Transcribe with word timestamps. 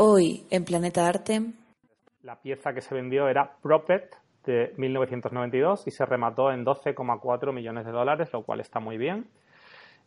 Hoy 0.00 0.46
en 0.50 0.64
Planeta 0.64 1.08
Arte. 1.08 1.42
La 2.22 2.40
pieza 2.40 2.72
que 2.72 2.80
se 2.80 2.94
vendió 2.94 3.28
era 3.28 3.56
Propet 3.60 4.08
de 4.44 4.72
1992 4.76 5.88
y 5.88 5.90
se 5.90 6.06
remató 6.06 6.52
en 6.52 6.64
12,4 6.64 7.52
millones 7.52 7.84
de 7.84 7.90
dólares, 7.90 8.32
lo 8.32 8.44
cual 8.44 8.60
está 8.60 8.78
muy 8.78 8.96
bien. 8.96 9.26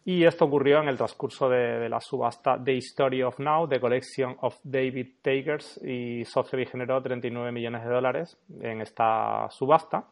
Y 0.06 0.24
esto 0.24 0.46
ocurrió 0.46 0.82
en 0.82 0.88
el 0.88 0.96
transcurso 0.96 1.50
de, 1.50 1.90
la 1.90 2.00
subasta 2.00 2.58
The 2.64 2.72
History 2.72 3.22
of 3.22 3.38
Now, 3.40 3.68
The 3.68 3.82
Collection 3.82 4.38
of 4.40 4.58
David 4.64 5.16
Takers, 5.22 5.82
y 5.84 6.24
Sotheby 6.24 6.68
generó 6.68 7.02
39 7.02 7.52
millones 7.52 7.84
de 7.84 7.90
dólares 7.90 8.40
en 8.62 8.80
esta 8.80 9.50
subasta. 9.50 10.06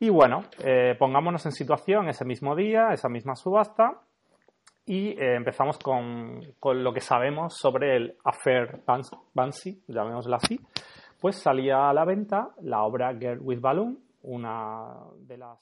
Y 0.00 0.08
bueno, 0.08 0.42
eh, 0.64 0.96
pongámonos 0.98 1.46
en 1.46 1.52
situación 1.52 2.08
ese 2.08 2.24
mismo 2.24 2.56
día, 2.56 2.88
esa 2.92 3.08
misma 3.08 3.36
subasta, 3.36 4.00
y 4.86 5.08
eh, 5.10 5.36
empezamos 5.36 5.78
con, 5.78 6.40
con, 6.60 6.84
lo 6.84 6.92
que 6.92 7.00
sabemos 7.00 7.56
sobre 7.56 7.96
el 7.96 8.16
Affair 8.24 8.82
Banksy, 9.34 9.82
llamémoslo 9.88 10.36
así. 10.36 10.60
Pues 11.20 11.36
salía 11.36 11.88
a 11.88 11.94
la 11.94 12.04
venta 12.04 12.50
la 12.60 12.82
obra 12.82 13.14
Girl 13.14 13.40
with 13.40 13.60
Balloon, 13.60 13.98
una 14.22 14.94
de 15.18 15.38
las 15.38 15.58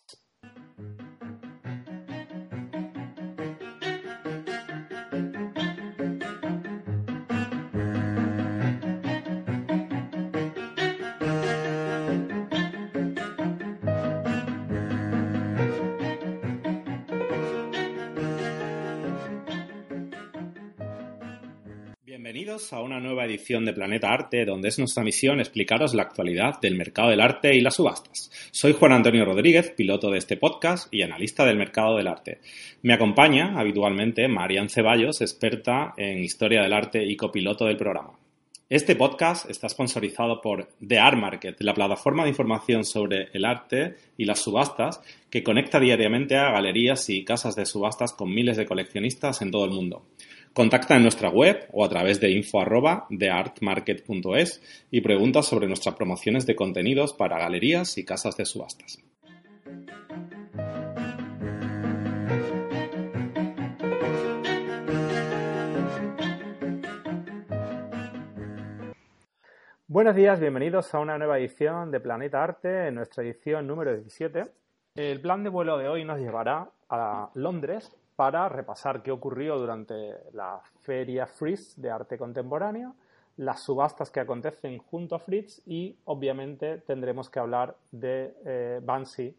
Bienvenidos 22.42 22.72
a 22.72 22.82
una 22.82 22.98
nueva 22.98 23.24
edición 23.24 23.64
de 23.64 23.72
Planeta 23.72 24.08
Arte, 24.12 24.44
donde 24.44 24.66
es 24.66 24.76
nuestra 24.76 25.04
misión 25.04 25.38
explicaros 25.38 25.94
la 25.94 26.02
actualidad 26.02 26.60
del 26.60 26.74
mercado 26.74 27.10
del 27.10 27.20
arte 27.20 27.54
y 27.54 27.60
las 27.60 27.76
subastas. 27.76 28.32
Soy 28.50 28.72
Juan 28.72 28.90
Antonio 28.90 29.24
Rodríguez, 29.24 29.70
piloto 29.70 30.10
de 30.10 30.18
este 30.18 30.36
podcast 30.36 30.92
y 30.92 31.02
analista 31.02 31.44
del 31.44 31.56
mercado 31.56 31.96
del 31.96 32.08
arte. 32.08 32.40
Me 32.82 32.94
acompaña 32.94 33.56
habitualmente 33.56 34.26
Marian 34.26 34.68
Ceballos, 34.68 35.20
experta 35.20 35.94
en 35.96 36.24
historia 36.24 36.62
del 36.62 36.72
arte 36.72 37.04
y 37.04 37.14
copiloto 37.14 37.64
del 37.66 37.76
programa. 37.76 38.18
Este 38.68 38.96
podcast 38.96 39.50
está 39.50 39.68
sponsorizado 39.68 40.40
por 40.40 40.66
The 40.84 40.98
Art 40.98 41.18
Market, 41.18 41.60
la 41.60 41.74
plataforma 41.74 42.24
de 42.24 42.30
información 42.30 42.84
sobre 42.84 43.28
el 43.34 43.44
arte 43.44 43.96
y 44.16 44.24
las 44.24 44.40
subastas 44.40 45.00
que 45.30 45.44
conecta 45.44 45.78
diariamente 45.78 46.36
a 46.36 46.50
galerías 46.50 47.08
y 47.08 47.22
casas 47.22 47.54
de 47.54 47.66
subastas 47.66 48.14
con 48.14 48.34
miles 48.34 48.56
de 48.56 48.64
coleccionistas 48.64 49.42
en 49.42 49.50
todo 49.50 49.66
el 49.66 49.72
mundo. 49.72 50.06
Contacta 50.54 50.96
en 50.96 51.02
nuestra 51.02 51.30
web 51.30 51.66
o 51.72 51.82
a 51.82 51.88
través 51.88 52.20
de 52.20 52.30
info@theartmarket.es 52.30 54.86
y 54.90 55.00
pregunta 55.00 55.42
sobre 55.42 55.66
nuestras 55.66 55.94
promociones 55.94 56.44
de 56.44 56.54
contenidos 56.54 57.14
para 57.14 57.38
galerías 57.38 57.96
y 57.96 58.04
casas 58.04 58.36
de 58.36 58.44
subastas. 58.44 59.02
Buenos 69.86 70.14
días, 70.14 70.38
bienvenidos 70.38 70.94
a 70.94 70.98
una 70.98 71.16
nueva 71.16 71.38
edición 71.38 71.90
de 71.90 72.00
Planeta 72.00 72.42
Arte, 72.42 72.88
en 72.88 72.96
nuestra 72.96 73.24
edición 73.24 73.66
número 73.66 73.94
17. 73.94 74.48
El 74.96 75.22
plan 75.22 75.44
de 75.44 75.48
vuelo 75.48 75.78
de 75.78 75.88
hoy 75.88 76.04
nos 76.04 76.18
llevará 76.18 76.68
a 76.90 77.30
Londres 77.34 77.90
para 78.22 78.48
repasar 78.48 79.02
qué 79.02 79.10
ocurrió 79.10 79.58
durante 79.58 80.14
la 80.32 80.60
Feria 80.82 81.26
Fritz 81.26 81.74
de 81.76 81.90
Arte 81.90 82.16
Contemporáneo, 82.16 82.94
las 83.38 83.64
subastas 83.64 84.12
que 84.12 84.20
acontecen 84.20 84.78
junto 84.78 85.16
a 85.16 85.18
Fritz 85.18 85.60
y, 85.66 85.98
obviamente, 86.04 86.78
tendremos 86.86 87.28
que 87.28 87.40
hablar 87.40 87.74
de 87.90 88.36
eh, 88.44 88.80
Banksy. 88.80 89.36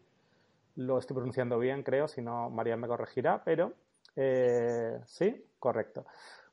Lo 0.76 0.98
estoy 0.98 1.14
pronunciando 1.14 1.58
bien, 1.58 1.82
creo, 1.82 2.08
si 2.08 2.20
no, 2.20 2.50
María 2.50 2.76
me 2.76 2.86
corregirá, 2.86 3.42
pero 3.42 3.72
eh, 4.16 5.00
sí, 5.06 5.46
correcto. 5.58 6.04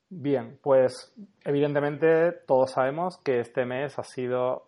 Bien, 0.08 0.58
pues 0.64 1.14
evidentemente 1.44 2.32
todos 2.48 2.72
sabemos 2.72 3.18
que 3.18 3.42
este 3.42 3.66
mes 3.66 4.00
ha 4.00 4.06
sido 4.06 4.68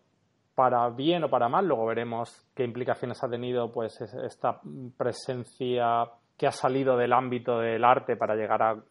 para 0.53 0.89
bien 0.89 1.23
o 1.23 1.29
para 1.29 1.47
mal, 1.47 1.65
luego 1.65 1.85
veremos 1.85 2.45
qué 2.53 2.65
implicaciones 2.65 3.23
ha 3.23 3.29
tenido 3.29 3.71
pues 3.71 4.01
esta 4.01 4.59
presencia 4.97 6.09
que 6.37 6.47
ha 6.47 6.51
salido 6.51 6.97
del 6.97 7.13
ámbito 7.13 7.59
del 7.59 7.83
arte 7.83 8.15
para 8.15 8.35
llegar 8.35 8.61
a 8.61 8.83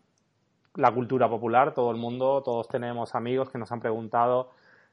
la 0.77 0.93
cultura 0.93 1.29
popular. 1.29 1.75
Todo 1.75 1.91
el 1.91 1.97
mundo, 1.97 2.43
todos 2.43 2.69
tenemos 2.69 3.15
amigos 3.15 3.51
que 3.51 3.59
nos 3.59 3.71
han 3.73 3.81
preguntado 3.81 4.51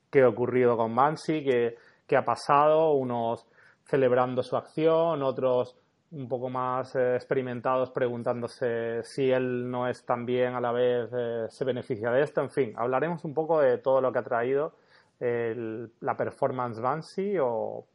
qué 0.09 0.23
ha 0.23 0.29
ocurrido 0.29 0.75
con 0.75 0.93
Mansi, 0.93 1.43
qué, 1.43 1.75
qué 2.07 2.17
ha 2.17 2.25
pasado, 2.25 2.93
unos 2.93 3.47
celebrando 3.83 4.43
su 4.43 4.55
acción, 4.55 5.23
otros 5.23 5.75
un 6.11 6.27
poco 6.27 6.49
más 6.49 6.95
eh, 6.95 7.15
experimentados 7.15 7.91
preguntándose 7.91 9.03
si 9.03 9.29
él 9.29 9.69
no 9.69 9.87
es 9.87 10.03
también 10.05 10.55
a 10.55 10.61
la 10.61 10.71
vez 10.71 11.09
eh, 11.15 11.45
se 11.49 11.65
beneficia 11.65 12.11
de 12.11 12.23
esto. 12.23 12.41
En 12.41 12.49
fin, 12.49 12.73
hablaremos 12.75 13.23
un 13.25 13.33
poco 13.33 13.61
de 13.61 13.77
todo 13.77 14.01
lo 14.01 14.11
que 14.11 14.19
ha 14.19 14.23
traído 14.23 14.73
la 15.21 16.15
performance 16.15 16.79
Bansi 16.79 17.37
o 17.41 17.85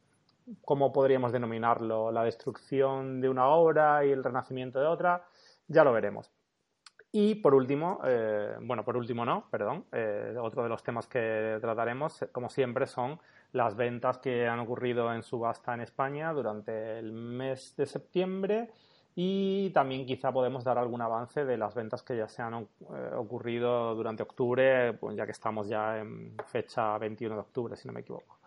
¿cómo 0.65 0.93
podríamos 0.93 1.33
denominarlo? 1.33 2.11
La 2.13 2.25
destrucción 2.25 3.21
de 3.21 3.29
una 3.29 3.47
obra 3.49 4.05
y 4.05 4.11
el 4.11 4.25
renacimiento 4.25 4.81
de 4.81 4.87
otra, 4.87 5.25
ya 5.69 5.85
lo 5.85 5.93
veremos. 5.93 6.31
Y 7.13 7.37
por 7.37 7.55
último, 7.55 8.01
eh, 8.05 8.57
bueno, 8.61 8.85
por 8.85 8.97
último 8.97 9.25
no, 9.25 9.49
perdón, 9.49 9.85
eh, 9.93 10.37
otro 10.41 10.65
de 10.65 10.69
los 10.69 10.83
temas 10.83 11.07
que 11.07 11.59
trataremos, 11.61 12.25
como 12.33 12.49
siempre, 12.49 12.87
son 12.87 13.21
las 13.53 13.77
ventas 13.77 14.19
que 14.19 14.49
han 14.49 14.59
ocurrido 14.59 15.15
en 15.15 15.23
subasta 15.23 15.75
en 15.75 15.81
España 15.83 16.33
durante 16.33 16.99
el 16.99 17.13
mes 17.13 17.77
de 17.77 17.87
septiembre 17.87 18.71
y 19.15 19.71
también 19.71 20.07
quizá 20.07 20.33
podemos 20.33 20.65
dar 20.65 20.77
algún 20.77 21.01
avance 21.01 21.45
de 21.45 21.57
las 21.57 21.73
ventas 21.73 22.03
que 22.03 22.17
ya 22.17 22.27
se 22.27 22.43
han 22.43 22.55
eh, 22.55 22.67
ocurrido 23.15 23.95
durante 23.95 24.25
octubre, 24.25 24.95
pues 24.95 25.17
ya 25.17 25.25
que 25.25 25.33
estamos 25.33 25.69
ya 25.69 25.99
en 25.99 26.37
fecha 26.47 26.99
21 26.99 27.37
de 27.37 27.41
octubre, 27.41 27.77
si 27.77 27.87
no 27.87 27.95
me 27.95 28.01
equivoco. 28.01 28.41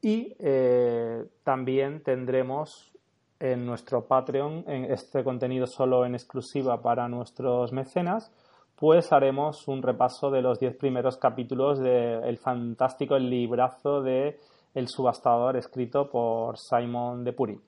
Y 0.00 0.36
eh, 0.38 1.24
también 1.42 2.02
tendremos 2.02 2.92
en 3.40 3.66
nuestro 3.66 4.06
Patreon 4.06 4.64
en 4.66 4.84
este 4.86 5.22
contenido 5.22 5.66
solo 5.66 6.04
en 6.04 6.14
exclusiva 6.14 6.80
para 6.82 7.08
nuestros 7.08 7.72
mecenas, 7.72 8.32
pues 8.76 9.12
haremos 9.12 9.66
un 9.66 9.82
repaso 9.82 10.30
de 10.30 10.42
los 10.42 10.58
10 10.60 10.76
primeros 10.76 11.16
capítulos 11.16 11.80
del 11.80 12.38
fantástico 12.38 13.18
librazo 13.18 14.02
de 14.02 14.38
El 14.74 14.88
subastador 14.88 15.56
escrito 15.56 16.08
por 16.08 16.58
Simon 16.58 17.24
de 17.24 17.32
Puri. 17.32 17.60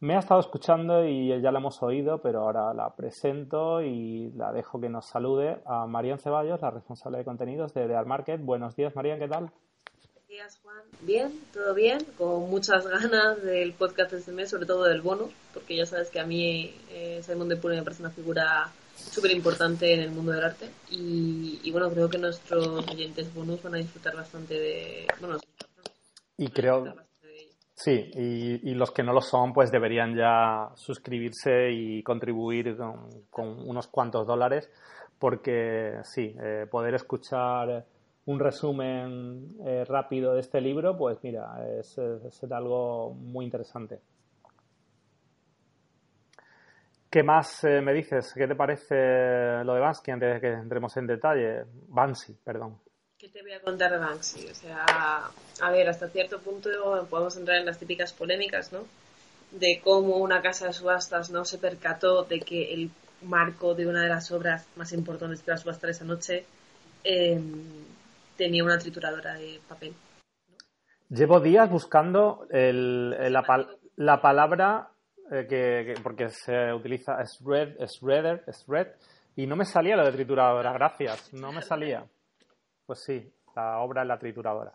Me 0.00 0.14
ha 0.14 0.20
estado 0.20 0.38
escuchando 0.38 1.04
y 1.04 1.28
ya 1.40 1.50
la 1.50 1.58
hemos 1.58 1.82
oído, 1.82 2.22
pero 2.22 2.42
ahora 2.42 2.72
la 2.72 2.94
presento 2.94 3.82
y 3.82 4.30
la 4.36 4.52
dejo 4.52 4.80
que 4.80 4.88
nos 4.88 5.06
salude 5.06 5.60
a 5.66 5.86
Marian 5.86 6.20
Ceballos, 6.20 6.62
la 6.62 6.70
responsable 6.70 7.18
de 7.18 7.24
contenidos 7.24 7.74
de 7.74 7.88
The 7.88 7.96
Art 7.96 8.06
Market. 8.06 8.40
Buenos 8.40 8.76
días, 8.76 8.94
Marian, 8.94 9.18
¿qué 9.18 9.26
tal? 9.26 9.50
Días, 10.28 10.60
Juan. 10.62 10.82
Bien, 11.00 11.32
todo 11.54 11.74
bien, 11.74 12.04
con 12.18 12.50
muchas 12.50 12.86
ganas 12.86 13.42
del 13.42 13.72
podcast 13.72 14.12
de 14.12 14.18
este 14.18 14.32
mes, 14.32 14.50
sobre 14.50 14.66
todo 14.66 14.84
del 14.84 15.00
bono, 15.00 15.30
porque 15.54 15.74
ya 15.74 15.86
sabes 15.86 16.10
que 16.10 16.20
a 16.20 16.26
mí 16.26 16.74
eh, 16.90 17.22
Simon 17.22 17.48
de 17.48 17.56
Pure 17.56 17.76
me 17.76 17.82
parece 17.82 18.02
una 18.02 18.10
figura 18.10 18.70
súper 18.94 19.30
importante 19.30 19.94
en 19.94 20.00
el 20.00 20.10
mundo 20.10 20.32
del 20.32 20.44
arte 20.44 20.68
y, 20.90 21.70
bueno, 21.72 21.90
creo 21.90 22.10
que 22.10 22.18
nuestros 22.18 22.66
oyentes 22.90 23.32
bonus 23.32 23.62
van 23.62 23.76
a 23.76 23.78
disfrutar 23.78 24.14
bastante 24.16 24.54
de... 24.54 25.06
Bueno, 25.18 25.38
y 26.36 26.48
creo... 26.48 26.94
Sí, 27.74 28.10
y, 28.14 28.74
los 28.74 28.90
que 28.90 29.04
no 29.04 29.14
lo 29.14 29.22
son, 29.22 29.54
pues 29.54 29.70
deberían 29.70 30.14
ya 30.14 30.68
suscribirse 30.74 31.70
y 31.70 32.02
contribuir 32.02 32.76
con, 33.30 33.66
unos 33.66 33.86
cuantos 33.86 34.26
dólares, 34.26 34.68
porque 35.18 36.00
sí, 36.02 36.34
eh, 36.38 36.66
poder 36.68 36.96
escuchar 36.96 37.86
un 38.28 38.38
resumen 38.38 39.56
eh, 39.64 39.86
rápido 39.86 40.34
de 40.34 40.40
este 40.40 40.60
libro, 40.60 40.94
pues 40.98 41.16
mira, 41.22 41.66
es, 41.78 41.96
es, 41.96 42.44
algo 42.52 43.14
muy 43.14 43.46
interesante. 43.46 44.00
¿Qué 47.10 47.22
más 47.22 47.64
eh, 47.64 47.80
me 47.80 47.94
dices? 47.94 48.34
¿Qué 48.34 48.46
te 48.46 48.54
parece 48.54 49.64
lo 49.64 49.72
de 49.72 49.80
Banksy 49.80 50.10
antes 50.10 50.34
de 50.34 50.40
que 50.42 50.52
entremos 50.52 50.94
en 50.98 51.06
detalle? 51.06 51.64
Banksy, 51.88 52.34
perdón. 52.44 52.78
¿Qué 53.18 53.30
te 53.30 53.40
voy 53.40 53.52
a 53.52 53.62
contar 53.62 53.92
de 53.92 53.98
Banksy? 53.98 54.46
O 54.46 54.54
sea, 54.54 54.84
a 55.62 55.70
ver, 55.70 55.88
hasta 55.88 56.10
cierto 56.10 56.38
punto 56.38 56.68
podemos 57.08 57.34
entrar 57.38 57.56
en 57.56 57.64
las 57.64 57.78
típicas 57.78 58.12
polémicas, 58.12 58.74
¿no? 58.74 58.80
De 59.52 59.80
cómo 59.82 60.18
una 60.18 60.42
casa 60.42 60.66
de 60.66 60.74
subastas 60.74 61.30
no 61.30 61.46
se 61.46 61.56
percató 61.56 62.24
de 62.24 62.40
que 62.40 62.74
el 62.74 62.90
marco 63.22 63.74
de 63.74 63.86
una 63.86 64.02
de 64.02 64.10
las 64.10 64.30
obras 64.32 64.66
más 64.76 64.92
importantes 64.92 65.40
que 65.40 65.50
iba 65.50 65.54
a 65.54 65.58
subastar 65.58 65.88
esa 65.88 66.04
noche 66.04 66.44
eh, 67.04 67.40
tenía 68.38 68.64
una 68.64 68.78
trituradora 68.78 69.34
de 69.34 69.60
papel. 69.68 69.92
Llevo 71.10 71.40
días 71.40 71.68
buscando 71.68 72.46
la, 72.50 74.20
palabra 74.22 74.88
eh, 75.30 75.46
que, 75.48 75.94
porque 76.02 76.28
se 76.28 76.72
utiliza 76.72 77.20
es 77.20 77.38
red, 77.44 77.74
es 77.80 78.64
red, 78.66 78.88
y 79.36 79.46
no 79.46 79.56
me 79.56 79.64
salía 79.64 79.96
lo 79.96 80.04
de 80.04 80.12
trituradora, 80.12 80.72
gracias, 80.72 81.32
no 81.34 81.52
me 81.52 81.62
salía. 81.62 82.04
Pues 82.86 83.02
sí, 83.04 83.30
la 83.56 83.80
obra 83.80 84.02
en 84.02 84.08
la 84.08 84.18
trituradora. 84.18 84.72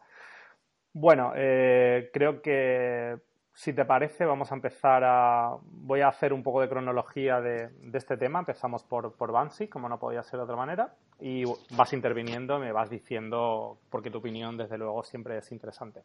Bueno, 0.94 1.34
eh, 1.36 2.10
creo 2.14 2.42
que 2.42 3.16
si 3.56 3.72
te 3.74 3.86
parece, 3.86 4.26
vamos 4.26 4.52
a 4.52 4.56
empezar 4.56 5.04
a. 5.04 5.56
Voy 5.64 6.02
a 6.02 6.08
hacer 6.08 6.34
un 6.34 6.42
poco 6.42 6.62
de 6.62 6.68
cronología 6.68 7.40
de, 7.40 7.70
este 7.94 8.18
tema. 8.18 8.40
Empezamos 8.40 8.84
por, 8.84 9.14
por 9.14 9.32
Bansi, 9.32 9.68
como 9.68 9.88
no 9.88 10.00
podía 10.00 10.24
ser 10.24 10.40
de 10.40 10.44
otra 10.44 10.56
manera, 10.56 10.94
y 11.20 11.44
vas 11.76 11.94
interviniendo, 11.94 12.58
me 12.58 12.72
vas 12.72 12.90
diciendo, 12.90 13.78
porque 13.92 14.10
tu 14.10 14.18
opinión, 14.18 14.58
desde 14.58 14.78
luego, 14.78 15.04
siempre 15.04 15.38
es 15.38 15.52
interesante. 15.52 16.02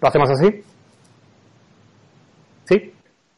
¿Lo 0.00 0.08
hacemos 0.08 0.30
así? 0.30 0.62
¿Sí? 2.64 2.92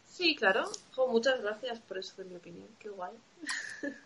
Sí, 0.04 0.34
claro. 0.34 0.64
muchas 1.08 1.40
gracias 1.42 1.78
por 1.80 1.98
eso 1.98 2.22
de 2.22 2.28
mi 2.28 2.36
opinión. 2.36 2.68
Qué 2.80 2.88
guay. 2.88 3.14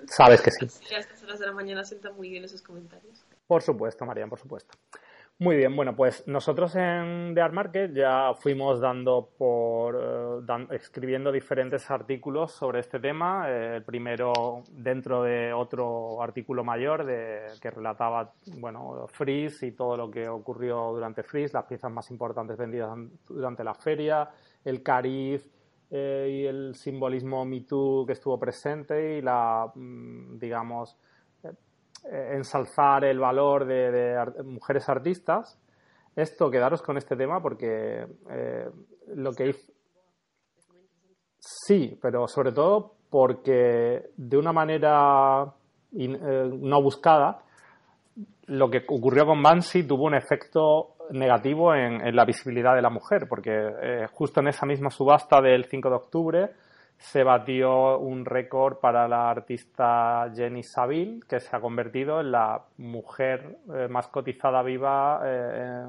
Sabes 0.07 0.43
que 0.43 0.51
sí. 0.51 0.67
a 0.95 0.99
estas 0.99 1.23
horas 1.23 1.39
de 1.39 1.47
la 1.47 1.53
mañana 1.53 1.85
sientan 1.85 2.15
muy 2.15 2.29
bien 2.29 2.45
esos 2.45 2.61
comentarios. 2.61 3.25
Por 3.47 3.63
supuesto, 3.63 4.05
Marian, 4.05 4.29
por 4.29 4.39
supuesto. 4.39 4.77
Muy 5.41 5.57
bien, 5.57 5.75
bueno, 5.75 5.97
pues 5.97 6.29
nosotros 6.29 6.77
en 6.77 7.33
The 7.35 7.41
Art 7.41 7.55
Market 7.55 7.95
ya 7.95 8.35
fuimos 8.35 8.79
dando 8.79 9.31
por 9.39 9.99
eh, 10.47 10.67
escribiendo 10.73 11.33
diferentes 11.33 11.91
artículos 11.91 12.53
sobre 12.53 12.81
este 12.81 13.01
tema. 13.01 13.47
Eh, 13.49 13.77
el 13.77 13.83
primero 13.83 14.65
dentro 14.71 15.23
de 15.23 15.55
otro 15.55 16.23
artículo 16.23 16.63
mayor 16.63 17.07
de, 17.07 17.47
que 17.59 17.71
relataba, 17.71 18.35
bueno, 18.59 19.07
Freeze 19.09 19.69
y 19.69 19.73
todo 19.73 19.97
lo 19.97 20.11
que 20.11 20.29
ocurrió 20.29 20.93
durante 20.93 21.23
Freeze, 21.23 21.55
las 21.55 21.65
piezas 21.65 21.91
más 21.91 22.11
importantes 22.11 22.59
vendidas 22.59 22.91
durante 23.27 23.65
la 23.65 23.73
feria, 23.73 24.29
el 24.63 24.83
cariz 24.83 25.51
eh, 25.91 26.29
y 26.31 26.45
el 26.45 26.75
simbolismo 26.75 27.47
Me 27.47 27.65
que 27.65 28.13
estuvo 28.13 28.39
presente 28.39 29.17
y 29.17 29.23
la, 29.23 29.73
mm, 29.75 30.39
digamos, 30.39 30.99
ensalzar 32.05 33.05
el 33.05 33.19
valor 33.19 33.67
de, 33.67 34.43
mujeres 34.45 34.89
artistas. 34.89 35.59
Esto, 36.17 36.51
quedaros 36.51 36.83
con 36.83 36.97
este 36.97 37.17
tema 37.17 37.41
porque 37.41 38.07
eh, 38.31 38.71
lo 39.15 39.33
que 39.33 39.49
hizo... 39.49 39.73
Sí, 41.39 41.99
pero 42.01 42.29
sobre 42.29 42.53
todo 42.53 42.95
porque 43.09 44.11
de 44.17 44.37
una 44.37 44.53
manera 44.53 45.45
eh, 45.97 46.51
no 46.53 46.83
buscada, 46.83 47.43
lo 48.47 48.71
que 48.71 48.85
ocurrió 48.89 49.25
con 49.25 49.43
Bansi 49.43 49.85
tuvo 49.85 50.05
un 50.05 50.15
efecto 50.15 50.97
negativo 51.13 51.75
en, 51.75 52.15
la 52.15 52.25
visibilidad 52.25 52.75
de 52.75 52.83
la 52.83 52.91
mujer, 52.91 53.27
porque 53.29 54.07
justo 54.13 54.41
en 54.41 54.49
esa 54.49 54.67
misma 54.67 54.91
subasta 54.91 55.41
del 55.41 55.65
5 55.65 55.89
de 55.89 55.97
octubre 55.97 56.51
se 57.01 57.25
batió 57.25 57.99
un 57.99 58.27
récord 58.27 58.77
para 58.77 59.09
la 59.09 59.31
artista 59.31 60.31
Jenny 60.35 60.63
Saville, 60.63 61.21
que 61.27 61.41
se 61.41 61.57
ha 61.57 61.59
convertido 61.59 62.21
en 62.21 62.31
la 62.31 62.63
mujer 62.77 63.57
eh, 63.75 63.89
más 63.89 64.09
cotizada 64.09 64.63
viva 64.63 65.23
eh, 65.25 65.89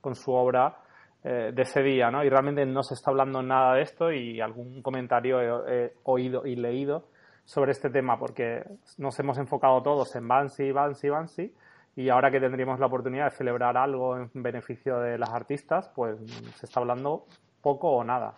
con 0.00 0.14
su 0.14 0.32
obra 0.32 0.76
eh, 1.24 1.50
de 1.52 1.62
ese 1.62 1.82
día, 1.82 2.12
¿no? 2.12 2.22
Y 2.22 2.28
realmente 2.28 2.64
no 2.64 2.84
se 2.84 2.94
está 2.94 3.10
hablando 3.10 3.42
nada 3.42 3.74
de 3.74 3.82
esto 3.82 4.12
y 4.12 4.40
algún 4.40 4.80
comentario 4.80 5.66
he, 5.66 5.94
oído 6.04 6.46
y 6.46 6.54
leído 6.54 7.08
sobre 7.44 7.72
este 7.72 7.90
tema 7.90 8.16
porque 8.16 8.62
nos 8.98 9.18
hemos 9.18 9.38
enfocado 9.38 9.82
todos 9.82 10.14
en 10.14 10.28
Bansi, 10.28 10.70
Bansi, 10.70 11.08
Bansi 11.08 11.52
y 11.96 12.08
ahora 12.10 12.30
que 12.30 12.38
tendríamos 12.38 12.78
la 12.78 12.86
oportunidad 12.86 13.24
de 13.24 13.36
celebrar 13.36 13.76
algo 13.76 14.16
en 14.16 14.30
beneficio 14.34 15.00
de 15.00 15.18
las 15.18 15.30
artistas, 15.30 15.90
pues 15.96 16.16
se 16.54 16.66
está 16.66 16.78
hablando 16.78 17.26
poco 17.60 17.90
o 17.90 18.04
nada. 18.04 18.34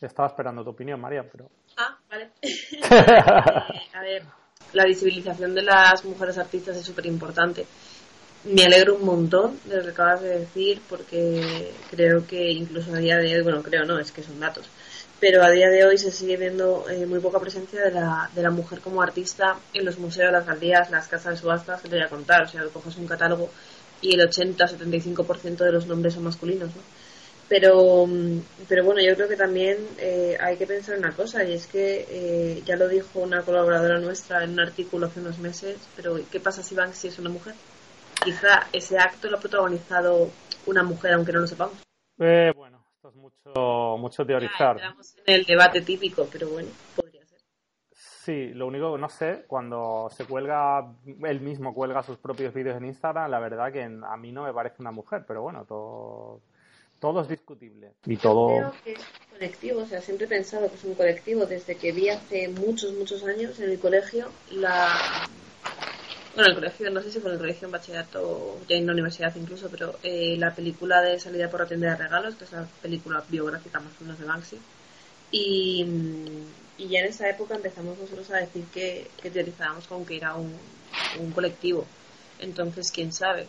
Estaba 0.00 0.28
esperando 0.28 0.64
tu 0.64 0.70
opinión, 0.70 1.00
María, 1.00 1.22
pero... 1.30 1.50
Ah, 1.76 1.98
vale. 2.08 2.30
Eh, 2.42 3.96
a 3.96 4.00
ver, 4.00 4.22
la 4.72 4.84
visibilización 4.84 5.54
de 5.54 5.62
las 5.62 6.04
mujeres 6.04 6.38
artistas 6.38 6.76
es 6.76 6.84
súper 6.84 7.06
importante. 7.06 7.66
Me 8.44 8.64
alegro 8.64 8.96
un 8.96 9.04
montón 9.04 9.60
de 9.64 9.76
lo 9.76 9.82
que 9.82 9.90
acabas 9.90 10.22
de 10.22 10.40
decir 10.40 10.80
porque 10.88 11.72
creo 11.90 12.26
que 12.26 12.50
incluso 12.50 12.94
a 12.94 12.98
día 12.98 13.16
de 13.16 13.36
hoy, 13.36 13.42
bueno, 13.42 13.62
creo 13.62 13.84
no, 13.84 13.98
es 13.98 14.10
que 14.12 14.22
son 14.22 14.40
datos, 14.40 14.66
pero 15.20 15.42
a 15.42 15.50
día 15.50 15.68
de 15.68 15.84
hoy 15.84 15.98
se 15.98 16.10
sigue 16.10 16.38
viendo 16.38 16.88
eh, 16.88 17.04
muy 17.04 17.20
poca 17.20 17.38
presencia 17.38 17.82
de 17.82 17.90
la, 17.90 18.30
de 18.34 18.42
la 18.42 18.50
mujer 18.50 18.80
como 18.80 19.02
artista 19.02 19.58
en 19.74 19.84
los 19.84 19.98
museos, 19.98 20.32
las 20.32 20.46
galerías, 20.46 20.90
las 20.90 21.08
casas 21.08 21.34
de 21.34 21.40
subastas, 21.40 21.82
te 21.82 21.88
voy 21.90 22.02
a 22.02 22.08
contar, 22.08 22.44
o 22.44 22.48
sea, 22.48 22.64
coges 22.72 22.96
un 22.96 23.06
catálogo 23.06 23.50
y 24.00 24.14
el 24.14 24.20
80-75% 24.20 25.56
de 25.58 25.72
los 25.72 25.86
nombres 25.86 26.14
son 26.14 26.24
masculinos, 26.24 26.74
¿no? 26.74 26.82
Pero, 27.50 28.06
pero 28.68 28.84
bueno, 28.84 29.00
yo 29.02 29.16
creo 29.16 29.28
que 29.28 29.36
también 29.36 29.76
eh, 29.98 30.38
hay 30.40 30.56
que 30.56 30.68
pensar 30.68 30.96
una 30.96 31.10
cosa, 31.10 31.42
y 31.42 31.54
es 31.54 31.66
que 31.66 32.06
eh, 32.08 32.62
ya 32.64 32.76
lo 32.76 32.86
dijo 32.86 33.18
una 33.18 33.42
colaboradora 33.42 33.98
nuestra 33.98 34.44
en 34.44 34.52
un 34.52 34.60
artículo 34.60 35.06
hace 35.06 35.18
unos 35.18 35.40
meses, 35.40 35.76
pero 35.96 36.14
¿qué 36.30 36.38
pasa 36.38 36.62
si 36.62 36.76
Banksy 36.76 37.08
es 37.08 37.18
una 37.18 37.28
mujer? 37.28 37.54
Quizá 38.22 38.68
ese 38.72 38.98
acto 38.98 39.28
lo 39.28 39.38
ha 39.38 39.40
protagonizado 39.40 40.30
una 40.66 40.84
mujer, 40.84 41.14
aunque 41.14 41.32
no 41.32 41.40
lo 41.40 41.48
sepamos. 41.48 41.74
Eh, 42.20 42.52
bueno, 42.54 42.84
esto 42.94 43.08
es 43.08 43.16
mucho, 43.16 43.96
mucho 43.98 44.24
teorizar. 44.24 44.76
en 45.26 45.34
el 45.34 45.44
debate 45.44 45.80
típico, 45.80 46.28
pero 46.30 46.50
bueno, 46.50 46.68
podría 46.94 47.26
ser. 47.26 47.40
Sí, 47.90 48.54
lo 48.54 48.68
único 48.68 48.94
que 48.94 49.00
no 49.00 49.08
sé, 49.08 49.44
cuando 49.48 50.08
se 50.12 50.24
cuelga, 50.24 50.94
él 51.04 51.40
mismo 51.40 51.74
cuelga 51.74 52.04
sus 52.04 52.18
propios 52.18 52.54
vídeos 52.54 52.76
en 52.76 52.84
Instagram, 52.84 53.28
la 53.28 53.40
verdad 53.40 53.72
que 53.72 53.82
a 53.82 54.16
mí 54.16 54.30
no 54.30 54.44
me 54.44 54.54
parece 54.54 54.76
una 54.78 54.92
mujer, 54.92 55.24
pero 55.26 55.42
bueno, 55.42 55.64
todo 55.64 56.42
todo 57.00 57.22
es 57.22 57.28
discutible. 57.28 57.92
Y 58.04 58.16
todo... 58.16 58.48
Creo 58.48 58.74
que 58.84 58.92
es 58.92 59.00
colectivo, 59.30 59.80
o 59.80 59.86
sea, 59.86 60.00
siempre 60.00 60.26
he 60.26 60.28
pensado 60.28 60.68
que 60.68 60.76
es 60.76 60.84
un 60.84 60.94
colectivo. 60.94 61.46
Desde 61.46 61.76
que 61.76 61.92
vi 61.92 62.10
hace 62.10 62.48
muchos, 62.48 62.92
muchos 62.92 63.24
años 63.24 63.58
en 63.58 63.70
el 63.70 63.80
colegio 63.80 64.30
la... 64.50 65.28
Bueno, 66.34 66.50
en 66.50 66.50
el 66.50 66.54
colegio, 66.54 66.90
no 66.90 67.02
sé 67.02 67.10
si 67.10 67.18
fue 67.18 67.30
en 67.30 67.34
el 67.34 67.40
colegio, 67.40 67.66
en 67.66 67.72
bachillerato 67.72 68.22
o 68.22 68.60
ya 68.68 68.76
en 68.76 68.86
la 68.86 68.92
universidad 68.92 69.34
incluso, 69.34 69.68
pero 69.68 69.98
eh, 70.02 70.36
la 70.38 70.54
película 70.54 71.00
de 71.00 71.18
Salida 71.18 71.50
por 71.50 71.60
la 71.60 71.66
tienda 71.66 71.90
de 71.90 71.96
regalos, 71.96 72.36
que 72.36 72.44
es 72.44 72.52
la 72.52 72.68
película 72.80 73.24
biográfica 73.28 73.80
más 73.80 73.92
o 74.00 74.04
menos 74.04 74.18
de 74.20 74.26
Banksy. 74.26 74.58
Y, 75.32 75.84
y 76.78 76.88
ya 76.88 77.00
en 77.00 77.06
esa 77.06 77.28
época 77.28 77.56
empezamos 77.56 77.98
nosotros 77.98 78.30
a 78.30 78.36
decir 78.36 78.64
que, 78.72 79.10
que 79.20 79.30
teorizábamos 79.30 79.88
con 79.88 80.04
que 80.04 80.18
era 80.18 80.34
un, 80.34 80.54
un 81.18 81.32
colectivo. 81.32 81.84
Entonces, 82.38 82.90
quién 82.90 83.12
sabe. 83.12 83.46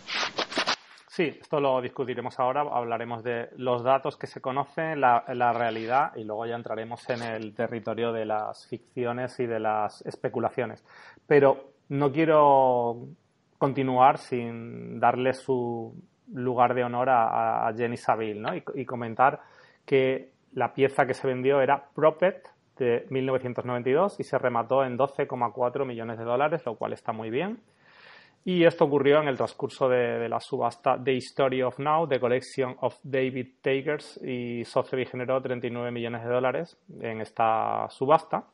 Sí, 1.12 1.24
esto 1.42 1.60
lo 1.60 1.82
discutiremos 1.82 2.40
ahora. 2.40 2.62
Hablaremos 2.62 3.22
de 3.22 3.50
los 3.58 3.84
datos 3.84 4.16
que 4.16 4.28
se 4.28 4.40
conocen, 4.40 5.02
la, 5.02 5.52
realidad 5.54 6.16
y 6.16 6.24
luego 6.24 6.46
ya 6.46 6.56
entraremos 6.56 7.10
en 7.10 7.22
el 7.22 7.54
territorio 7.54 8.14
de 8.14 8.24
las 8.24 8.66
ficciones 8.68 9.38
y 9.42 9.46
de 9.46 9.60
las 9.60 10.02
especulaciones. 10.06 10.86
Pero 11.28 11.74
no 11.90 12.14
quiero 12.14 13.10
continuar 13.58 14.20
sin 14.20 15.02
darle 15.02 15.34
su 15.34 16.02
lugar 16.32 16.74
de 16.76 16.86
honor 16.86 17.10
a, 17.10 17.70
Jenny 17.76 17.98
Saville 17.98 18.40
¿no? 18.40 18.56
y, 18.56 18.64
y, 18.76 18.86
comentar 18.86 19.42
que 19.86 20.32
la 20.54 20.74
pieza 20.74 21.06
que 21.06 21.14
se 21.14 21.28
vendió 21.28 21.60
era 21.60 21.90
Propet 21.94 22.42
de 22.78 23.06
1992 23.10 24.18
y 24.22 24.24
se 24.24 24.38
remató 24.38 24.86
en 24.86 24.98
12,4 24.98 25.86
millones 25.86 26.18
de 26.18 26.24
dólares, 26.24 26.66
lo 26.66 26.76
cual 26.76 26.94
está 26.94 27.12
muy 27.12 27.30
bien. 27.30 27.60
Y 28.44 28.66
esto 28.66 28.86
ocurrió 28.86 29.22
en 29.22 29.28
el 29.28 29.38
transcurso 29.38 29.88
de, 29.88 30.28
la 30.28 30.40
subasta 30.40 30.98
The 31.04 31.14
History 31.14 31.62
of 31.62 31.78
Now, 31.78 32.08
The 32.08 32.20
Collection 32.20 32.76
of 32.82 32.96
David 33.04 33.56
Takers, 33.62 34.20
y 34.24 34.64
Sotheby 34.66 35.06
generó 35.06 35.40
39 35.42 35.92
millones 35.92 36.24
de 36.24 36.30
dólares 36.30 36.78
en 37.02 37.22
esta 37.22 37.88
subasta. 37.90 38.46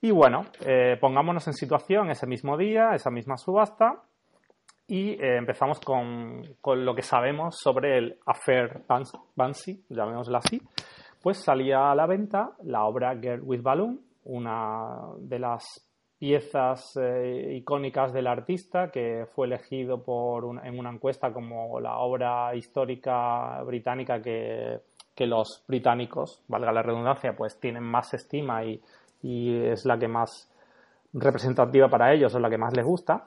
Y 0.00 0.12
bueno, 0.12 0.44
eh, 0.64 0.96
pongámonos 1.00 1.46
en 1.48 1.54
situación 1.54 2.10
ese 2.10 2.26
mismo 2.26 2.56
día, 2.56 2.90
esa 2.94 3.10
misma 3.10 3.36
subasta, 3.36 4.02
y 4.86 5.12
eh, 5.12 5.38
empezamos 5.38 5.80
con, 5.80 6.42
con, 6.60 6.84
lo 6.84 6.94
que 6.94 7.02
sabemos 7.02 7.56
sobre 7.58 7.98
el 7.98 8.18
Affair 8.26 8.84
Bansi, 9.34 9.84
llamémosla 9.88 10.38
así. 10.38 10.62
Pues 11.20 11.42
salía 11.42 11.90
a 11.90 11.94
la 11.96 12.06
venta 12.06 12.52
la 12.62 12.84
obra 12.84 13.18
Girl 13.20 13.40
with 13.42 13.62
Balloon, 13.62 14.00
una 14.26 14.98
de 15.18 15.40
las 15.40 15.85
piezas 16.18 16.96
eh, 16.96 17.54
icónicas 17.56 18.12
del 18.12 18.26
artista 18.26 18.90
que 18.90 19.26
fue 19.34 19.46
elegido 19.46 20.02
por 20.02 20.64
en 20.64 20.78
una 20.78 20.90
encuesta 20.90 21.32
como 21.32 21.78
la 21.80 21.98
obra 21.98 22.54
histórica 22.54 23.62
británica 23.62 24.22
que, 24.22 24.80
los 25.18 25.62
británicos, 25.66 26.42
valga 26.48 26.72
la 26.72 26.82
redundancia, 26.82 27.36
pues 27.36 27.58
tienen 27.58 27.82
más 27.82 28.14
estima 28.14 28.64
y, 28.64 28.80
es 29.22 29.84
la 29.84 29.98
que 29.98 30.06
más 30.08 30.48
representativa 31.12 31.88
para 31.88 32.12
ellos, 32.12 32.34
es 32.34 32.40
la 32.40 32.50
que 32.50 32.58
más 32.58 32.74
les 32.74 32.84
gusta. 32.84 33.26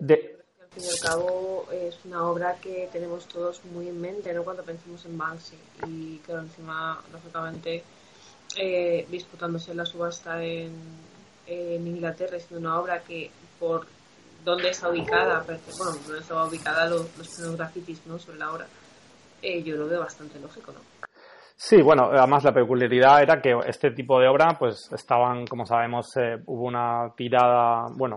De... 0.00 0.38
Al 0.60 0.68
fin 0.70 0.82
y 0.82 0.88
al 0.88 1.08
cabo 1.08 1.66
es 1.70 2.04
una 2.04 2.28
obra 2.28 2.56
que 2.56 2.88
tenemos 2.90 3.26
todos 3.28 3.64
muy 3.66 3.88
en 3.88 4.00
mente, 4.00 4.32
¿no? 4.34 4.42
Cuando 4.42 4.64
pensamos 4.64 5.04
en 5.04 5.16
Banksy 5.16 5.56
y 5.86 6.18
que 6.18 6.32
encima, 6.32 7.00
lógicamente, 7.12 7.84
eh, 8.56 9.06
disputándose 9.08 9.72
la 9.74 9.86
subasta 9.86 10.42
en, 10.42 10.72
en 11.46 11.86
Inglaterra 11.86 12.36
es 12.36 12.50
una 12.50 12.80
obra 12.80 13.00
que 13.00 13.30
por 13.58 13.86
dónde 14.44 14.70
está 14.70 14.90
ubicada, 14.90 15.44
bueno, 15.46 15.92
dónde 16.06 16.20
estaba 16.20 16.46
ubicada 16.46 16.88
los, 16.88 17.16
los 17.16 17.56
grafitis 17.56 18.06
¿no? 18.06 18.18
sobre 18.18 18.38
la 18.38 18.52
obra, 18.52 18.66
eh, 19.42 19.62
yo 19.62 19.76
lo 19.76 19.86
veo 19.86 20.00
bastante 20.00 20.38
lógico, 20.38 20.72
¿no? 20.72 20.80
Sí, 21.56 21.80
bueno, 21.80 22.10
además 22.12 22.42
la 22.44 22.52
peculiaridad 22.52 23.22
era 23.22 23.40
que 23.40 23.56
este 23.66 23.92
tipo 23.92 24.18
de 24.18 24.26
obra, 24.26 24.56
pues 24.58 24.90
estaban, 24.92 25.46
como 25.46 25.64
sabemos, 25.64 26.16
eh, 26.16 26.36
hubo 26.46 26.64
una 26.64 27.12
tirada, 27.16 27.86
bueno, 27.96 28.16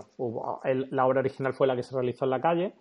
la 0.90 1.06
obra 1.06 1.20
original 1.20 1.54
fue 1.54 1.68
la 1.68 1.76
que 1.76 1.84
se 1.84 1.94
realizó 1.94 2.24
en 2.24 2.30
la 2.30 2.40
calle. 2.40 2.74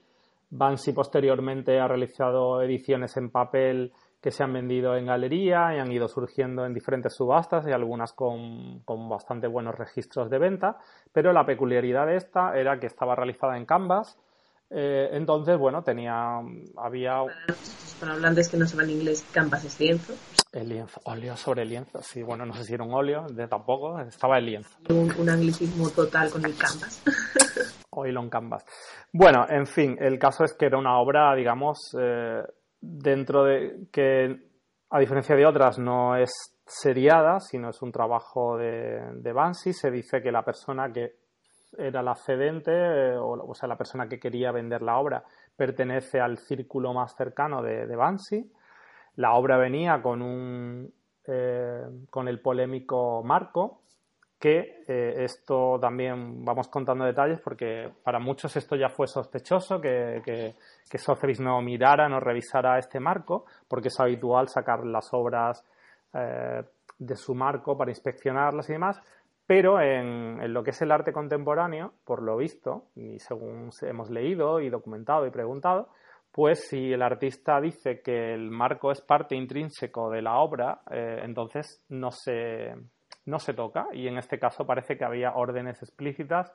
Bansi 0.49 0.93
posteriormente 0.93 1.79
ha 1.79 1.87
realizado 1.87 2.61
ediciones 2.63 3.15
en 3.17 3.29
papel 3.29 3.93
que 4.21 4.31
se 4.31 4.43
han 4.43 4.53
vendido 4.53 4.95
en 4.95 5.05
galería 5.05 5.75
y 5.75 5.79
han 5.79 5.91
ido 5.91 6.07
surgiendo 6.07 6.65
en 6.65 6.73
diferentes 6.73 7.13
subastas 7.13 7.67
y 7.67 7.71
algunas 7.71 8.13
con, 8.13 8.79
con 8.85 9.07
bastante 9.09 9.47
buenos 9.47 9.75
registros 9.75 10.29
de 10.29 10.39
venta, 10.39 10.77
pero 11.13 11.33
la 11.33 11.45
peculiaridad 11.45 12.07
de 12.07 12.17
esta 12.17 12.57
era 12.57 12.79
que 12.79 12.87
estaba 12.87 13.15
realizada 13.15 13.57
en 13.57 13.65
canvas 13.65 14.17
eh, 14.69 15.09
entonces, 15.13 15.57
bueno, 15.57 15.81
tenía, 15.81 16.41
había... 16.77 17.23
Para 17.99 18.13
hablantes 18.13 18.49
que 18.49 18.57
no 18.57 18.67
saben 18.67 18.89
inglés, 18.89 19.25
canvas 19.31 19.63
es 19.63 19.79
lienzo. 19.79 20.13
El 20.51 20.69
lienzo, 20.69 20.99
óleo 21.05 21.35
sobre 21.37 21.65
lienzo, 21.65 22.01
sí, 22.01 22.23
bueno, 22.23 22.45
no 22.45 22.53
sé 22.53 22.63
si 22.63 22.73
era 22.73 22.83
un 22.83 22.93
óleo, 22.93 23.27
de 23.27 23.47
tampoco, 23.47 23.99
estaba 23.99 24.37
el 24.37 24.45
lienzo. 24.45 24.77
Un, 24.89 25.29
anglicismo 25.29 25.89
total 25.89 26.29
con 26.31 26.45
el 26.45 26.57
canvas. 26.57 27.03
Oil 27.91 28.17
on 28.17 28.29
canvas. 28.29 28.65
Bueno, 29.11 29.45
en 29.49 29.65
fin, 29.65 29.97
el 29.99 30.19
caso 30.19 30.43
es 30.43 30.53
que 30.53 30.65
era 30.65 30.77
una 30.77 30.99
obra, 30.99 31.33
digamos, 31.35 31.95
eh, 31.99 32.43
dentro 32.87 33.43
de 33.43 33.87
que, 33.91 34.37
a 34.89 34.99
diferencia 34.99 35.35
de 35.35 35.45
otras, 35.45 35.77
no 35.79 36.15
es 36.15 36.31
seriada, 36.65 37.39
sino 37.39 37.69
es 37.69 37.81
un 37.81 37.91
trabajo 37.91 38.57
de, 38.57 39.01
de 39.15 39.33
Bansi. 39.33 39.73
Se 39.73 39.91
dice 39.91 40.21
que 40.21 40.31
la 40.31 40.43
persona 40.43 40.91
que 40.91 41.15
era 41.77 42.01
la 42.01 42.15
cedente, 42.15 42.71
eh, 42.71 43.17
o, 43.17 43.53
sea, 43.53 43.67
la 43.67 43.77
persona 43.77 44.07
que 44.07 44.19
quería 44.19 44.51
vender 44.51 44.81
la 44.81 44.97
obra, 44.97 45.23
pertenece 45.55 46.19
al 46.19 46.37
círculo 46.37 46.93
más 46.93 47.15
cercano 47.15 47.61
de, 47.61 47.85
de 47.85 47.95
Bansi. 47.95 48.51
La 49.15 49.33
obra 49.33 49.57
venía 49.57 50.01
con 50.01 50.21
un 50.21 50.93
eh, 51.29 51.83
con 52.09 52.29
el 52.29 52.39
polémico 52.39 53.21
marco, 53.21 53.81
que 54.39 54.83
eh, 54.87 55.23
esto 55.23 55.79
también 55.79 56.45
vamos 56.45 56.67
contando 56.67 57.05
detalles 57.05 57.39
porque 57.41 57.89
para 58.03 58.19
muchos 58.19 58.55
esto 58.55 58.75
ya 58.75 58.89
fue 58.89 59.07
sospechoso 59.07 59.81
que, 59.81 60.21
que, 60.23 60.55
que 60.89 61.33
no 61.39 61.61
mirara, 61.61 62.07
no 62.07 62.19
revisara 62.19 62.77
este 62.77 62.99
marco, 62.99 63.45
porque 63.67 63.87
es 63.87 63.99
habitual 63.99 64.47
sacar 64.47 64.85
las 64.85 65.09
obras 65.13 65.65
de 66.97 67.15
su 67.15 67.35
marco 67.35 67.77
para 67.77 67.91
inspeccionarlas 67.91 68.69
y 68.69 68.73
demás, 68.73 68.99
pero 69.47 69.79
en, 69.79 70.53
lo 70.53 70.61
que 70.61 70.71
es 70.71 70.81
el 70.81 70.91
arte 70.91 71.13
contemporáneo, 71.13 71.93
por 72.03 72.21
lo 72.21 72.35
visto, 72.35 72.87
y 72.95 73.17
según 73.19 73.69
hemos 73.81 74.09
leído 74.09 74.59
y 74.59 74.69
documentado 74.69 75.25
y 75.25 75.31
preguntado, 75.31 75.87
pues 76.33 76.67
si 76.67 76.91
el 76.91 77.01
artista 77.01 77.59
dice 77.61 78.01
que 78.01 78.33
el 78.33 78.51
marco 78.51 78.91
es 78.91 79.01
parte 79.01 79.35
intrínseco 79.35 80.09
de 80.11 80.21
la 80.21 80.39
obra, 80.39 80.81
eh, 80.91 81.21
entonces 81.23 81.81
no 81.87 82.11
se, 82.11 82.75
no 83.27 83.39
se 83.39 83.53
toca. 83.53 83.87
Y 83.93 84.07
en 84.07 84.17
este 84.17 84.39
caso 84.39 84.65
parece 84.65 84.97
que 84.97 85.05
había 85.05 85.35
órdenes 85.35 85.83
explícitas 85.83 86.51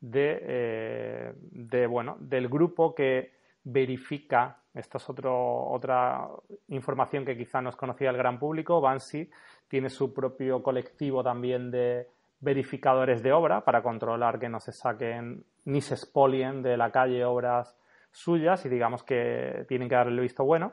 de, 0.00 0.38
eh, 0.42 1.32
de 1.36 1.86
bueno, 1.86 2.16
del 2.18 2.48
grupo 2.48 2.94
que 2.94 3.36
verifica, 3.62 4.58
esto 4.74 4.98
es 4.98 5.08
otro, 5.08 5.68
otra 5.68 6.28
información 6.68 7.24
que 7.24 7.36
quizá 7.36 7.62
no 7.62 7.70
es 7.70 7.76
conocida 7.76 8.10
al 8.10 8.16
gran 8.16 8.38
público, 8.38 8.80
Bansi 8.80 9.30
tiene 9.68 9.90
su 9.90 10.12
propio 10.12 10.62
colectivo 10.62 11.22
también 11.22 11.70
de, 11.70 12.08
verificadores 12.40 13.22
de 13.22 13.32
obra 13.32 13.64
para 13.64 13.82
controlar 13.82 14.38
que 14.38 14.48
no 14.48 14.60
se 14.60 14.72
saquen 14.72 15.44
ni 15.64 15.80
se 15.80 15.94
expolien 15.94 16.62
de 16.62 16.76
la 16.76 16.90
calle 16.90 17.24
obras 17.24 17.76
suyas 18.10 18.64
y 18.66 18.68
digamos 18.68 19.02
que 19.02 19.64
tienen 19.68 19.88
que 19.88 19.94
darle 19.94 20.12
el 20.12 20.20
visto 20.20 20.44
bueno. 20.44 20.72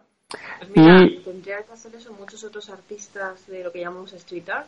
Pues 0.60 0.72
mira, 0.76 1.04
y... 1.04 1.20
tendrían 1.20 1.64
que 1.64 1.74
hacer 1.74 1.96
eso 1.96 2.14
muchos 2.14 2.44
otros 2.44 2.70
artistas 2.70 3.48
de 3.48 3.64
lo 3.64 3.72
que 3.72 3.80
llamamos 3.80 4.14
street 4.14 4.50
art. 4.50 4.68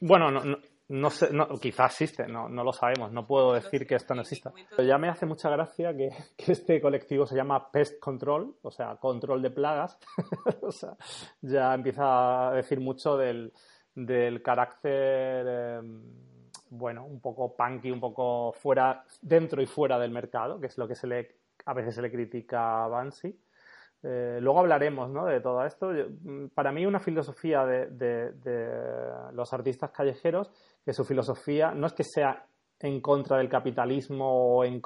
Bueno, 0.00 0.30
no, 0.30 0.58
no, 0.88 1.10
sé, 1.10 1.32
no, 1.32 1.48
quizás 1.58 1.92
existe, 1.92 2.26
no, 2.28 2.48
no 2.48 2.62
lo 2.62 2.72
sabemos, 2.72 3.10
no 3.10 3.26
puedo 3.26 3.54
decir 3.54 3.86
que 3.86 3.96
esto 3.96 4.14
no 4.14 4.22
exista. 4.22 4.52
Pero 4.70 4.86
ya 4.86 4.98
me 4.98 5.08
hace 5.08 5.26
mucha 5.26 5.50
gracia 5.50 5.96
que, 5.96 6.10
que, 6.36 6.52
este 6.52 6.80
colectivo 6.80 7.26
se 7.26 7.36
llama 7.36 7.70
Pest 7.70 7.98
Control, 7.98 8.56
o 8.62 8.70
sea, 8.70 8.96
control 8.96 9.42
de 9.42 9.50
plagas. 9.50 9.98
o 10.62 10.70
sea, 10.70 10.96
ya 11.40 11.74
empieza 11.74 12.50
a 12.50 12.54
decir 12.54 12.80
mucho 12.80 13.16
del, 13.16 13.52
del 13.94 14.42
carácter, 14.42 15.46
em, 15.78 16.02
bueno, 16.70 17.06
un 17.06 17.20
poco 17.20 17.56
punky, 17.56 17.90
un 17.90 18.00
poco 18.00 18.52
fuera, 18.52 19.02
dentro 19.22 19.62
y 19.62 19.66
fuera 19.66 19.98
del 19.98 20.10
mercado, 20.10 20.60
que 20.60 20.66
es 20.66 20.78
lo 20.78 20.86
que 20.86 20.94
se 20.94 21.06
le, 21.06 21.36
a 21.64 21.74
veces 21.74 21.94
se 21.94 22.02
le 22.02 22.12
critica 22.12 22.84
a 22.84 22.88
Bansi. 22.88 23.34
Eh, 24.08 24.38
luego 24.40 24.60
hablaremos 24.60 25.12
de 25.26 25.40
todo 25.40 25.64
esto. 25.64 25.88
Mm, 25.88 26.48
para 26.54 26.70
mí 26.70 26.86
una 26.86 27.00
filosofía 27.00 27.64
de, 27.64 28.32
los 29.32 29.52
artistas 29.52 29.90
callejeros, 29.90 30.48
que 30.84 30.92
su 30.92 31.04
filosofía 31.04 31.72
no 31.72 31.88
es 31.88 31.92
que 31.92 32.04
sea 32.04 32.46
en 32.78 33.00
contra 33.00 33.38
del 33.38 33.48
capitalismo 33.48 34.58
o 34.58 34.64
en 34.64 34.80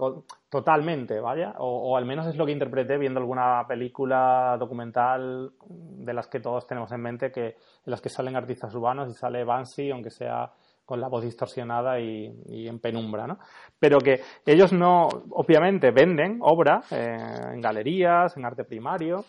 totalmente, 0.48 1.20
vaya, 1.20 1.54
o, 1.58 1.96
al 1.96 2.06
menos 2.06 2.28
es 2.28 2.36
lo 2.36 2.46
que 2.46 2.52
interpreté 2.52 2.96
viendo 2.96 3.18
alguna 3.18 3.64
película 3.66 4.56
documental 4.58 5.50
de 5.68 6.14
las 6.14 6.28
que 6.28 6.40
todos 6.40 6.66
tenemos 6.66 6.90
en 6.92 7.02
mente, 7.02 7.32
que 7.32 7.46
en 7.46 7.56
las 7.84 8.00
que 8.00 8.08
salen 8.08 8.36
artistas 8.36 8.74
urbanos 8.74 9.10
y 9.10 9.14
sale 9.14 9.44
Banksy, 9.44 9.90
aunque 9.90 10.10
sea 10.10 10.52
con 10.90 11.00
la 11.00 11.06
voz 11.06 11.22
distorsionada 11.22 12.00
y, 12.00 12.66
en 12.66 12.80
penumbra, 12.80 13.24
¿no? 13.24 13.38
Pero 13.78 13.98
que 13.98 14.22
ellos 14.44 14.72
no, 14.72 15.06
obviamente, 15.30 15.92
venden 15.92 16.40
obra 16.42 16.82
eh, 16.90 17.16
en 17.54 17.60
galerías, 17.60 18.36
en 18.36 18.44
arte 18.44 18.64
primario 18.64 19.24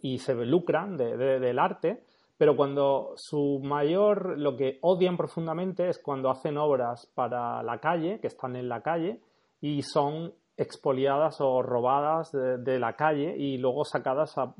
y 0.00 0.20
se 0.20 0.32
lucran 0.32 0.96
del 0.96 1.58
arte, 1.58 2.04
pero 2.38 2.54
cuando 2.54 3.14
su 3.16 3.60
mayor, 3.64 4.38
lo 4.38 4.56
que 4.56 4.78
odian 4.82 5.16
profundamente 5.16 5.88
es 5.88 5.98
cuando 5.98 6.30
hacen 6.30 6.56
obras 6.56 7.10
para 7.16 7.64
la 7.64 7.80
calle, 7.80 8.20
que 8.20 8.28
están 8.28 8.54
en 8.54 8.68
la 8.68 8.80
calle, 8.80 9.18
y 9.60 9.82
son 9.82 10.34
expoliadas 10.56 11.40
o 11.40 11.62
robadas 11.62 12.30
de, 12.30 12.78
la 12.78 12.92
calle 12.92 13.34
y 13.36 13.58
luego 13.58 13.84
sacadas 13.84 14.38
a 14.38 14.54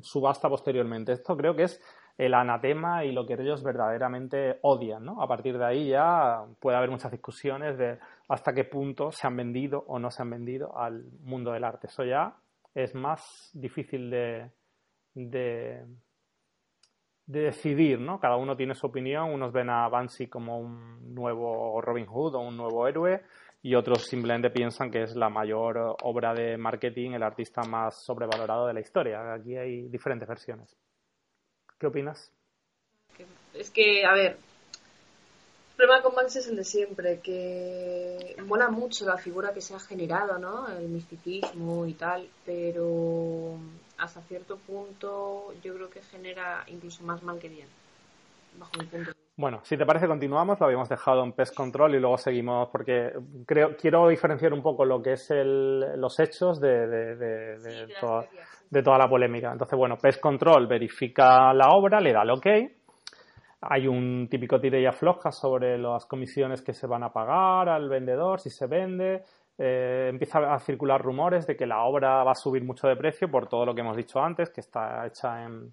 subasta 0.00 0.48
posteriormente. 0.48 1.10
Esto 1.10 1.36
creo 1.36 1.56
que 1.56 1.64
es 1.64 1.82
el 2.18 2.34
anatema 2.34 3.04
y 3.04 3.12
lo 3.12 3.26
que 3.26 3.34
ellos 3.34 3.62
verdaderamente 3.62 4.58
odian, 4.62 5.04
¿no? 5.04 5.22
A 5.22 5.28
partir 5.28 5.58
de 5.58 5.64
ahí 5.64 5.88
ya 5.88 6.44
puede 6.60 6.76
haber 6.76 6.90
muchas 6.90 7.12
discusiones 7.12 7.76
de 7.76 7.98
hasta 8.28 8.54
qué 8.54 8.64
punto 8.64 9.12
se 9.12 9.26
han 9.26 9.36
vendido 9.36 9.84
o 9.86 9.98
no 9.98 10.10
se 10.10 10.22
han 10.22 10.30
vendido 10.30 10.78
al 10.78 11.04
mundo 11.22 11.52
del 11.52 11.64
arte. 11.64 11.88
Eso 11.88 12.04
ya 12.04 12.34
es 12.74 12.94
más 12.94 13.50
difícil 13.52 14.10
de, 14.10 14.50
de 15.14 15.84
decidir, 17.26 18.00
¿no? 18.00 18.18
Cada 18.18 18.36
uno 18.36 18.56
tiene 18.56 18.74
su 18.74 18.86
opinión, 18.86 19.32
unos 19.32 19.52
ven 19.52 19.68
a 19.68 19.88
Banksy 19.88 20.28
como 20.28 20.58
un 20.58 21.14
nuevo 21.14 21.80
Robin 21.82 22.06
Hood 22.06 22.36
o 22.36 22.40
un 22.40 22.56
nuevo 22.56 22.86
héroe 22.86 23.22
y 23.62 23.74
otros 23.74 24.06
simplemente 24.06 24.50
piensan 24.50 24.90
que 24.90 25.02
es 25.02 25.16
la 25.16 25.28
mayor 25.28 25.96
obra 26.02 26.32
de 26.32 26.56
marketing, 26.56 27.10
el 27.12 27.22
artista 27.22 27.62
más 27.62 28.04
sobrevalorado 28.04 28.66
de 28.68 28.74
la 28.74 28.80
historia. 28.80 29.34
Aquí 29.34 29.56
hay 29.56 29.88
diferentes 29.88 30.28
versiones. 30.28 30.76
¿Qué 31.78 31.86
opinas? 31.86 32.30
Es 33.54 33.70
que, 33.70 34.04
a 34.04 34.12
ver, 34.12 34.32
el 34.32 35.76
problema 35.76 36.02
con 36.02 36.14
Banksy 36.14 36.38
es 36.38 36.48
el 36.48 36.56
de 36.56 36.64
siempre, 36.64 37.20
que 37.20 38.36
mola 38.46 38.70
mucho 38.70 39.06
la 39.06 39.18
figura 39.18 39.52
que 39.52 39.60
se 39.60 39.74
ha 39.74 39.80
generado, 39.80 40.38
¿no? 40.38 40.68
El 40.68 40.88
misticismo 40.88 41.86
y 41.86 41.94
tal, 41.94 42.28
pero 42.44 43.58
hasta 43.98 44.20
cierto 44.22 44.56
punto 44.58 45.54
yo 45.62 45.74
creo 45.74 45.90
que 45.90 46.02
genera 46.02 46.64
incluso 46.66 47.02
más 47.04 47.22
mal 47.22 47.38
que 47.38 47.48
bien, 47.48 47.68
bajo 48.58 48.72
mi 48.78 48.84
punto 48.84 48.96
de 48.96 49.00
vista. 49.12 49.20
Bueno, 49.38 49.60
si 49.64 49.76
te 49.76 49.84
parece, 49.84 50.06
continuamos. 50.06 50.58
Lo 50.58 50.64
habíamos 50.64 50.88
dejado 50.88 51.22
en 51.22 51.32
Pest 51.32 51.54
Control 51.54 51.94
y 51.94 52.00
luego 52.00 52.16
seguimos 52.16 52.70
porque 52.70 53.12
creo, 53.44 53.76
quiero 53.76 54.08
diferenciar 54.08 54.54
un 54.54 54.62
poco 54.62 54.86
lo 54.86 55.02
que 55.02 55.12
es 55.12 55.30
el, 55.30 56.00
los 56.00 56.18
hechos 56.20 56.58
de, 56.58 56.86
de, 56.86 57.16
de, 57.16 57.58
de 57.58 57.94
toda, 58.00 58.26
de 58.70 58.82
toda 58.82 58.98
la 58.98 59.08
polémica. 59.08 59.52
Entonces, 59.52 59.78
bueno, 59.78 59.96
Pest 59.96 60.20
Control 60.20 60.66
verifica 60.66 61.52
la 61.52 61.70
obra, 61.70 62.00
le 62.00 62.12
da 62.12 62.22
el 62.22 62.30
ok. 62.30 62.46
Hay 63.62 63.86
un 63.86 64.28
típico 64.28 64.60
tire 64.60 64.80
y 64.80 64.86
afloja 64.86 65.32
sobre 65.32 65.78
las 65.78 66.04
comisiones 66.06 66.62
que 66.62 66.72
se 66.72 66.86
van 66.86 67.02
a 67.02 67.12
pagar 67.12 67.68
al 67.68 67.88
vendedor, 67.88 68.40
si 68.40 68.50
se 68.50 68.66
vende. 68.66 69.22
Eh, 69.58 70.08
empieza 70.10 70.52
a 70.52 70.58
circular 70.58 71.00
rumores 71.00 71.46
de 71.46 71.56
que 71.56 71.66
la 71.66 71.82
obra 71.84 72.22
va 72.22 72.32
a 72.32 72.34
subir 72.34 72.62
mucho 72.62 72.86
de 72.88 72.96
precio 72.96 73.30
por 73.30 73.48
todo 73.48 73.64
lo 73.64 73.74
que 73.74 73.80
hemos 73.80 73.96
dicho 73.96 74.20
antes, 74.20 74.50
que 74.50 74.60
está 74.60 75.06
hecha 75.06 75.44
en 75.44 75.72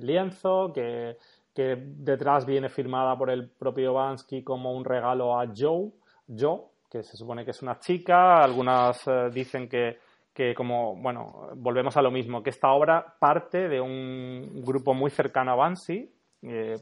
lienzo, 0.00 0.72
que, 0.72 1.16
detrás 1.54 2.46
viene 2.46 2.68
firmada 2.68 3.16
por 3.16 3.30
el 3.30 3.48
propio 3.48 3.94
Bansky 3.94 4.42
como 4.42 4.72
un 4.72 4.84
regalo 4.84 5.38
a 5.38 5.46
Joe, 5.56 5.90
Joe, 6.26 6.62
que 6.90 7.02
se 7.02 7.16
supone 7.16 7.44
que 7.44 7.52
es 7.52 7.62
una 7.62 7.78
chica, 7.78 8.42
algunas 8.42 9.06
eh, 9.06 9.28
dicen 9.32 9.68
que, 9.68 9.98
que 10.34 10.54
como, 10.54 10.96
bueno, 10.96 11.50
volvemos 11.56 11.96
a 11.96 12.02
lo 12.02 12.10
mismo, 12.10 12.42
que 12.42 12.50
esta 12.50 12.72
obra 12.72 13.14
parte 13.20 13.68
de 13.68 13.80
un 13.80 14.62
grupo 14.64 14.92
muy 14.92 15.10
cercano 15.10 15.52
a 15.52 15.54
Banksy, 15.54 16.10
eh, 16.42 16.76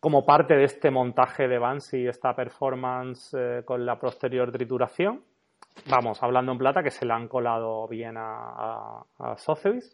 como 0.00 0.24
parte 0.24 0.54
de 0.54 0.64
este 0.64 0.90
montaje 0.90 1.46
de 1.46 1.58
Banksy, 1.58 2.06
esta 2.06 2.34
performance 2.34 3.36
con 3.64 3.84
la 3.84 3.98
posterior 3.98 4.50
trituración, 4.50 5.22
vamos, 5.88 6.22
hablando 6.22 6.52
en 6.52 6.58
plata, 6.58 6.82
que 6.82 6.90
se 6.90 7.04
le 7.04 7.12
han 7.12 7.28
colado 7.28 7.86
bien 7.86 8.16
a, 8.16 9.04
a, 9.18 9.36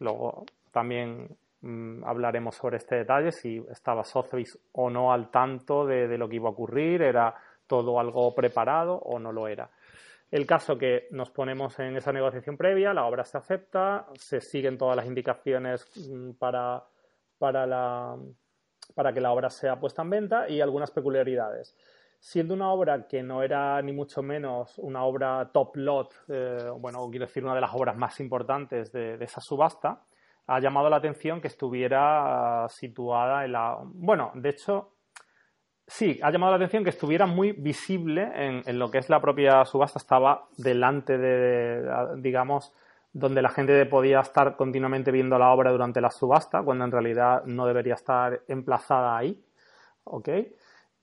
Luego 0.01 0.45
también 0.71 1.29
mm, 1.63 2.05
hablaremos 2.05 2.55
sobre 2.55 2.77
este 2.77 2.97
detalle, 2.97 3.33
si 3.33 3.65
estaba 3.71 4.05
Sotheby's 4.05 4.59
o 4.73 4.91
no 4.91 5.13
al 5.13 5.31
tanto 5.31 5.85
de 5.87 6.17
lo 6.17 6.29
que 6.29 6.37
iba 6.37 6.49
a 6.49 6.53
ocurrir, 6.53 7.03
era 7.03 7.35
todo 7.67 7.99
algo 7.99 8.35
preparado 8.35 8.95
o 8.97 9.19
no 9.19 9.33
lo 9.33 9.49
era. 9.49 9.71
El 10.31 10.47
caso 10.47 10.79
que 10.79 11.09
nos 11.11 11.31
ponemos 11.31 11.79
en 11.81 11.97
esa 11.97 12.13
negociación 12.13 12.57
previa, 12.57 12.95
la 12.95 13.05
obra 13.05 13.25
se 13.25 13.37
acepta, 13.37 14.07
se 14.15 14.41
siguen 14.41 14.79
todas 14.79 14.97
las 14.97 15.07
indicaciones 15.07 15.87
mm, 15.97 16.33
para, 16.33 16.85
para, 17.39 17.67
la, 17.67 18.17
para 18.95 19.13
que 19.13 19.21
la 19.21 19.33
obra 19.33 19.51
sea 19.51 19.81
puesta 19.81 20.03
en 20.03 20.11
venta 20.11 20.49
y 20.49 20.61
algunas 20.61 20.93
peculiaridades. 20.93 21.77
Siendo 22.21 22.55
una 22.55 22.71
obra 22.71 23.09
que 23.09 23.23
no 23.23 23.43
era 23.43 23.81
ni 23.83 23.93
mucho 23.93 24.23
menos 24.23 24.79
una 24.79 25.05
obra 25.05 25.51
top 25.53 25.77
lot, 25.77 26.15
eh, 26.29 26.71
bueno, 26.79 27.09
quiero 27.11 27.27
decir, 27.27 27.43
una 27.43 27.55
de 27.55 27.63
las 27.63 27.75
obras 27.75 27.97
más 27.97 28.21
importantes 28.21 28.93
de, 28.93 29.17
de 29.17 29.25
esa 29.25 29.41
subasta, 29.41 30.05
ha 30.47 30.61
llamado 30.61 30.91
la 30.91 30.97
atención 30.97 31.41
que 31.41 31.49
estuviera 31.49 32.67
situada 32.69 33.45
en 33.45 33.53
la. 33.53 33.79
Bueno, 33.85 34.33
de 34.35 34.49
hecho, 34.49 34.93
sí, 35.91 36.19
ha 36.23 36.31
llamado 36.31 36.53
la 36.53 36.57
atención 36.57 36.85
que 36.85 36.91
estuviera 36.91 37.27
muy 37.27 37.53
visible 37.53 38.31
en, 38.35 38.79
lo 38.79 38.91
que 38.91 38.99
es 38.99 39.11
la 39.11 39.21
propia 39.21 39.65
subasta. 39.65 39.99
Estaba 39.99 40.47
delante 40.57 41.19
de, 41.19 41.83
digamos, 42.19 42.73
donde 43.13 43.43
la 43.43 43.51
gente 43.51 43.85
podía 43.87 44.21
estar 44.21 44.57
continuamente 44.57 45.11
viendo 45.11 45.39
la 45.39 45.53
obra 45.53 45.73
durante 45.73 46.01
la 46.01 46.11
subasta, 46.11 46.63
cuando 46.63 46.85
en 46.85 46.93
realidad 46.93 47.43
no 47.45 47.67
debería 47.67 47.95
estar 47.95 48.41
emplazada 48.49 49.19
ahí. 49.19 49.43
¿Ok? 50.05 50.29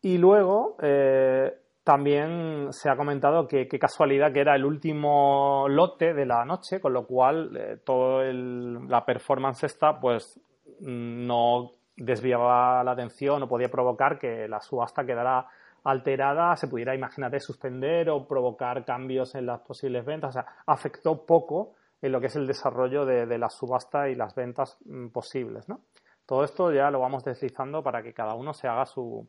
Y 0.01 0.17
luego 0.17 0.77
eh, 0.81 1.53
también 1.83 2.67
se 2.71 2.89
ha 2.89 2.95
comentado 2.95 3.47
que 3.47 3.67
qué 3.67 3.77
casualidad 3.77 4.31
que 4.31 4.39
era 4.39 4.55
el 4.55 4.65
último 4.65 5.67
lote 5.69 6.13
de 6.13 6.25
la 6.25 6.45
noche, 6.45 6.79
con 6.79 6.93
lo 6.93 7.05
cual 7.05 7.55
eh, 7.57 7.77
toda 7.85 8.31
la 8.31 9.05
performance 9.05 9.63
esta, 9.65 9.99
pues 9.99 10.39
no 10.79 11.76
desviaba 11.97 12.83
la 12.83 12.91
atención 12.91 13.43
o 13.43 13.47
podía 13.47 13.69
provocar 13.69 14.19
que 14.19 14.47
la 14.47 14.61
subasta 14.61 15.05
quedara 15.05 15.47
alterada, 15.83 16.55
se 16.55 16.67
pudiera, 16.67 16.93
imagínate, 16.93 17.39
suspender 17.39 18.09
o 18.09 18.27
provocar 18.27 18.85
cambios 18.85 19.35
en 19.35 19.45
las 19.45 19.61
posibles 19.61 20.05
ventas. 20.05 20.29
O 20.29 20.33
sea, 20.33 20.45
afectó 20.65 21.25
poco 21.25 21.73
en 22.01 22.11
lo 22.11 22.19
que 22.19 22.27
es 22.27 22.35
el 22.35 22.45
desarrollo 22.45 23.05
de, 23.05 23.37
la 23.37 23.49
subasta 23.49 24.09
y 24.09 24.15
las 24.15 24.35
ventas 24.35 24.77
mm, 24.85 25.07
posibles, 25.07 25.67
¿no? 25.67 25.81
Todo 26.25 26.43
esto 26.43 26.71
ya 26.71 26.91
lo 26.91 26.99
vamos 26.99 27.23
deslizando 27.23 27.81
para 27.81 28.03
que 28.03 28.13
cada 28.13 28.35
uno 28.35 28.53
se 28.53 28.67
haga 28.67 28.85
su, 28.85 29.27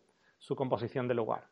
composición 0.57 1.07
de 1.07 1.15
lugar. 1.15 1.45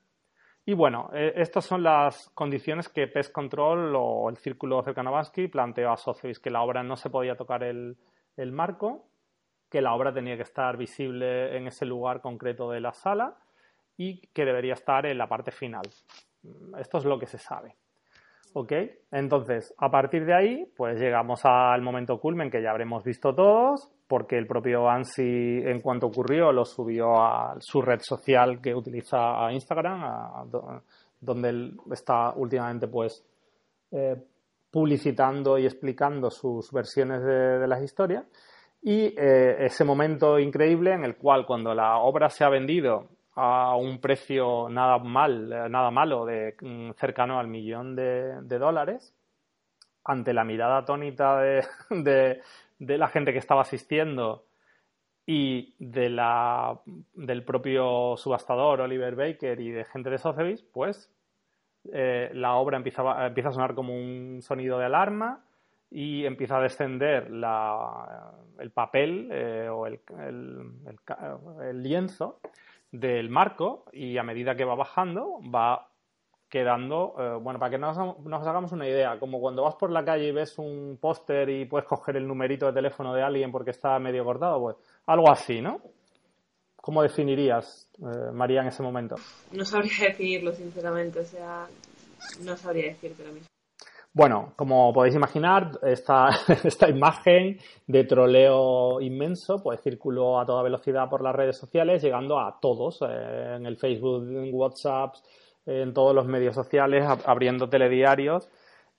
Y 0.64 0.74
bueno, 0.74 1.08
eh, 1.14 1.32
estas 1.36 1.64
son 1.64 1.84
las 1.84 2.28
condiciones 2.30 2.88
que 2.88 3.06
Pest 3.06 3.32
Control 3.32 3.94
o 3.96 4.28
el 4.28 4.36
círculo 4.36 4.82
Cercanovansky 4.82 5.46
planteó 5.46 5.92
a 5.92 5.96
Sotheby's, 5.96 6.40
que 6.40 6.50
la 6.50 6.62
obra 6.62 6.82
no 6.82 6.96
se 6.96 7.08
podía 7.08 7.36
tocar 7.36 7.62
el 7.62 7.96
marco, 8.36 9.06
que 9.76 9.82
la 9.82 9.92
obra 9.92 10.10
tenía 10.10 10.36
que 10.36 10.42
estar 10.42 10.74
visible 10.78 11.54
en 11.54 11.66
ese 11.66 11.84
lugar 11.84 12.22
concreto 12.22 12.70
de 12.70 12.80
la 12.80 12.94
sala 12.94 13.36
y 13.98 14.22
que 14.28 14.46
debería 14.46 14.72
estar 14.72 15.04
en 15.04 15.18
la 15.18 15.26
parte 15.26 15.50
final. 15.50 15.82
Esto 16.78 16.96
es 16.96 17.04
lo 17.04 17.18
que 17.18 17.26
se 17.26 17.36
sabe. 17.36 17.76
¿Ok? 18.54 18.72
Entonces, 19.12 19.74
a 19.76 19.90
partir 19.90 20.24
de 20.24 20.32
ahí, 20.32 20.72
pues 20.74 20.98
llegamos 20.98 21.42
al 21.44 21.82
momento 21.82 22.18
culmen 22.18 22.50
que 22.50 22.62
ya 22.62 22.70
habremos 22.70 23.04
visto 23.04 23.34
todos, 23.34 23.92
porque 24.08 24.38
el 24.38 24.46
propio 24.46 24.88
Ansi, 24.88 25.60
en 25.62 25.82
cuanto 25.82 26.06
ocurrió, 26.06 26.52
lo 26.52 26.64
subió 26.64 27.20
a 27.20 27.54
su 27.60 27.82
red 27.82 28.00
social 28.00 28.62
que 28.62 28.74
utiliza 28.74 29.46
a 29.46 29.52
Instagram, 29.52 30.50
donde 31.20 31.48
él 31.50 31.76
está 31.92 32.32
últimamente, 32.34 32.88
pues, 32.88 33.22
eh, 33.90 34.16
publicitando 34.70 35.58
y 35.58 35.66
explicando 35.66 36.30
sus 36.30 36.72
versiones 36.72 37.22
de 37.22 37.68
las 37.68 37.82
historias. 37.82 38.24
Y 38.86 39.12
eh, 39.18 39.64
ese 39.64 39.82
momento 39.82 40.38
increíble 40.38 40.92
en 40.92 41.04
el 41.04 41.16
cual 41.16 41.44
cuando 41.44 41.74
la 41.74 41.96
obra 41.96 42.30
se 42.30 42.44
ha 42.44 42.48
vendido 42.48 43.08
a 43.34 43.74
un 43.74 44.00
precio 44.00 44.68
nada 44.68 44.98
mal, 44.98 45.52
eh, 45.52 45.68
nada 45.68 45.90
malo, 45.90 46.24
de 46.24 46.54
mm, 46.60 46.92
cercano 46.92 47.40
al 47.40 47.48
millón 47.48 47.96
de, 47.96 48.58
dólares, 48.60 49.12
ante 50.04 50.32
la 50.32 50.44
mirada 50.44 50.78
atónita 50.78 51.40
de, 51.90 52.40
la 52.78 53.08
gente 53.08 53.32
que 53.32 53.40
estaba 53.40 53.62
asistiendo 53.62 54.44
y 55.26 55.74
de 55.80 56.08
la, 56.08 56.80
del 57.14 57.42
propio 57.42 58.16
subastador 58.16 58.82
Oliver 58.82 59.16
Baker 59.16 59.60
y 59.60 59.72
de 59.72 59.84
gente 59.84 60.10
de 60.10 60.18
Sotheby's, 60.18 60.62
pues 60.62 61.12
eh, 61.92 62.30
la 62.34 62.54
obra 62.54 62.76
empieza, 62.76 63.26
empieza 63.26 63.48
a 63.48 63.52
sonar 63.52 63.74
como 63.74 63.96
un 63.96 64.42
sonido 64.42 64.78
de 64.78 64.84
alarma 64.84 65.42
y 65.90 66.24
empieza 66.24 66.58
a 66.58 66.62
descender 66.62 67.28
el 67.28 68.70
papel 68.72 69.28
eh, 69.30 69.68
o 69.68 69.86
el, 69.86 70.00
lienzo 71.82 72.40
del 72.90 73.30
marco 73.30 73.84
y 73.92 74.18
a 74.18 74.22
medida 74.22 74.54
que 74.54 74.64
va 74.64 74.74
bajando 74.74 75.40
va 75.42 75.88
quedando, 76.48 77.14
eh, 77.18 77.38
bueno, 77.40 77.58
para 77.58 77.70
que 77.70 77.78
nos, 77.78 77.96
nos, 77.96 78.46
hagamos 78.46 78.72
una 78.72 78.88
idea, 78.88 79.18
como 79.18 79.40
cuando 79.40 79.64
vas 79.64 79.74
por 79.74 79.90
la 79.90 80.04
calle 80.04 80.28
y 80.28 80.32
ves 80.32 80.58
un 80.58 80.96
póster 81.00 81.48
y 81.50 81.64
puedes 81.64 81.88
coger 81.88 82.16
el 82.16 82.26
numerito 82.26 82.66
de 82.66 82.72
teléfono 82.72 83.12
de 83.14 83.22
alguien 83.22 83.50
porque 83.50 83.72
está 83.72 83.98
medio 83.98 84.24
cortado, 84.24 84.60
pues 84.60 84.76
algo 85.06 85.30
así, 85.30 85.60
¿no? 85.60 85.80
¿Cómo 86.76 87.02
definirías, 87.02 87.90
eh, 87.98 88.30
María, 88.32 88.60
en 88.60 88.68
ese 88.68 88.80
momento? 88.82 89.16
No 89.50 89.64
sabría 89.64 89.92
definirlo, 90.08 90.52
sinceramente, 90.52 91.18
o 91.18 91.24
sea, 91.24 91.66
no 92.42 92.56
sabría 92.56 92.90
decirte 92.90 93.24
lo 93.24 93.32
mismo. 93.32 93.55
Bueno, 94.16 94.54
como 94.56 94.94
podéis 94.94 95.14
imaginar, 95.14 95.78
esta, 95.82 96.30
esta 96.64 96.88
imagen 96.88 97.58
de 97.86 98.04
troleo 98.04 98.98
inmenso 99.02 99.62
pues 99.62 99.82
circuló 99.82 100.40
a 100.40 100.46
toda 100.46 100.62
velocidad 100.62 101.10
por 101.10 101.22
las 101.22 101.34
redes 101.34 101.58
sociales, 101.58 102.02
llegando 102.02 102.40
a 102.40 102.58
todos, 102.58 103.02
eh, 103.02 103.56
en 103.56 103.66
el 103.66 103.76
Facebook, 103.76 104.26
en 104.26 104.54
WhatsApp, 104.54 105.16
en 105.66 105.92
todos 105.92 106.14
los 106.14 106.24
medios 106.24 106.54
sociales, 106.54 107.04
abriendo 107.26 107.68
telediarios. 107.68 108.48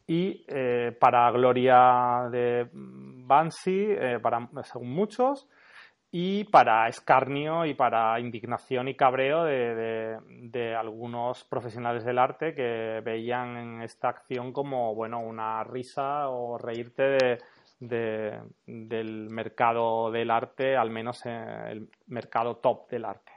Y 0.05 0.45
eh, 0.47 0.95
para 0.99 1.31
gloria 1.31 2.29
de 2.31 2.69
Bansi, 2.71 3.87
eh, 3.89 4.19
para, 4.21 4.47
según 4.65 4.91
muchos, 4.91 5.47
y 6.11 6.45
para 6.45 6.87
escarnio 6.87 7.65
y 7.65 7.73
para 7.73 8.19
indignación 8.19 8.87
y 8.87 8.95
cabreo 8.95 9.43
de, 9.43 10.75
algunos 10.77 11.43
profesionales 11.43 12.05
del 12.05 12.17
arte 12.17 12.53
que 12.55 13.01
veían 13.03 13.81
esta 13.81 14.09
acción 14.09 14.53
como 14.53 14.95
bueno 14.95 15.19
una 15.19 15.63
risa 15.63 16.29
o 16.29 16.57
reírte 16.57 17.39
del 17.79 19.29
mercado 19.29 20.11
del 20.11 20.31
arte, 20.31 20.77
al 20.77 20.89
menos 20.89 21.25
el 21.25 21.89
mercado 22.07 22.57
top 22.57 22.89
del 22.89 23.05
arte. 23.05 23.31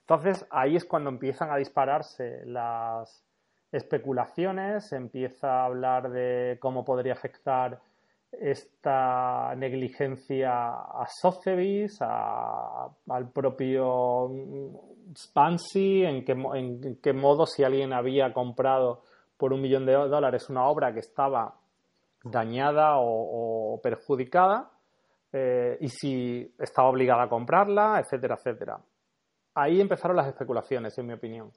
Entonces 0.00 0.46
ahí 0.50 0.76
es 0.76 0.84
cuando 0.84 1.10
empiezan 1.10 1.50
a 1.50 1.56
dispararse 1.56 2.44
las 2.44 3.24
especulaciones, 3.72 4.88
se 4.88 4.96
empieza 4.96 5.62
a 5.62 5.64
hablar 5.64 6.10
de 6.10 6.58
cómo 6.60 6.84
podría 6.84 7.14
afectar 7.14 7.80
esta 8.40 9.54
negligencia 9.56 10.68
a 10.68 11.06
Sotheby's, 11.08 12.00
al 12.00 13.30
propio 13.32 14.30
Spansi, 15.16 16.04
en 16.04 16.24
qué, 16.24 16.32
en 16.32 17.00
qué 17.02 17.12
modo 17.12 17.46
si 17.46 17.64
alguien 17.64 17.92
había 17.92 18.32
comprado 18.32 19.02
por 19.36 19.52
un 19.52 19.60
millón 19.60 19.86
de 19.86 19.92
dólares 19.92 20.48
una 20.48 20.66
obra 20.66 20.92
que 20.92 21.00
estaba 21.00 21.54
dañada 22.24 22.94
o, 22.98 23.78
perjudicada 23.82 24.70
eh, 25.32 25.76
y 25.80 25.88
si 25.88 26.54
estaba 26.58 26.88
obligada 26.88 27.24
a 27.24 27.28
comprarla, 27.28 28.00
etcétera, 28.00 28.36
etcétera. 28.36 28.78
Ahí 29.54 29.80
empezaron 29.80 30.16
las 30.16 30.28
especulaciones, 30.28 30.96
en 30.98 31.06
mi 31.06 31.12
opinión. 31.14 31.50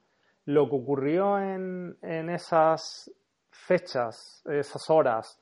Lo 0.46 0.68
que 0.68 0.76
ocurrió 0.76 1.38
en, 1.38 1.96
en 2.02 2.30
esas 2.30 3.10
fechas, 3.50 4.42
esas 4.46 4.88
horas, 4.88 5.38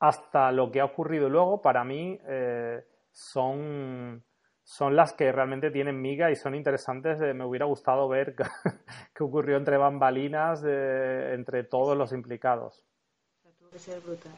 hasta 0.00 0.52
lo 0.52 0.70
que 0.70 0.80
ha 0.80 0.84
ocurrido 0.84 1.28
luego, 1.28 1.60
para 1.60 1.84
mí 1.84 2.18
eh, 2.28 2.84
son, 3.10 4.24
son 4.62 4.96
las 4.96 5.12
que 5.12 5.32
realmente 5.32 5.70
tienen 5.70 6.00
miga 6.00 6.30
y 6.30 6.36
son 6.36 6.54
interesantes. 6.54 7.18
me 7.18 7.44
hubiera 7.44 7.66
gustado 7.66 8.08
ver 8.08 8.34
qué 9.14 9.24
ocurrió 9.24 9.56
entre 9.56 9.76
bambalinas 9.76 10.62
entre 10.64 11.64
todos 11.64 11.96
los 11.96 12.12
implicados. 12.12 12.84
tuvo 13.58 13.70
que 13.70 13.78
ser 13.78 14.00
brutal. 14.00 14.32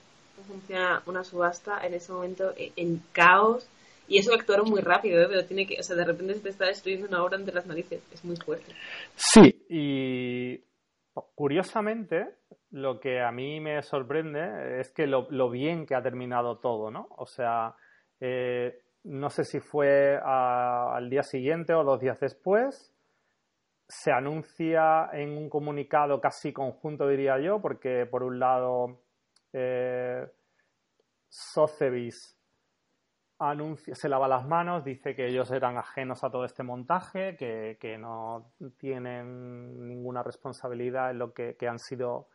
Funciona 0.46 1.02
una 1.04 1.22
subasta 1.22 1.86
en 1.86 1.92
ese 1.92 2.12
momento 2.12 2.52
e, 2.56 2.72
en, 2.76 3.02
caos 3.12 3.68
y 4.08 4.18
eso 4.18 4.32
actuaron 4.34 4.70
muy 4.70 4.80
rápido, 4.80 5.20
¿eh? 5.20 5.26
pero 5.28 5.44
tiene 5.44 5.66
que, 5.66 5.78
o 5.78 5.82
sea, 5.82 5.94
de 5.94 6.04
repente 6.04 6.34
se 6.34 6.40
te 6.40 6.48
está 6.48 6.64
destruyendo 6.64 7.06
una 7.06 7.22
obra 7.22 7.36
entre 7.36 7.54
las 7.54 7.66
narices. 7.66 8.02
Es 8.10 8.24
muy 8.24 8.36
fuerte. 8.36 8.74
Sí, 9.14 9.64
y 9.68 10.64
curiosamente, 11.34 12.36
lo 12.70 13.00
que 13.00 13.20
a 13.20 13.32
mí 13.32 13.60
me 13.60 13.82
sorprende 13.82 14.80
es 14.80 14.92
que 14.92 15.06
lo, 15.06 15.50
bien 15.50 15.86
que 15.86 15.94
ha 15.94 16.02
terminado 16.02 16.58
todo, 16.58 16.90
¿no? 16.90 17.08
O 17.16 17.26
sea, 17.26 17.74
eh, 18.20 18.82
no 19.04 19.30
sé 19.30 19.44
si 19.44 19.60
fue 19.60 20.18
al 20.22 21.08
día 21.10 21.22
siguiente 21.22 21.74
o 21.74 21.84
dos 21.84 22.00
días 22.00 22.20
después, 22.20 22.94
se 23.88 24.12
anuncia 24.12 25.10
en 25.12 25.36
un 25.36 25.48
comunicado 25.48 26.20
casi 26.20 26.52
conjunto, 26.52 27.08
diría 27.08 27.40
yo, 27.40 27.60
porque 27.60 28.06
por 28.06 28.22
un 28.22 28.38
lado 28.38 29.00
eh, 29.52 30.26
anuncia, 33.40 33.94
se 33.94 34.08
lava 34.08 34.28
las 34.28 34.46
manos, 34.46 34.84
dice 34.84 35.16
que 35.16 35.26
ellos 35.26 35.50
eran 35.50 35.76
ajenos 35.76 36.22
a 36.22 36.30
todo 36.30 36.44
este 36.44 36.62
montaje, 36.62 37.36
que, 37.36 37.78
que 37.80 37.98
no 37.98 38.52
tienen 38.78 39.88
ninguna 39.88 40.22
responsabilidad 40.22 41.10
en 41.10 41.18
lo 41.18 41.32
que, 41.32 41.56
que 41.56 41.66
han 41.66 41.78
sido 41.78 42.28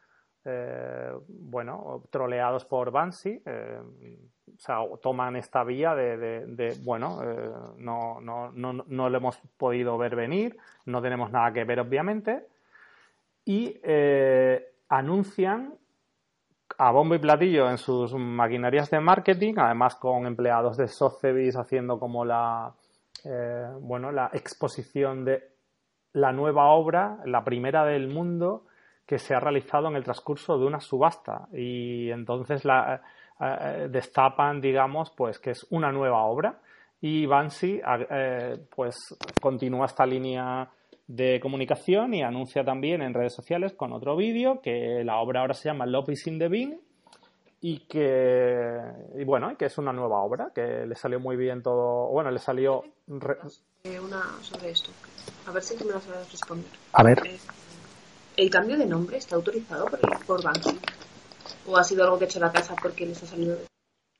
eh, 0.48 1.12
bueno, 1.28 2.04
troleados 2.12 2.66
por 2.66 2.92
Bansi, 2.92 3.42
eh, 3.48 3.80
o 3.82 4.60
sea, 4.60 4.78
toman 5.02 5.36
esta 5.38 5.64
vía 5.64 5.96
de, 5.96 6.78
bueno, 6.84 7.20
eh, 7.24 7.50
no, 7.78 8.22
no, 8.22 8.52
no, 8.52 8.74
no, 8.74 9.10
lo 9.10 9.18
hemos 9.18 9.38
podido 9.58 9.98
ver 9.98 10.16
venir, 10.16 10.56
no 10.86 11.02
tenemos 11.02 11.32
nada 11.32 11.52
que 11.52 11.64
ver, 11.64 11.80
obviamente, 11.80 12.46
y 13.44 13.76
anuncian 14.88 15.74
a 16.78 16.92
bombo 16.92 17.16
y 17.16 17.20
platillo 17.20 17.70
en 17.70 17.78
sus 17.78 18.14
maquinarias 18.14 18.90
de 18.90 19.00
marketing, 19.00 19.56
además 19.58 19.96
con 19.96 20.26
empleados 20.26 20.78
de 20.78 20.88
Sotheby's 20.88 21.56
haciendo 21.56 22.00
como 22.00 22.26
la, 22.26 22.74
bueno, 23.82 24.12
la 24.12 24.30
exposición 24.34 25.26
de 25.26 25.44
la 26.14 26.32
nueva 26.32 26.68
obra, 26.72 27.18
la 27.26 27.44
primera 27.44 27.86
del 27.86 28.08
mundo, 28.08 28.64
que 29.06 29.20
se 29.20 29.36
ha 29.36 29.40
realizado 29.40 29.88
en 29.88 29.96
el 29.96 30.04
transcurso 30.04 30.58
de 30.58 30.66
una 30.66 30.80
subasta. 30.80 31.48
Y 31.54 32.10
entonces 32.10 32.66
la 32.66 33.02
eh, 33.40 33.88
destapan, 33.90 34.62
digamos, 34.62 35.12
pues 35.12 35.40
que 35.40 35.52
es 35.52 35.68
una 35.70 35.92
nueva 35.92 36.24
obra. 36.24 36.60
Y 37.02 37.26
Bansi 37.26 37.82
eh, 38.10 38.66
pues 38.74 38.96
continúa 39.42 39.86
esta 39.86 40.06
línea 40.06 40.68
de 41.08 41.40
comunicación 41.40 42.14
y 42.14 42.24
anuncia 42.24 42.64
también 42.64 43.02
en 43.02 43.14
redes 43.14 43.34
sociales 43.34 43.74
con 43.74 43.94
otro 43.94 44.16
vídeo 44.16 44.62
que 44.62 45.04
la 45.04 45.18
obra 45.18 45.42
ahora 45.42 45.54
se 45.54 45.70
llama 45.70 45.86
Lopis 45.86 46.26
in 46.28 46.40
the 46.40 46.48
Bean 46.48 46.80
y 47.62 47.80
que 47.88 48.80
y 49.18 49.24
bueno 49.24 49.56
que 49.58 49.66
es 49.66 49.78
una 49.78 49.94
nueva 49.94 50.22
obra 50.22 50.52
que 50.54 50.86
le 50.86 50.96
salió 50.96 51.20
muy 51.20 51.36
bien 51.36 51.62
todo 51.62 52.08
bueno 52.08 52.32
le 52.32 52.40
salió 52.40 52.84
eh, 53.86 54.00
una 54.00 54.24
sobre 54.42 54.72
esto. 54.72 54.90
A 55.46 55.52
ver 55.52 55.62
si 55.62 55.78
tú 55.78 55.86
me 55.86 55.94
lo 55.94 56.02
sabes 56.02 56.32
responder. 56.32 56.72
A 56.92 57.04
ver. 57.04 57.22
¿El 58.36 58.50
cambio 58.50 58.78
de 58.78 58.86
nombre 58.88 59.18
está 59.18 59.36
autorizado 59.36 59.86
por, 59.86 60.26
por 60.26 60.44
Banksy? 60.44 60.80
¿O 61.68 61.78
ha 61.78 61.84
sido 61.84 62.04
algo 62.04 62.18
que 62.18 62.26
ha 62.26 62.28
hecho 62.28 62.40
la 62.40 62.52
casa 62.52 62.76
porque 62.82 63.06
les 63.06 63.22
ha 63.22 63.28
salido 63.28 63.60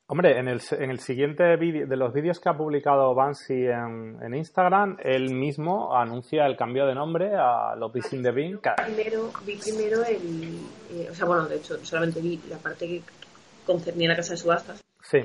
Hombre, 0.08 0.38
en 0.38 0.48
el, 0.48 0.62
en 0.72 0.92
el 0.92 1.00
siguiente 1.00 1.56
vídeo, 1.56 1.88
de 1.88 1.96
los 1.96 2.14
vídeos 2.14 2.40
que 2.40 2.48
ha 2.50 2.56
publicado 2.56 3.16
Banksy 3.16 3.66
en, 3.66 4.18
en, 4.22 4.36
Instagram, 4.36 4.98
él 5.04 5.34
mismo 5.34 5.96
anuncia 5.98 6.46
el 6.46 6.56
cambio 6.56 6.86
de 6.86 6.94
nombre 6.94 7.36
a 7.36 7.76
Lopis 7.76 8.14
in 8.14 8.22
the 8.22 8.32
Bean. 8.32 8.60
Primero, 8.86 9.32
vi 9.44 9.58
primero 9.58 10.04
el. 10.04 10.60
Eh, 10.92 11.08
o 11.10 11.16
sea, 11.16 11.26
bueno, 11.26 11.48
de 11.48 11.56
hecho, 11.56 11.84
solamente 11.84 12.22
vi 12.22 12.40
la 12.50 12.58
parte 12.58 12.88
que 12.88 13.02
concernía 13.66 14.10
la 14.10 14.16
casa 14.16 14.34
de 14.34 14.38
subastas. 14.38 14.84
Sí 15.02 15.22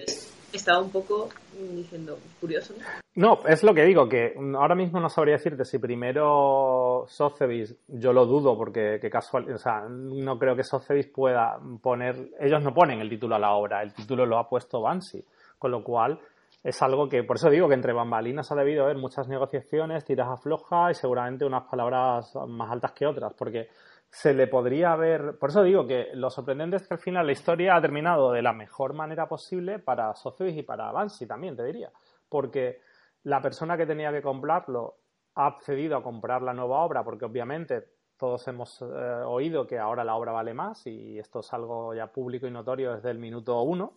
estaba 0.57 0.81
un 0.81 0.91
poco 0.91 1.29
diciendo, 1.53 2.19
curioso. 2.41 2.75
No, 3.15 3.41
es 3.47 3.63
lo 3.63 3.75
que 3.75 3.85
digo, 3.85 4.09
que 4.09 4.35
ahora 4.57 4.75
mismo 4.75 5.01
no 5.01 5.09
sabría 5.09 5.35
decirte 5.35 5.65
si 5.65 5.79
primero 5.79 7.05
Sotheby's, 7.09 7.75
yo 7.89 8.13
lo 8.13 8.25
dudo 8.27 8.57
porque 8.57 8.99
que 9.01 9.11
casual, 9.11 9.53
o 9.53 9.59
sea, 9.59 9.83
no 9.89 10.39
creo 10.39 10.55
que 10.55 10.63
Sotheby's 10.63 11.09
pueda 11.09 11.59
poner, 11.83 12.31
ellos 12.39 12.63
no 12.63 12.73
ponen 12.73 13.01
el 13.01 13.09
título 13.09 13.35
a 13.35 13.39
la 13.39 13.53
obra, 13.53 13.83
el 13.83 13.93
título 13.93 14.27
lo 14.27 14.39
ha 14.39 14.49
puesto 14.49 14.81
Bansi, 14.81 15.25
con 15.59 15.71
lo 15.71 15.83
cual 15.83 16.21
es 16.63 16.81
algo 16.83 17.09
que, 17.09 17.25
por 17.25 17.37
eso 17.37 17.49
digo 17.49 17.69
que 17.69 17.75
entre 17.75 17.93
bambalinas 17.93 18.53
ha 18.53 18.55
debido 18.55 18.85
haber 18.85 18.97
muchas 18.97 19.29
negociaciones, 19.29 20.05
tiras 20.05 20.29
aflojas 20.29 20.97
y 20.97 21.01
seguramente 21.01 21.45
unas 21.45 21.65
palabras 21.65 22.35
más 22.47 22.71
altas 22.71 22.93
que 22.93 23.07
otras, 23.07 23.33
porque 23.35 23.69
se 24.11 24.35
le 24.35 24.47
podría 24.49 24.93
haber. 24.93 25.39
Por 25.39 25.51
eso 25.51 25.63
digo 25.63 25.87
que 25.87 26.09
lo 26.15 26.31
sorprendente 26.31 26.77
es 26.77 26.87
que 26.87 26.95
al 26.95 27.01
final 27.01 27.27
la 27.27 27.33
historia 27.33 27.77
ha 27.77 27.81
terminado 27.81 28.33
de 28.33 28.43
la 28.43 28.53
mejor 28.53 28.93
manera 28.93 29.29
posible 29.29 29.79
para 29.79 30.15
Sotheby's 30.15 30.57
y 30.57 30.63
para 30.63 30.91
Bansi 30.91 31.27
también, 31.27 31.57
te 31.57 31.65
diría. 31.65 31.91
Porque 32.29 32.81
la 33.25 33.41
persona 33.41 33.77
que 33.77 33.87
tenía 33.87 34.13
que 34.13 34.23
comprarlo 34.23 34.97
ha 35.37 35.47
accedido 35.47 35.97
a 35.97 36.03
comprar 36.03 36.43
la 36.43 36.53
nueva 36.53 36.81
obra, 36.81 37.05
porque 37.05 37.25
obviamente 37.25 37.85
todos 38.17 38.47
hemos 38.49 38.83
eh, 38.83 38.85
oído 38.85 39.67
que 39.67 39.79
ahora 39.79 40.05
la 40.05 40.17
obra 40.17 40.33
vale 40.33 40.53
más 40.53 40.87
y 40.87 41.19
esto 41.19 41.41
es 41.41 41.53
algo 41.55 41.95
ya 41.95 42.09
público 42.09 42.47
y 42.47 42.51
notorio 42.51 42.95
desde 42.95 43.11
el 43.11 43.19
minuto 43.19 43.63
uno. 43.63 43.97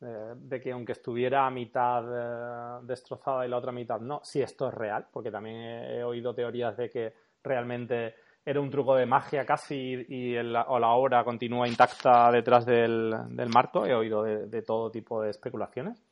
Eh, 0.00 0.34
de 0.36 0.60
que 0.60 0.72
aunque 0.72 0.92
estuviera 0.92 1.46
a 1.46 1.50
mitad 1.50 2.04
eh, 2.04 2.80
destrozada 2.82 3.46
y 3.46 3.48
la 3.48 3.56
otra 3.56 3.72
mitad 3.72 4.00
no, 4.00 4.20
si 4.22 4.42
esto 4.42 4.68
es 4.68 4.74
real, 4.74 5.06
porque 5.10 5.30
también 5.30 5.56
he 5.56 6.04
oído 6.04 6.34
teorías 6.34 6.76
de 6.76 6.90
que 6.90 7.14
realmente 7.42 8.14
era 8.46 8.60
un 8.60 8.70
truco 8.70 8.94
de 8.94 9.06
magia 9.06 9.44
casi 9.44 10.04
y 10.08 10.36
o 10.36 10.78
la 10.78 10.90
obra 10.90 11.24
continúa 11.24 11.66
intacta 11.66 12.30
detrás 12.30 12.66
del, 12.66 13.14
marco. 13.52 13.86
He 13.86 13.94
oído 13.94 14.22
de, 14.22 14.62
todo 14.62 14.90
tipo 14.90 15.22
de 15.22 15.30
especulaciones. 15.30 16.02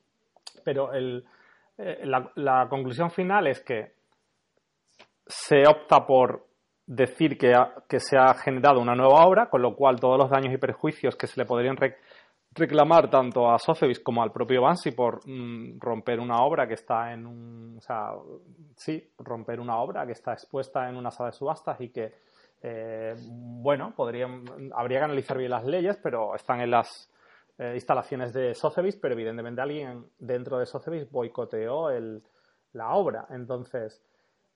Pero 0.64 0.92
el, 0.92 1.25
eh, 1.77 2.03
la, 2.05 2.66
conclusión 2.68 3.11
final 3.11 3.47
es 3.49 3.61
que 3.61 3.92
se 5.27 5.66
opta 5.66 6.07
por 6.07 6.47
decir 6.87 7.37
que, 7.37 7.53
que, 7.88 8.01
se 8.01 8.16
ha 8.16 8.33
generado 8.35 8.81
una 8.81 8.95
nueva 8.95 9.27
obra, 9.27 9.51
con 9.51 9.61
lo 9.61 9.75
cual 9.75 10.01
todos 10.01 10.18
los 10.18 10.31
daños 10.31 10.55
y 10.55 10.59
perjuicios 10.59 11.16
que 11.16 11.27
se 11.27 11.40
le 11.40 11.47
podrían 11.47 11.77
reclamar 12.54 13.08
tanto 13.08 13.50
a 13.50 13.58
Sotheby's 13.58 14.00
como 14.00 14.22
al 14.22 14.32
propio 14.32 14.62
Bansi 14.62 14.92
por 14.92 15.26
mm, 15.26 15.78
romper 15.78 16.20
una 16.20 16.42
obra 16.42 16.66
que 16.66 16.74
está 16.74 17.12
en 17.12 17.26
un, 17.26 17.76
o 17.78 17.80
sea, 17.80 18.12
sí, 18.76 19.12
romper 19.18 19.60
una 19.60 19.78
obra 19.78 20.06
que 20.06 20.12
está 20.12 20.32
expuesta 20.32 20.88
en 20.88 20.96
una 20.96 21.10
sala 21.10 21.30
de 21.30 21.36
subastas 21.36 21.80
y 21.80 21.88
que, 21.88 22.12
eh, 22.62 23.14
bueno, 23.26 23.94
podrían, 23.96 24.44
habría 24.74 24.98
que 25.00 25.04
analizar 25.04 25.38
bien 25.38 25.50
las 25.50 25.64
leyes, 25.64 25.98
pero 26.02 26.34
están 26.34 26.60
en 26.60 26.70
las 26.70 27.10
eh, 27.58 27.72
instalaciones 27.74 28.32
de 28.32 28.54
Sotheby's, 28.54 28.96
pero 28.96 29.14
evidentemente 29.14 29.60
alguien 29.60 30.06
dentro 30.18 30.58
de 30.58 30.66
Sotheby's 30.66 31.10
boicoteó 31.10 31.90
el, 31.90 32.22
la 32.72 32.94
obra. 32.94 33.26
Entonces, 33.30 34.02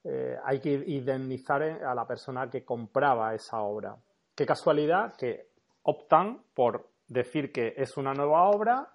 eh, 0.05 0.37
hay 0.45 0.61
que 0.61 0.73
indemnizar 0.87 1.63
a 1.63 1.95
la 1.95 2.07
persona 2.07 2.49
que 2.49 2.65
compraba 2.65 3.35
esa 3.35 3.61
obra. 3.61 3.97
Qué 4.35 4.45
casualidad 4.45 5.15
que 5.17 5.49
optan 5.83 6.43
por 6.55 6.96
decir 7.07 7.53
que 7.53 7.75
es 7.77 7.97
una 7.97 8.13
nueva 8.13 8.49
obra, 8.49 8.89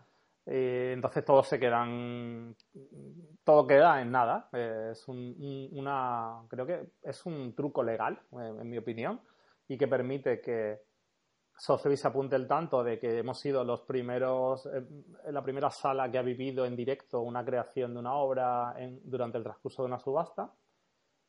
eh, 0.45 0.91
entonces 0.93 1.24
todos 1.24 1.47
se 1.47 1.60
quedan, 1.60 2.56
todo 3.43 3.67
queda 3.67 4.02
en 4.02 4.12
nada. 4.12 4.50
Eh, 4.54 4.89
es 4.91 5.08
un, 5.08 5.69
una, 5.71 6.43
creo 6.50 6.65
que 6.65 6.93
es 7.04 7.26
un 7.26 7.54
truco 7.56 7.84
legal, 7.84 8.19
eh, 8.34 8.54
en 8.60 8.69
mi 8.69 8.78
opinión, 8.78 9.21
y 9.67 9.78
que 9.78 9.88
permite 9.88 10.41
que 10.41 10.82
Sotheby's 11.56 12.02
se 12.02 12.08
apunte 12.08 12.36
el 12.36 12.47
tanto 12.47 12.84
de 12.84 12.97
que 12.97 13.19
hemos 13.19 13.39
sido 13.39 13.63
los 13.63 13.82
primeros, 13.82 14.67
la 15.28 15.43
primera 15.43 15.69
sala 15.69 16.10
que 16.10 16.17
ha 16.17 16.24
vivido 16.24 16.65
en 16.65 16.76
directo 16.76 17.21
una 17.21 17.45
creación 17.45 17.93
de 17.93 18.00
una 18.00 18.15
obra 18.15 18.74
en, 18.78 19.00
durante 19.04 19.38
el 19.38 19.43
transcurso 19.43 19.84
de 19.84 19.88
una 19.88 20.00
subasta. 20.00 20.52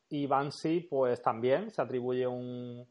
Y 0.09 0.25
Bansi, 0.25 0.81
pues 0.81 1.21
también 1.21 1.69
se 1.69 1.81
atribuye 1.81 2.25
un, 2.25 2.87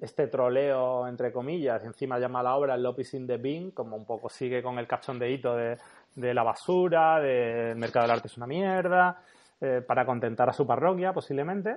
este 0.00 0.26
troleo, 0.26 1.06
entre 1.06 1.32
comillas, 1.32 1.84
encima 1.84 2.18
llama 2.18 2.42
la 2.42 2.56
obra 2.56 2.74
el 2.74 2.82
Lopis 2.82 3.14
in 3.14 3.26
the 3.26 3.36
Bean, 3.36 3.70
como 3.70 3.96
un 3.96 4.04
poco 4.04 4.28
sigue 4.28 4.62
con 4.62 4.78
el 4.78 4.86
cachondeíto 4.86 5.56
de, 5.56 5.78
de 6.14 6.34
la 6.34 6.42
basura, 6.42 7.20
del 7.20 7.76
mercado 7.76 8.06
del 8.06 8.16
arte 8.16 8.28
es 8.28 8.36
una 8.36 8.46
mierda, 8.46 9.22
eh, 9.60 9.82
para 9.86 10.06
contentar 10.06 10.48
a 10.48 10.52
su 10.52 10.66
parroquia, 10.66 11.12
posiblemente. 11.12 11.76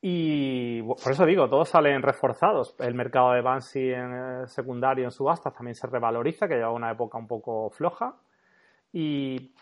Y 0.00 0.82
por 0.82 1.12
eso 1.12 1.24
digo, 1.24 1.48
todos 1.48 1.70
salen 1.70 2.02
reforzados. 2.02 2.74
El 2.78 2.94
mercado 2.94 3.32
de 3.32 3.40
Bansi 3.40 3.90
en 3.90 4.12
eh, 4.12 4.46
secundario, 4.46 5.04
en 5.04 5.10
subastas, 5.10 5.54
también 5.54 5.74
se 5.74 5.86
revaloriza, 5.86 6.46
que 6.46 6.56
lleva 6.56 6.70
una 6.70 6.90
época 6.92 7.18
un 7.18 7.26
poco 7.26 7.70
floja. 7.70 8.14
Y 8.92 9.54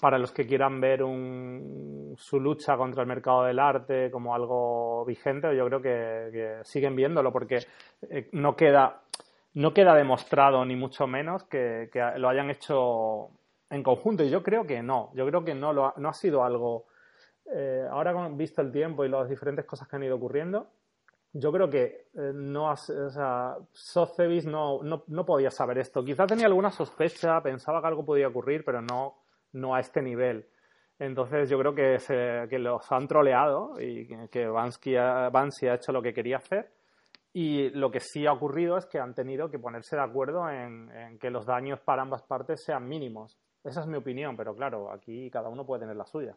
para 0.00 0.18
los 0.18 0.32
que 0.32 0.46
quieran 0.46 0.80
ver 0.80 1.00
su 1.00 2.40
lucha 2.40 2.76
contra 2.76 3.02
el 3.02 3.08
mercado 3.08 3.44
del 3.44 3.58
arte 3.58 4.10
como 4.10 4.34
algo 4.34 5.04
vigente, 5.04 5.56
yo 5.56 5.66
creo 5.66 5.80
que, 5.80 6.60
siguen 6.64 6.96
viéndolo 6.96 7.32
porque 7.32 7.66
eh, 8.10 8.28
no 8.32 8.56
queda 8.56 9.02
no 9.54 9.72
queda 9.72 9.94
demostrado 9.94 10.64
ni 10.66 10.76
mucho 10.76 11.06
menos 11.06 11.44
que, 11.44 11.88
lo 12.16 12.28
hayan 12.28 12.50
hecho 12.50 13.30
en 13.70 13.82
conjunto 13.82 14.22
y 14.22 14.28
yo 14.28 14.42
creo 14.42 14.66
que 14.66 14.82
no, 14.82 15.10
yo 15.14 15.26
creo 15.26 15.44
que 15.44 15.54
no, 15.54 15.72
lo 15.72 15.86
ha, 15.86 15.94
no 15.96 16.10
ha 16.10 16.14
sido 16.14 16.44
algo 16.44 16.86
eh, 17.50 17.86
ahora 17.90 18.28
visto 18.28 18.60
el 18.60 18.70
tiempo 18.70 19.04
y 19.04 19.08
las 19.08 19.28
diferentes 19.28 19.64
cosas 19.64 19.88
que 19.88 19.96
han 19.96 20.02
ido 20.02 20.16
ocurriendo 20.16 20.68
yo 21.38 21.52
creo 21.52 21.68
que 21.68 22.08
eh, 22.14 22.32
no, 22.34 22.70
o 22.70 22.76
sea, 22.76 23.56
Sotheby's 23.72 24.46
no, 24.46 24.82
no, 24.82 25.04
no 25.08 25.26
podía 25.26 25.50
saber 25.50 25.78
esto. 25.78 26.04
Quizá 26.04 26.26
tenía 26.26 26.46
alguna 26.46 26.70
sospecha, 26.70 27.42
pensaba 27.42 27.80
que 27.80 27.88
algo 27.88 28.04
podía 28.04 28.28
ocurrir, 28.28 28.64
pero 28.64 28.80
no, 28.80 29.16
no 29.56 29.74
a 29.74 29.80
este 29.80 30.02
nivel. 30.02 30.46
Entonces 30.98 31.50
yo 31.50 31.58
creo 31.58 31.74
que, 31.74 31.98
que 32.48 32.58
los 32.58 32.90
han 32.90 33.06
troleado 33.06 33.74
y 33.80 34.06
que 34.28 34.46
Bansky 34.46 34.96
ha, 34.96 35.26
ha 35.26 35.74
hecho 35.74 35.92
lo 35.92 36.02
que 36.02 36.14
quería 36.14 36.38
hacer. 36.38 36.70
Y 37.32 37.68
lo 37.70 37.90
que 37.90 38.00
sí 38.00 38.26
ha 38.26 38.32
ocurrido 38.32 38.78
es 38.78 38.86
que 38.86 38.98
han 38.98 39.14
tenido 39.14 39.50
que 39.50 39.58
ponerse 39.58 39.94
de 39.94 40.00
acuerdo 40.00 40.48
en, 40.48 41.18
que 41.20 41.28
los 41.28 41.44
daños 41.44 41.78
para 41.80 42.00
ambas 42.00 42.22
partes 42.22 42.64
sean 42.64 42.88
mínimos. 42.88 43.36
Esa 43.62 43.80
es 43.80 43.86
mi 43.86 43.98
opinión, 43.98 44.38
pero 44.38 44.54
claro, 44.54 44.90
aquí 44.90 45.28
cada 45.30 45.50
uno 45.50 45.66
puede 45.66 45.80
tener 45.80 45.96
la 45.96 46.06
suya. 46.06 46.34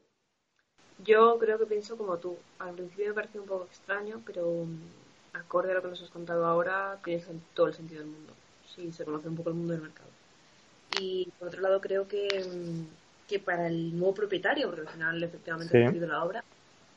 Yo 1.05 1.39
creo 1.39 1.57
que 1.57 1.65
pienso 1.65 1.97
como 1.97 2.17
tú. 2.17 2.37
Al 2.59 2.73
principio 2.73 3.07
me 3.07 3.13
pareció 3.13 3.41
un 3.41 3.47
poco 3.47 3.63
extraño, 3.63 4.21
pero 4.25 4.45
mm, 4.45 5.37
acorde 5.37 5.71
a 5.71 5.75
lo 5.75 5.81
que 5.81 5.87
nos 5.87 6.01
has 6.01 6.09
contado 6.09 6.45
ahora, 6.45 6.99
tiene 7.01 7.23
todo 7.53 7.67
el 7.67 7.73
sentido 7.75 8.01
del 8.01 8.11
mundo. 8.11 8.33
Sí, 8.65 8.91
se 8.91 9.05
conoce 9.05 9.29
un 9.29 9.37
poco 9.37 9.51
el 9.51 9.55
mundo 9.55 9.71
del 9.71 9.83
mercado. 9.83 10.09
Y 10.99 11.31
por 11.39 11.47
otro 11.47 11.61
lado, 11.61 11.79
creo 11.79 12.09
que 12.09 12.27
mm, 12.45 12.98
que 13.29 13.39
para 13.39 13.67
el 13.67 13.97
nuevo 13.97 14.15
propietario, 14.15 14.67
porque 14.67 14.81
al 14.81 14.89
final 14.89 15.23
efectivamente 15.23 15.85
ha 15.85 15.91
sido 15.91 16.07
la 16.07 16.23
obra, 16.23 16.43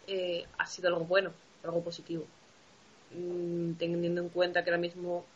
eh, 0.07 0.47
ha 0.57 0.67
sido 0.67 0.89
algo 0.89 1.05
bueno, 1.05 1.31
algo 1.63 1.85
positivo. 1.85 2.25
Mm, 3.15 3.75
teniendo 3.75 4.23
en 4.23 4.31
cuenta 4.31 4.65
que 4.65 4.71
ahora 4.71 4.81
mismo 4.81 5.27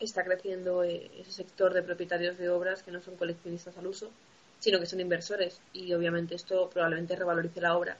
está 0.00 0.24
creciendo 0.24 0.82
eh, 0.82 1.08
ese 1.20 1.30
sector 1.30 1.72
de 1.72 1.82
propietarios 1.82 2.36
de 2.36 2.48
obras 2.48 2.82
que 2.82 2.90
no 2.90 3.00
son 3.00 3.16
coleccionistas 3.16 3.78
al 3.78 3.86
uso, 3.86 4.10
sino 4.58 4.80
que 4.80 4.86
son 4.86 4.98
inversores. 5.00 5.60
Y 5.72 5.92
obviamente 5.94 6.34
esto 6.34 6.68
probablemente 6.68 7.14
revalorice 7.14 7.60
la 7.60 7.76
obra, 7.76 7.96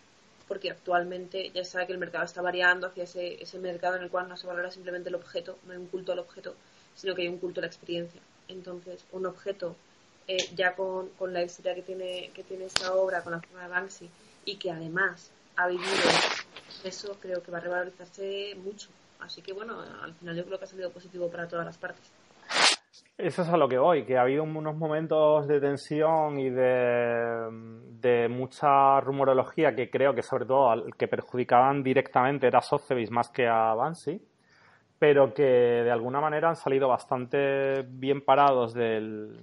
porque 0.48 0.70
actualmente 0.70 1.50
ya 1.54 1.64
sabe 1.64 1.86
que 1.86 1.92
el 1.92 1.98
mercado 1.98 2.24
está 2.24 2.42
variando 2.42 2.88
hacia 2.88 3.04
ese, 3.04 3.40
ese 3.40 3.60
mercado 3.60 3.96
en 3.96 4.02
el 4.02 4.10
cual 4.10 4.28
no 4.28 4.36
se 4.36 4.48
valora 4.48 4.72
simplemente 4.72 5.08
el 5.08 5.14
objeto, 5.14 5.56
no 5.66 5.72
hay 5.72 5.78
un 5.78 5.86
culto 5.86 6.10
al 6.10 6.18
objeto, 6.18 6.56
sino 6.96 7.14
que 7.14 7.22
hay 7.22 7.28
un 7.28 7.38
culto 7.38 7.60
a 7.60 7.62
la 7.62 7.68
experiencia. 7.68 8.20
Entonces, 8.48 9.04
un 9.12 9.26
objeto 9.26 9.76
eh, 10.26 10.48
ya 10.54 10.74
con, 10.74 11.10
con, 11.10 11.32
la 11.32 11.42
historia 11.42 11.74
que 11.74 11.82
tiene, 11.82 12.30
que 12.34 12.42
tiene 12.42 12.66
esta 12.66 12.94
obra, 12.94 13.22
con 13.22 13.32
la 13.32 13.40
forma 13.40 13.62
de 13.62 13.68
Banksy, 13.68 14.10
y 14.44 14.56
que 14.56 14.70
además 14.70 15.30
ha 15.56 15.68
vivido 15.68 15.86
eso, 16.84 17.16
creo 17.20 17.42
que 17.42 17.50
va 17.50 17.58
a 17.58 17.60
revalorizarse 17.62 18.54
mucho. 18.56 18.88
Así 19.20 19.42
que 19.42 19.52
bueno, 19.52 19.80
al 20.02 20.14
final 20.14 20.36
yo 20.36 20.44
creo 20.44 20.58
que 20.58 20.64
ha 20.64 20.68
salido 20.68 20.90
positivo 20.90 21.30
para 21.30 21.48
todas 21.48 21.64
las 21.64 21.78
partes. 21.78 22.12
Eso 23.16 23.42
es 23.42 23.48
a 23.48 23.56
lo 23.56 23.68
que 23.68 23.78
voy, 23.78 24.04
que 24.04 24.16
ha 24.16 24.22
habido 24.22 24.42
unos 24.42 24.76
momentos 24.76 25.46
de 25.46 25.60
tensión 25.60 26.38
y 26.38 26.50
de, 26.50 27.48
de 28.00 28.28
mucha 28.28 29.00
rumorología 29.00 29.74
que 29.74 29.88
creo 29.88 30.14
que 30.14 30.22
sobre 30.22 30.46
todo 30.46 30.70
al 30.70 30.96
que 30.96 31.06
perjudicaban 31.06 31.82
directamente 31.82 32.48
era 32.48 32.60
Sotheby's 32.60 33.12
más 33.12 33.30
que 33.30 33.46
a 33.46 33.72
Banksy, 33.74 34.20
pero 34.98 35.32
que 35.32 35.42
de 35.42 35.90
alguna 35.92 36.20
manera 36.20 36.48
han 36.48 36.56
salido 36.56 36.88
bastante 36.88 37.82
bien 37.88 38.24
parados 38.24 38.74
del, 38.74 39.38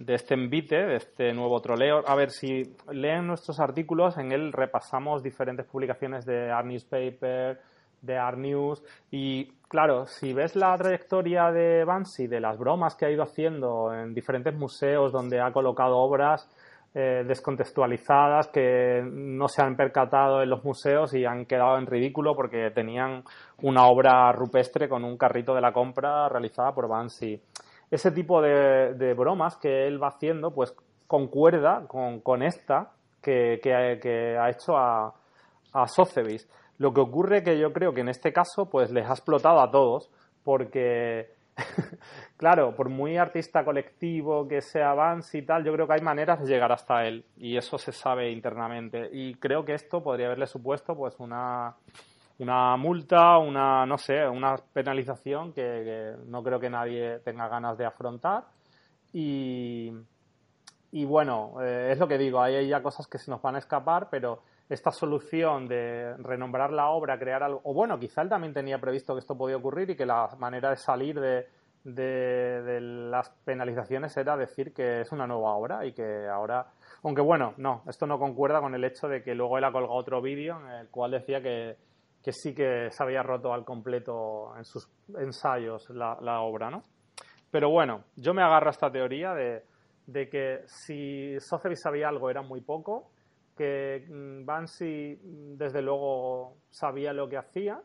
de 0.00 0.14
este 0.14 0.34
envite, 0.34 0.76
de 0.76 0.96
este 0.96 1.32
nuevo 1.32 1.60
troleo. 1.60 2.02
A 2.06 2.14
ver, 2.14 2.30
si 2.30 2.62
leen 2.90 3.26
nuestros 3.26 3.60
artículos, 3.60 4.16
en 4.16 4.32
él 4.32 4.52
repasamos 4.52 5.22
diferentes 5.22 5.66
publicaciones 5.66 6.24
de 6.24 6.50
Art 6.50 6.66
Newspaper, 6.66 7.60
de 8.00 8.16
Art 8.16 8.38
News, 8.38 8.82
y 9.10 9.52
claro, 9.68 10.06
si 10.06 10.32
ves 10.32 10.56
la 10.56 10.74
trayectoria 10.78 11.52
de 11.52 11.84
Banksy, 11.84 12.26
de 12.26 12.40
las 12.40 12.58
bromas 12.58 12.96
que 12.96 13.04
ha 13.04 13.10
ido 13.10 13.22
haciendo 13.22 13.92
en 13.92 14.14
diferentes 14.14 14.54
museos 14.54 15.12
donde 15.12 15.38
ha 15.38 15.52
colocado 15.52 15.98
obras 15.98 16.48
eh, 16.94 17.22
descontextualizadas 17.28 18.48
que 18.48 19.02
no 19.04 19.48
se 19.48 19.62
han 19.62 19.76
percatado 19.76 20.42
en 20.42 20.48
los 20.48 20.64
museos 20.64 21.12
y 21.14 21.26
han 21.26 21.44
quedado 21.44 21.76
en 21.76 21.86
ridículo 21.86 22.34
porque 22.34 22.70
tenían 22.74 23.22
una 23.62 23.86
obra 23.86 24.32
rupestre 24.32 24.88
con 24.88 25.04
un 25.04 25.18
carrito 25.18 25.54
de 25.54 25.60
la 25.60 25.72
compra 25.72 26.28
realizada 26.30 26.72
por 26.72 26.88
Banksy 26.88 27.40
ese 27.90 28.10
tipo 28.12 28.40
de, 28.40 29.14
bromas 29.14 29.56
que 29.56 29.86
él 29.86 30.02
va 30.02 30.08
haciendo, 30.08 30.52
pues 30.52 30.74
concuerda 31.06 31.86
con, 31.88 32.42
esta 32.42 32.92
que, 33.20 33.60
ha 34.40 34.50
hecho 34.50 34.76
a, 34.76 35.14
a. 35.72 35.86
Lo 36.78 36.94
que 36.94 37.00
ocurre 37.00 37.42
que 37.42 37.58
yo 37.58 37.72
creo 37.72 37.92
que 37.92 38.00
en 38.00 38.08
este 38.08 38.32
caso, 38.32 38.70
pues 38.70 38.90
les 38.90 39.06
ha 39.06 39.12
explotado 39.12 39.60
a 39.60 39.70
todos, 39.70 40.10
porque, 40.44 41.34
claro, 42.38 42.74
por 42.74 42.88
muy 42.88 43.18
artista 43.18 43.64
colectivo 43.64 44.48
que 44.48 44.62
sea 44.62 44.94
Vance 44.94 45.36
y 45.36 45.42
tal, 45.42 45.62
yo 45.64 45.74
creo 45.74 45.86
que 45.86 45.94
hay 45.94 46.00
maneras 46.00 46.40
de 46.40 46.46
llegar 46.46 46.72
hasta 46.72 47.04
él, 47.06 47.26
y 47.36 47.56
eso 47.58 47.76
se 47.76 47.92
sabe 47.92 48.30
internamente. 48.30 49.10
Y 49.12 49.34
creo 49.34 49.64
que 49.64 49.74
esto 49.74 50.02
podría 50.02 50.26
haberle 50.26 50.46
supuesto, 50.46 50.96
pues, 50.96 51.16
una, 51.18 51.76
una 52.40 52.76
multa, 52.76 53.38
una, 53.38 53.84
no 53.84 53.98
sé, 53.98 54.26
una 54.26 54.56
penalización 54.72 55.52
que, 55.52 56.16
no 56.26 56.42
creo 56.42 56.58
que 56.58 56.70
nadie 56.70 57.18
tenga 57.20 57.48
ganas 57.48 57.76
de 57.76 57.84
afrontar. 57.84 58.44
Y, 59.12 59.92
y 60.92 61.04
bueno, 61.04 61.54
eh, 61.62 61.90
es 61.92 61.98
lo 61.98 62.08
que 62.08 62.16
digo, 62.16 62.40
hay 62.40 62.66
ya 62.66 62.82
cosas 62.82 63.06
que 63.06 63.18
se 63.18 63.30
nos 63.30 63.42
van 63.42 63.56
a 63.56 63.58
escapar, 63.58 64.08
pero 64.10 64.42
esta 64.70 64.90
solución 64.90 65.68
de 65.68 66.16
renombrar 66.16 66.72
la 66.72 66.88
obra, 66.88 67.18
crear 67.18 67.42
algo, 67.42 67.60
o 67.64 67.74
bueno, 67.74 67.98
quizá 67.98 68.22
él 68.22 68.28
también 68.30 68.54
tenía 68.54 68.80
previsto 68.80 69.14
que 69.14 69.20
esto 69.20 69.36
podía 69.36 69.56
ocurrir 69.56 69.90
y 69.90 69.96
que 69.96 70.06
la 70.06 70.28
manera 70.38 70.70
de 70.70 70.76
salir 70.76 71.20
de, 71.20 71.46
de, 71.84 72.62
de 72.62 72.80
las 72.80 73.28
penalizaciones 73.44 74.16
era 74.16 74.36
decir 74.36 74.72
que 74.72 75.02
es 75.02 75.12
una 75.12 75.26
nueva 75.26 75.54
obra 75.54 75.84
y 75.84 75.92
que 75.92 76.26
ahora 76.26 76.68
aunque 77.02 77.22
bueno, 77.22 77.54
no, 77.56 77.82
esto 77.88 78.06
no 78.06 78.18
concuerda 78.18 78.60
con 78.60 78.74
el 78.74 78.84
hecho 78.84 79.08
de 79.08 79.22
que 79.22 79.34
luego 79.34 79.56
él 79.56 79.64
ha 79.64 79.72
colgado 79.72 79.94
otro 79.94 80.20
vídeo 80.20 80.60
en 80.60 80.70
el 80.72 80.88
cual 80.88 81.12
decía 81.12 81.40
que 81.40 81.76
que 82.22 82.32
sí 82.32 82.54
que 82.54 82.90
se 82.90 83.02
había 83.02 83.22
roto 83.22 83.52
al 83.52 83.64
completo 83.64 84.54
en 84.56 84.64
sus 84.64 84.88
ensayos 85.18 85.88
la, 85.90 86.40
obra, 86.40 86.70
¿no? 86.70 86.82
Pero 87.50 87.70
bueno, 87.70 88.04
yo 88.16 88.34
me 88.34 88.42
agarro 88.42 88.68
a 88.68 88.70
esta 88.70 88.90
teoría 88.90 89.34
de, 89.34 89.62
que 90.28 90.62
si 90.66 91.38
Sotheby's 91.40 91.80
sabía 91.82 92.08
algo 92.08 92.30
era 92.30 92.42
muy 92.42 92.60
poco, 92.60 93.10
que 93.56 94.06
mm, 94.08 94.44
Banksy 94.44 95.18
mm, 95.22 95.56
desde 95.56 95.82
luego 95.82 96.56
sabía 96.70 97.12
lo 97.12 97.28
que 97.28 97.36
hacía 97.36 97.80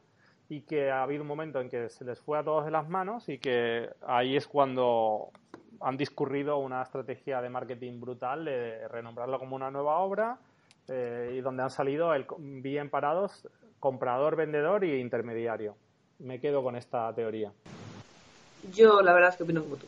y 0.47 0.61
que 0.61 0.91
ha 0.91 1.03
habido 1.03 1.23
un 1.23 1.27
momento 1.27 1.59
en 1.59 1.69
que 1.69 1.89
se 1.89 2.05
les 2.05 2.21
fue 2.21 2.37
a 2.37 2.43
todos 2.43 2.65
de 2.65 2.71
las 2.71 2.87
manos 2.87 3.27
y 3.29 3.39
que 3.39 3.89
ahí 4.05 4.35
es 4.35 4.47
cuando 4.47 5.31
han 5.81 5.97
discurrido 5.97 6.57
una 6.57 6.83
estrategia 6.83 7.41
de 7.41 7.49
marketing 7.49 7.99
brutal 7.99 8.45
de 8.45 8.87
renombrarlo 8.87 9.39
como 9.39 9.55
una 9.55 9.71
nueva 9.71 9.97
obra 9.99 10.37
eh, 10.87 11.33
y 11.35 11.41
donde 11.41 11.63
han 11.63 11.69
salido 11.69 12.11
bien 12.37 12.89
parados 12.89 13.47
comprador, 13.85 14.35
vendedor 14.35 14.83
y 14.83 14.99
intermediario. 14.99 15.75
Me 16.17 16.39
quedo 16.39 16.63
con 16.63 16.75
esta 16.75 17.13
teoría. 17.13 17.51
Yo 18.73 18.99
la 19.03 19.13
verdad 19.13 19.29
es 19.29 19.37
que 19.37 19.43
opino 19.43 19.61
como 19.61 19.75
tú. 19.75 19.85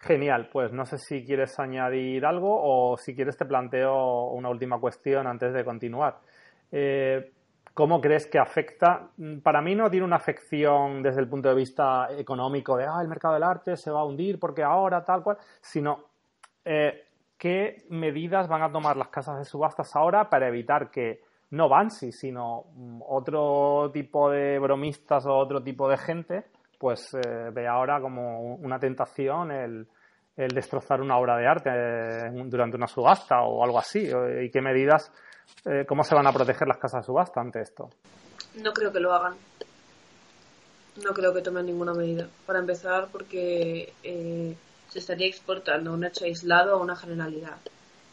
Genial, 0.00 0.48
pues 0.52 0.72
no 0.72 0.84
sé 0.84 0.98
si 0.98 1.24
quieres 1.24 1.56
añadir 1.60 2.26
algo 2.26 2.50
o 2.52 2.96
si 2.96 3.14
quieres 3.14 3.36
te 3.36 3.44
planteo 3.44 4.24
una 4.32 4.48
última 4.48 4.80
cuestión 4.80 5.28
antes 5.28 5.54
de 5.54 5.64
continuar. 5.64 6.18
Eh, 6.72 7.30
¿Cómo 7.72 8.00
crees 8.00 8.26
que 8.26 8.40
afecta? 8.40 9.10
Para 9.44 9.62
mí 9.62 9.76
no 9.76 9.88
tiene 9.88 10.04
una 10.04 10.16
afección 10.16 11.00
desde 11.00 11.20
el 11.20 11.28
punto 11.28 11.48
de 11.48 11.54
vista 11.54 12.08
económico 12.18 12.76
de, 12.76 12.86
ah, 12.86 12.98
el 13.00 13.06
mercado 13.06 13.34
del 13.34 13.44
arte 13.44 13.76
se 13.76 13.92
va 13.92 14.00
a 14.00 14.04
hundir 14.04 14.40
porque 14.40 14.64
ahora 14.64 15.04
tal 15.04 15.22
cual, 15.22 15.38
sino 15.60 16.06
eh, 16.64 17.04
qué 17.38 17.84
medidas 17.88 18.48
van 18.48 18.62
a 18.62 18.72
tomar 18.72 18.96
las 18.96 19.08
casas 19.10 19.38
de 19.38 19.44
subastas 19.44 19.94
ahora 19.94 20.28
para 20.28 20.48
evitar 20.48 20.90
que 20.90 21.20
no 21.52 21.68
Banksy, 21.68 22.12
sino 22.12 22.64
mm, 22.74 23.02
otro 23.08 23.90
tipo 23.92 24.30
de 24.30 24.58
bromistas 24.58 25.26
o 25.26 25.36
otro 25.36 25.62
tipo 25.62 25.88
de 25.88 25.98
gente, 25.98 26.44
pues 26.78 27.14
eh, 27.14 27.50
ve 27.52 27.68
ahora 27.68 28.00
como 28.00 28.54
una 28.56 28.78
tentación 28.78 29.52
el, 29.52 29.86
destrozar 30.34 31.02
una 31.02 31.18
obra 31.18 31.36
de 31.36 31.46
arte 31.46 31.70
eh, 31.70 32.30
durante 32.46 32.76
una 32.76 32.86
subasta 32.86 33.42
o 33.42 33.62
algo 33.62 33.78
así. 33.78 34.00
¿Y 34.00 34.50
qué 34.50 34.62
medidas, 34.62 35.12
eh, 35.66 35.84
cómo 35.86 36.02
se 36.02 36.14
van 36.14 36.26
a 36.26 36.32
proteger 36.32 36.66
las 36.66 36.78
casas 36.78 37.02
de 37.02 37.06
subasta 37.06 37.40
ante 37.40 37.60
esto? 37.60 37.90
No 38.62 38.72
creo 38.72 38.90
que 38.90 39.00
lo 39.00 39.12
hagan. 39.12 39.34
No 41.04 41.12
creo 41.12 41.34
que 41.34 41.42
tomen 41.42 41.66
ninguna 41.66 41.92
medida. 41.92 42.28
Para 42.46 42.60
empezar, 42.60 43.08
porque 43.12 43.92
se 44.88 44.98
estaría 44.98 45.26
exportando 45.26 45.92
un 45.92 46.04
hecho 46.04 46.24
aislado 46.24 46.74
a 46.74 46.82
una 46.82 46.96
generalidad 46.96 47.56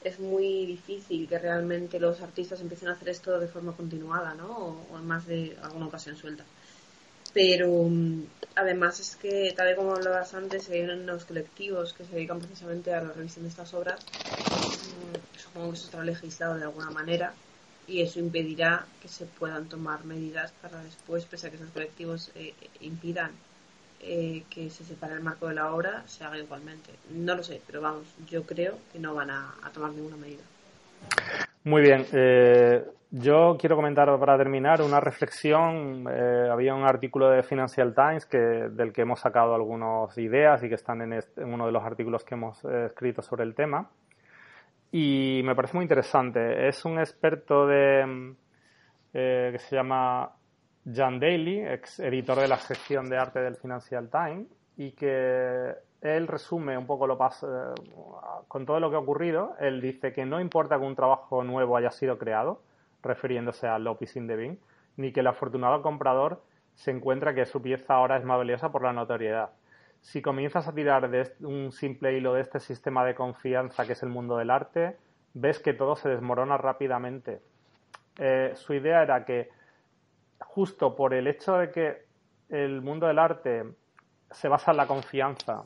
es 0.03 0.19
muy 0.19 0.65
difícil 0.65 1.27
que 1.27 1.39
realmente 1.39 1.99
los 1.99 2.21
artistas 2.21 2.62
empiecen 2.62 2.89
a 2.89 2.93
hacer 2.93 3.09
esto 3.09 3.39
de 3.39 3.47
forma 3.47 3.75
continuada, 3.75 4.33
¿no? 4.33 4.77
O, 4.91 4.97
en 4.97 5.05
más 5.05 5.25
de 5.27 5.57
alguna 5.62 5.88
ocasión 5.88 6.15
suelta. 6.15 6.43
Pero 7.33 7.83
mm, 7.83 8.23
además 8.55 8.99
es 8.99 9.15
que, 9.15 9.53
tal 9.55 9.71
y 9.71 9.75
como 9.75 9.93
hablabas 9.93 10.33
antes, 10.33 10.69
hay 10.69 10.81
unos 10.81 11.25
colectivos 11.25 11.93
que 11.93 12.05
se 12.05 12.15
dedican 12.15 12.39
precisamente 12.39 12.93
a 12.93 13.01
la 13.01 13.13
revisión 13.13 13.43
de 13.43 13.49
estas 13.49 13.73
obras. 13.73 13.99
Mm, 13.99 15.38
supongo 15.38 15.71
que 15.71 15.77
eso 15.77 15.85
estará 15.85 16.03
legislado 16.03 16.57
de 16.57 16.63
alguna 16.63 16.91
manera 16.91 17.33
y 17.88 18.01
eso 18.01 18.19
impedirá 18.19 18.85
que 19.01 19.07
se 19.07 19.25
puedan 19.25 19.67
tomar 19.67 20.05
medidas 20.05 20.51
para 20.62 20.83
después, 20.83 21.25
pese 21.25 21.47
a 21.47 21.49
que 21.49 21.57
esos 21.57 21.71
colectivos 21.71 22.31
eh, 22.35 22.53
impidan 22.81 23.31
eh, 24.01 24.43
que 24.49 24.69
se 24.69 24.83
separe 24.83 25.13
el 25.13 25.21
marco 25.21 25.47
de 25.47 25.55
la 25.55 25.73
obra 25.73 26.03
se 26.05 26.23
haga 26.23 26.38
igualmente. 26.38 26.91
No 27.12 27.35
lo 27.35 27.43
sé, 27.43 27.62
pero 27.67 27.81
vamos, 27.81 28.03
yo 28.29 28.43
creo 28.43 28.75
que 28.91 28.99
no 28.99 29.13
van 29.13 29.29
a, 29.29 29.53
tomar 29.73 29.91
ninguna 29.91 30.17
medida. 30.17 30.43
Muy 31.63 31.81
bien. 31.81 32.05
Eh, 32.13 32.83
yo 33.12 33.57
quiero 33.59 33.75
comentar 33.75 34.07
para 34.19 34.38
terminar 34.38 34.81
una 34.81 34.99
reflexión. 34.99 36.05
Eh, 36.09 36.49
había 36.51 36.75
un 36.75 36.83
artículo 36.83 37.29
de 37.29 37.43
Financial 37.43 37.93
Times 37.93 38.25
que, 38.25 38.38
del 38.38 38.93
que 38.93 39.01
hemos 39.01 39.19
sacado 39.19 39.53
algunas 39.53 40.17
ideas 40.17 40.63
y 40.63 40.69
que 40.69 40.75
están 40.75 41.01
en, 41.01 41.13
en 41.13 41.53
uno 41.53 41.65
de 41.65 41.71
los 41.71 41.83
artículos 41.83 42.23
que 42.23 42.35
hemos 42.35 42.63
escrito 42.63 43.21
sobre 43.21 43.43
el 43.43 43.53
tema. 43.53 43.89
Y 44.91 45.41
me 45.43 45.55
parece 45.55 45.75
muy 45.75 45.83
interesante. 45.83 46.67
Es 46.67 46.83
un 46.85 46.99
experto 46.99 47.67
de, 47.67 48.33
que 49.12 49.59
se 49.59 49.75
llama 49.75 50.31
Jan 50.85 51.19
Daly, 51.19 51.65
ex 51.65 51.99
editor 51.99 52.39
de 52.39 52.47
la 52.47 52.57
sección 52.57 53.09
de 53.09 53.17
arte 53.17 53.39
del 53.39 53.55
Financial 53.57 54.09
Times, 54.09 54.47
y 54.77 54.91
que 54.91 55.75
él 56.01 56.27
resume 56.27 56.77
un 56.77 56.85
poco 56.85 57.05
lo 57.05 57.17
pas 57.17 57.43
eh, 57.43 57.47
con 58.47 58.65
todo 58.65 58.79
lo 58.79 58.89
que 58.89 58.95
ha 58.95 58.99
ocurrido. 58.99 59.55
Él 59.59 59.81
dice 59.81 60.13
que 60.13 60.25
no 60.25 60.39
importa 60.39 60.79
que 60.79 60.85
un 60.85 60.95
trabajo 60.95 61.43
nuevo 61.43 61.75
haya 61.75 61.91
sido 61.91 62.17
creado, 62.17 62.61
refiriéndose 63.03 63.67
a 63.67 63.77
Lopis 63.79 64.15
in 64.15 64.27
the 64.27 64.57
ni 64.97 65.11
que 65.11 65.19
el 65.19 65.27
afortunado 65.27 65.81
comprador 65.81 66.41
se 66.75 66.91
encuentra 66.91 67.33
que 67.33 67.45
su 67.45 67.61
pieza 67.61 67.95
ahora 67.95 68.17
es 68.17 68.23
más 68.23 68.37
valiosa 68.37 68.71
por 68.71 68.83
la 68.83 68.93
notoriedad. 68.93 69.49
Si 70.01 70.21
comienzas 70.21 70.67
a 70.67 70.73
tirar 70.73 71.09
de 71.09 71.29
un 71.41 71.71
simple 71.71 72.17
hilo 72.17 72.33
de 72.33 72.41
este 72.41 72.59
sistema 72.59 73.03
de 73.03 73.15
confianza 73.15 73.85
que 73.85 73.93
es 73.93 74.03
el 74.03 74.09
mundo 74.09 74.37
del 74.37 74.49
arte, 74.49 74.95
ves 75.33 75.59
que 75.59 75.73
todo 75.73 75.95
se 75.95 76.09
desmorona 76.09 76.57
rápidamente. 76.57 77.41
Eh, 78.17 78.51
su 78.55 78.73
idea 78.73 79.03
era 79.03 79.25
que 79.25 79.49
justo 80.41 80.95
por 80.95 81.13
el 81.13 81.28
hecho 81.28 81.58
de 81.58 81.71
que 81.71 82.06
el 82.49 82.82
mundo 82.82 83.08
del 83.08 83.19
arte 83.19 83.63
se 84.32 84.47
basa 84.47 84.71
en 84.71 84.78
la 84.78 84.88
confianza 84.88 85.63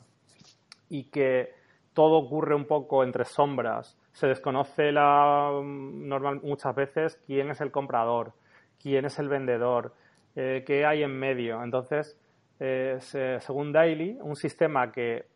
y 0.88 1.04
que 1.10 1.54
todo 1.92 2.18
ocurre 2.18 2.54
un 2.54 2.66
poco 2.66 3.04
entre 3.04 3.24
sombras, 3.24 3.96
se 4.12 4.26
desconoce 4.26 4.92
la, 4.92 5.50
normal, 5.62 6.40
muchas 6.42 6.74
veces 6.74 7.20
quién 7.26 7.50
es 7.50 7.60
el 7.60 7.70
comprador, 7.70 8.32
quién 8.80 9.04
es 9.04 9.18
el 9.18 9.28
vendedor, 9.28 9.94
eh, 10.36 10.62
qué 10.66 10.84
hay 10.84 11.02
en 11.02 11.18
medio. 11.18 11.62
Entonces, 11.62 12.18
eh, 12.60 12.98
según 13.00 13.72
Daily, 13.72 14.18
un 14.20 14.36
sistema 14.36 14.92
que, 14.92 15.26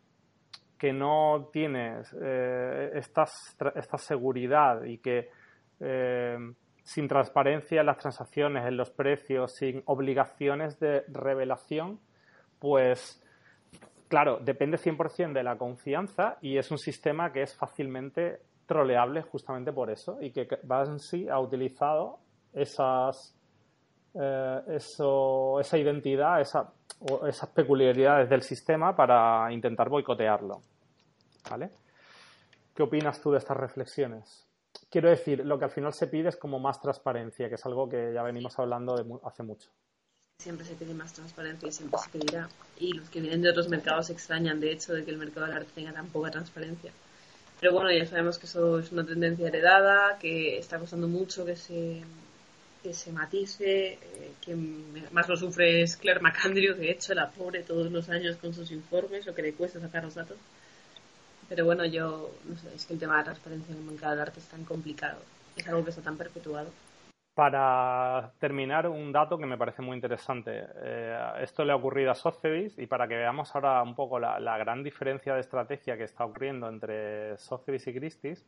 que 0.78 0.92
no 0.92 1.48
tiene 1.52 2.02
eh, 2.20 2.90
esta, 2.94 3.26
seguridad 3.96 4.84
y 4.84 4.98
que 4.98 5.30
sin 6.88 7.06
transparencia 7.06 7.80
en 7.80 7.86
las 7.86 7.98
transacciones, 7.98 8.64
en 8.64 8.78
los 8.78 8.90
precios, 8.90 9.52
sin 9.52 9.82
obligaciones 9.84 10.80
de 10.80 11.04
revelación, 11.08 12.00
pues 12.58 13.22
claro, 14.08 14.38
depende 14.38 14.78
100% 14.78 15.34
de 15.34 15.42
la 15.42 15.58
confianza 15.58 16.38
y 16.40 16.56
es 16.56 16.70
un 16.70 16.78
sistema 16.78 17.30
que 17.30 17.42
es 17.42 17.54
fácilmente 17.54 18.40
troleable 18.64 19.20
justamente 19.20 19.70
por 19.70 19.90
eso 19.90 20.16
y 20.22 20.30
que 20.30 20.48
Banksy 20.62 21.28
ha 21.28 21.38
utilizado 21.38 22.20
esas, 22.54 23.36
eh, 24.14 24.78
esa 24.78 25.76
identidad, 25.76 26.40
esa, 26.40 26.72
esas 27.26 27.50
peculiaridades 27.50 28.30
del 28.30 28.40
sistema 28.40 28.96
para 28.96 29.52
intentar 29.52 29.90
boicotearlo. 29.90 30.62
¿Qué 32.74 32.82
opinas 32.82 33.20
tú 33.20 33.32
de 33.32 33.38
estas 33.38 33.58
reflexiones? 33.58 34.47
Quiero 34.90 35.10
decir, 35.10 35.44
lo 35.44 35.58
que 35.58 35.66
al 35.66 35.70
final 35.70 35.92
se 35.92 36.06
pide 36.06 36.30
es 36.30 36.36
como 36.36 36.58
más 36.58 36.80
transparencia, 36.80 37.48
que 37.48 37.56
es 37.56 37.66
algo 37.66 37.88
que 37.88 38.12
ya 38.14 38.22
venimos 38.22 38.58
hablando 38.58 38.96
de 38.96 39.04
hace 39.22 39.42
mucho. 39.42 39.70
Siempre 40.40 40.64
se 40.64 40.76
pide 40.76 40.94
más 40.94 41.12
transparencia 41.12 41.68
y 41.68 41.72
siempre 41.72 41.98
se 42.00 42.10
pedirá. 42.10 42.48
Y 42.78 42.94
los 42.94 43.10
que 43.10 43.20
vienen 43.20 43.42
de 43.42 43.50
otros 43.50 43.68
mercados 43.68 44.08
extrañan, 44.08 44.60
de 44.60 44.72
hecho, 44.72 44.94
de 44.94 45.04
que 45.04 45.10
el 45.10 45.18
mercado 45.18 45.46
del 45.46 45.56
arte 45.56 45.72
tenga 45.74 45.92
tan 45.92 46.06
poca 46.06 46.30
transparencia. 46.30 46.92
Pero 47.60 47.72
bueno, 47.72 47.90
ya 47.92 48.06
sabemos 48.06 48.38
que 48.38 48.46
eso 48.46 48.78
es 48.78 48.90
una 48.92 49.04
tendencia 49.04 49.48
heredada, 49.48 50.16
que 50.18 50.58
está 50.58 50.78
costando 50.78 51.08
mucho 51.08 51.44
que 51.44 51.56
se, 51.56 52.02
que 52.82 52.94
se 52.94 53.12
matice. 53.12 53.98
Eh, 54.00 54.32
quien 54.42 55.12
más 55.12 55.28
lo 55.28 55.36
sufre 55.36 55.82
es 55.82 55.96
Claire 55.96 56.20
McAndrew, 56.20 56.76
de 56.76 56.92
hecho, 56.92 57.12
la 57.14 57.30
pobre 57.30 57.62
todos 57.62 57.90
los 57.90 58.08
años 58.08 58.36
con 58.36 58.54
sus 58.54 58.70
informes, 58.70 59.26
lo 59.26 59.34
que 59.34 59.42
le 59.42 59.52
cuesta 59.52 59.80
sacar 59.80 60.04
los 60.04 60.14
datos. 60.14 60.38
Pero 61.48 61.64
bueno, 61.64 61.84
yo 61.86 62.30
no 62.44 62.56
sé, 62.56 62.74
es 62.74 62.84
que 62.86 62.94
el 62.94 63.00
tema 63.00 63.14
de 63.14 63.18
la 63.20 63.24
transparencia 63.24 63.72
en 63.72 63.80
el 63.80 63.86
mercado 63.86 64.12
del 64.12 64.20
arte 64.20 64.40
es 64.40 64.48
tan 64.48 64.64
complicado, 64.64 65.18
es 65.56 65.66
algo 65.66 65.82
que 65.82 65.90
está 65.90 66.02
tan 66.02 66.16
perpetuado. 66.16 66.70
Para 67.34 68.32
terminar, 68.40 68.88
un 68.88 69.12
dato 69.12 69.38
que 69.38 69.46
me 69.46 69.56
parece 69.56 69.80
muy 69.80 69.94
interesante. 69.94 70.64
Eh, 70.82 71.16
esto 71.40 71.64
le 71.64 71.70
ha 71.70 71.76
ocurrido 71.76 72.10
a 72.10 72.16
Sotheby's 72.16 72.76
y 72.78 72.86
para 72.86 73.06
que 73.06 73.16
veamos 73.16 73.54
ahora 73.54 73.80
un 73.80 73.94
poco 73.94 74.18
la, 74.18 74.58
gran 74.58 74.82
diferencia 74.82 75.34
de 75.34 75.40
estrategia 75.40 75.96
que 75.96 76.02
está 76.02 76.24
ocurriendo 76.24 76.68
entre 76.68 77.38
Sotheby's 77.38 77.86
y 77.86 77.94
Christie's, 77.94 78.44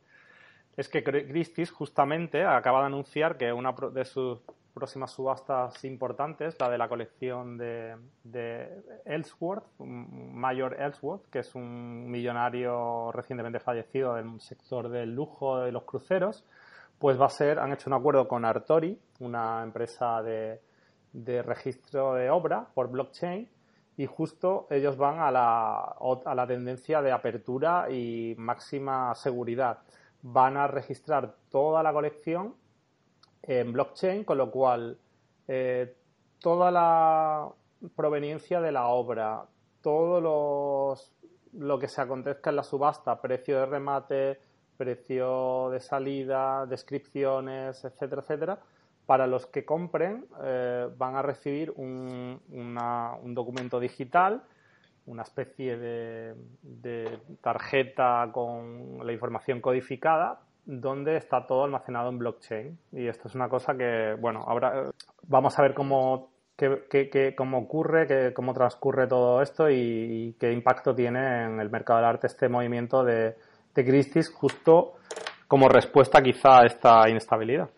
es 0.75 0.89
que 0.89 1.03
Christie's 1.03 1.71
justamente 1.71 2.43
acaba 2.43 2.81
de 2.81 2.87
anunciar 2.87 3.37
que 3.37 3.53
una 3.53 3.73
de 3.93 4.03
sus 4.03 4.39
próximas 4.73 5.11
subastas 5.11 5.83
importantes, 5.83 6.55
la 6.59 6.69
de 6.69 6.77
la 6.77 6.87
colección 6.87 7.57
de, 7.57 7.95
de 8.23 8.81
Ellsworth, 9.05 9.65
Mayor 9.79 10.77
Ellsworth, 10.79 11.29
que 11.29 11.39
es 11.39 11.55
un 11.55 12.09
millonario 12.09 13.11
recientemente 13.11 13.59
fallecido 13.59 14.15
del 14.15 14.39
sector 14.39 14.89
del 14.89 15.13
lujo 15.13 15.59
de 15.59 15.71
los 15.71 15.83
cruceros, 15.83 16.45
pues 16.99 17.19
va 17.19 17.25
a 17.25 17.29
ser, 17.29 17.59
han 17.59 17.73
hecho 17.73 17.89
un 17.89 17.95
acuerdo 17.95 18.27
con 18.27 18.45
Artori, 18.45 18.97
una 19.19 19.63
empresa 19.63 20.21
de, 20.21 20.61
registro 21.43 22.13
de 22.13 22.29
obra 22.29 22.67
por 22.73 22.89
blockchain, 22.89 23.49
y 23.97 24.05
justo 24.05 24.67
ellos 24.69 24.97
van 24.97 25.19
a 25.19 25.31
la, 25.31 25.95
a 26.25 26.35
la 26.35 26.47
tendencia 26.47 27.01
de 27.01 27.11
apertura 27.11 27.91
y 27.91 28.35
máxima 28.37 29.13
seguridad. 29.15 29.79
Van 30.21 30.57
a 30.57 30.67
registrar 30.67 31.35
toda 31.49 31.83
la 31.83 31.91
colección 31.91 32.55
en 33.43 33.73
blockchain, 33.73 34.23
con 34.23 34.37
lo 34.37 34.51
cual 34.51 34.97
eh, 35.47 35.95
toda 36.39 36.71
la 36.71 37.49
proveniencia 37.95 38.61
de 38.61 38.71
la 38.71 38.87
obra, 38.87 39.45
todo 39.81 40.21
los, 40.21 41.11
lo 41.53 41.79
que 41.79 41.87
se 41.87 42.01
acontezca 42.01 42.49
en 42.49 42.55
la 42.57 42.63
subasta, 42.63 43.19
precio 43.21 43.59
de 43.59 43.65
remate, 43.65 44.39
precio 44.77 45.69
de 45.69 45.79
salida, 45.79 46.65
descripciones, 46.65 47.83
etcétera, 47.83 48.21
etcétera, 48.21 48.59
para 49.05 49.27
los 49.27 49.45
que 49.45 49.65
compren 49.65 50.25
eh, 50.43 50.87
van 50.97 51.15
a 51.15 51.21
recibir 51.21 51.71
un, 51.75 52.39
documento 53.33 53.79
digital, 53.79 54.43
una 55.05 55.23
especie 55.23 55.77
de, 55.77 57.19
tarjeta 57.41 58.29
con 58.31 59.05
la 59.05 59.11
información 59.11 59.59
codificada 59.61 60.39
donde 60.65 61.17
está 61.17 61.45
todo 61.45 61.63
almacenado 61.63 62.09
en 62.09 62.17
blockchain. 62.17 62.79
Y 62.91 63.07
esto 63.07 63.27
es 63.27 63.35
una 63.35 63.49
cosa 63.49 63.75
que, 63.75 64.15
bueno, 64.19 64.43
ahora 64.45 64.91
vamos 65.27 65.57
a 65.57 65.61
ver 65.61 65.73
cómo, 65.73 66.29
cómo 67.35 67.57
ocurre, 67.57 68.33
cómo 68.33 68.53
transcurre 68.53 69.07
todo 69.07 69.41
esto 69.41 69.69
y, 69.69 70.35
qué 70.39 70.51
impacto 70.51 70.93
tiene 70.95 71.45
en 71.45 71.59
el 71.59 71.69
mercado 71.69 71.99
del 71.99 72.09
arte 72.09 72.27
este 72.27 72.49
movimiento 72.49 73.03
de, 73.03 73.35
de 73.73 73.85
Christie's 73.85 74.29
justo 74.29 74.93
como 75.47 75.67
respuesta 75.67 76.21
quizá 76.21 76.61
a 76.61 76.65
esta 76.65 77.09
inestabilidad. 77.09 77.69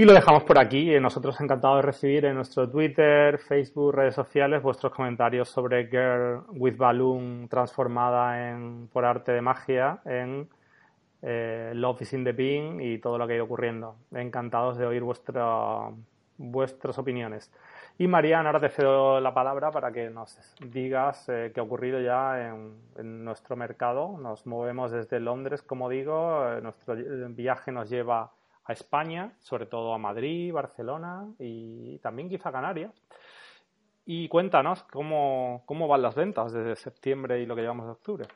Y 0.00 0.04
lo 0.06 0.14
dejamos 0.14 0.44
por 0.44 0.58
aquí. 0.58 0.94
Eh, 0.94 0.98
nosotros 0.98 1.38
encantados 1.42 1.76
de 1.76 1.82
recibir 1.82 2.24
en 2.24 2.34
nuestro 2.34 2.66
Twitter, 2.70 3.38
Facebook, 3.38 3.94
redes 3.94 4.14
sociales 4.14 4.62
vuestros 4.62 4.94
comentarios 4.94 5.50
sobre 5.50 5.88
Girl 5.88 6.42
with 6.52 6.78
Balloon 6.78 7.46
transformada 7.50 8.48
en, 8.48 8.88
por 8.90 9.04
arte 9.04 9.32
de 9.32 9.42
magia 9.42 10.00
en 10.06 10.48
eh, 11.22 11.72
Love 11.74 12.02
is 12.02 12.12
in 12.12 12.24
the 12.24 12.34
y 12.80 12.98
todo 12.98 13.18
lo 13.18 13.26
que 13.26 13.34
ha 13.34 13.36
ido 13.36 13.44
ocurriendo. 13.44 13.96
Encantados 14.12 14.78
de 14.78 14.86
oír 14.86 15.02
vuestra, 15.02 15.90
vuestras 16.38 16.98
opiniones. 16.98 17.52
Y 17.98 18.06
Mariana, 18.06 18.48
ahora 18.48 18.60
te 18.60 18.70
cedo 18.70 19.20
la 19.20 19.34
palabra 19.34 19.70
para 19.70 19.92
que 19.92 20.08
nos 20.08 20.38
digas 20.60 21.28
eh, 21.28 21.50
qué 21.52 21.60
ha 21.60 21.62
ocurrido 21.62 22.00
ya 22.00 22.48
en, 22.48 23.24
nuestro 23.24 23.56
mercado. 23.56 24.16
Nos 24.18 24.46
movemos 24.46 24.90
desde 24.90 25.20
Londres, 25.20 25.60
como 25.60 25.90
digo, 25.90 26.48
eh, 26.48 26.62
nuestro 26.62 26.96
viaje 26.96 27.72
nos 27.72 27.90
lleva 27.90 28.32
a 28.64 28.72
España, 28.72 29.32
sobre 29.38 29.66
todo 29.66 29.92
a 29.92 29.98
Madrid, 29.98 30.50
Barcelona 30.52 31.26
y 31.38 31.98
también 31.98 32.30
quizá 32.30 32.50
Canarias. 32.50 32.94
Y 34.06 34.28
cuéntanos 34.28 34.82
cómo, 34.84 35.62
cómo 35.66 35.86
van 35.86 36.00
las 36.00 36.14
ventas 36.14 36.52
desde 36.52 36.76
septiembre 36.76 37.40
y 37.40 37.46
lo 37.46 37.54
que 37.54 37.60
llevamos 37.60 37.84
de 37.84 37.92
octubre. 37.92 38.26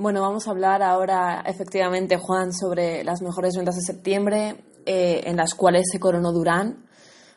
Bueno, 0.00 0.22
vamos 0.22 0.48
a 0.48 0.52
hablar 0.52 0.82
ahora 0.82 1.42
efectivamente, 1.44 2.16
Juan, 2.16 2.54
sobre 2.54 3.04
las 3.04 3.20
mejores 3.20 3.54
ventas 3.54 3.76
de 3.76 3.82
septiembre, 3.82 4.56
eh, 4.86 5.20
en 5.26 5.36
las 5.36 5.54
cuales 5.54 5.88
se 5.92 6.00
coronó 6.00 6.32
Durán 6.32 6.86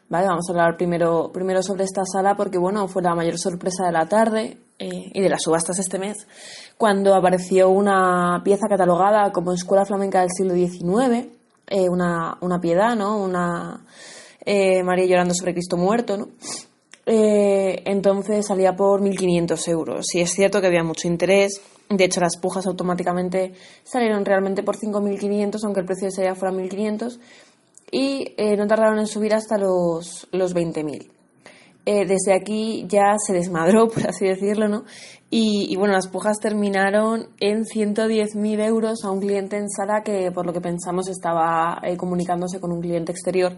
vamos 0.08 0.46
a 0.48 0.52
hablar 0.54 0.78
primero, 0.78 1.30
primero 1.34 1.62
sobre 1.62 1.84
esta 1.84 2.04
sala 2.06 2.36
porque, 2.38 2.58
bueno, 2.58 2.88
fue 2.88 3.02
la 3.02 3.16
mayor 3.16 3.38
sorpresa 3.38 3.86
de 3.86 3.92
la 3.92 4.08
tarde 4.08 4.60
eh, 4.80 5.12
y 5.14 5.20
de 5.22 5.28
las 5.28 5.42
subastas 5.42 5.78
este 5.78 6.00
mes, 6.00 6.26
cuando 6.78 7.14
apareció 7.16 7.70
una 7.70 8.40
pieza 8.46 8.70
catalogada 8.70 9.34
como 9.34 9.52
Escuela 9.52 9.86
Flamenca 9.86 10.22
del 10.22 10.30
siglo 10.32 10.54
XIX, 10.54 11.28
eh, 11.68 11.90
una, 11.90 12.38
una, 12.40 12.62
piedad, 12.62 12.96
¿no? 12.96 13.22
Una 13.22 13.86
María 14.86 15.06
llorando 15.06 15.34
sobre 15.34 15.52
Cristo 15.52 15.76
muerto, 15.76 16.16
¿no? 16.16 16.30
entonces 17.06 18.48
salía 18.48 18.74
por 18.78 19.02
1.500 19.02 19.68
euros. 19.68 20.06
Y 20.16 20.22
es 20.22 20.32
cierto 20.32 20.62
que 20.62 20.68
había 20.68 20.84
mucho 20.86 21.10
interés. 21.10 21.62
De 21.90 22.06
hecho, 22.06 22.22
las 22.22 22.38
pujas 22.38 22.66
automáticamente 22.66 23.54
salieron 23.84 24.26
realmente 24.26 24.64
por 24.64 24.78
5.500, 24.78 25.60
aunque 25.64 25.82
el 25.82 25.86
precio 25.86 26.08
de 26.08 26.12
salida 26.12 26.36
fuera 26.36 26.56
1.500 26.56 27.20
y 27.92 28.34
eh, 28.38 28.58
no 28.58 28.66
tardaron 28.68 28.98
en 29.00 29.08
subir 29.08 29.36
hasta 29.36 29.58
los, 29.58 30.28
los 30.32 30.56
20.000. 30.56 31.10
Eh, 31.86 32.06
desde 32.06 32.34
aquí 32.34 32.86
ya 32.88 33.16
se 33.18 33.34
desmadró, 33.34 33.88
por 33.94 34.08
así 34.08 34.26
decirlo, 34.26 34.68
¿no? 34.68 34.86
Y, 35.30 35.76
bueno, 35.78 35.94
las 35.94 36.10
pujas 36.10 36.38
terminaron 36.40 37.30
en 37.40 37.66
110.000 37.66 38.60
euros 38.68 39.04
a 39.04 39.10
un 39.10 39.20
cliente 39.20 39.58
en 39.58 39.68
sala 39.68 40.04
que, 40.04 40.32
por 40.32 40.46
lo 40.46 40.54
que 40.54 40.62
pensamos, 40.62 41.10
estaba 41.10 41.82
eh, 41.82 41.98
comunicándose 41.98 42.60
con 42.60 42.72
un 42.72 42.82
cliente 42.82 43.12
exterior 43.12 43.58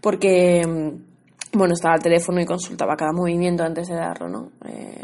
porque, 0.00 0.66
mm, 0.66 1.09
bueno, 1.52 1.74
estaba 1.74 1.94
al 1.94 2.02
teléfono 2.02 2.40
y 2.40 2.46
consultaba 2.46 2.96
cada 2.96 3.12
movimiento 3.12 3.64
antes 3.64 3.88
de 3.88 3.96
darlo, 3.96 4.28
¿no? 4.28 4.50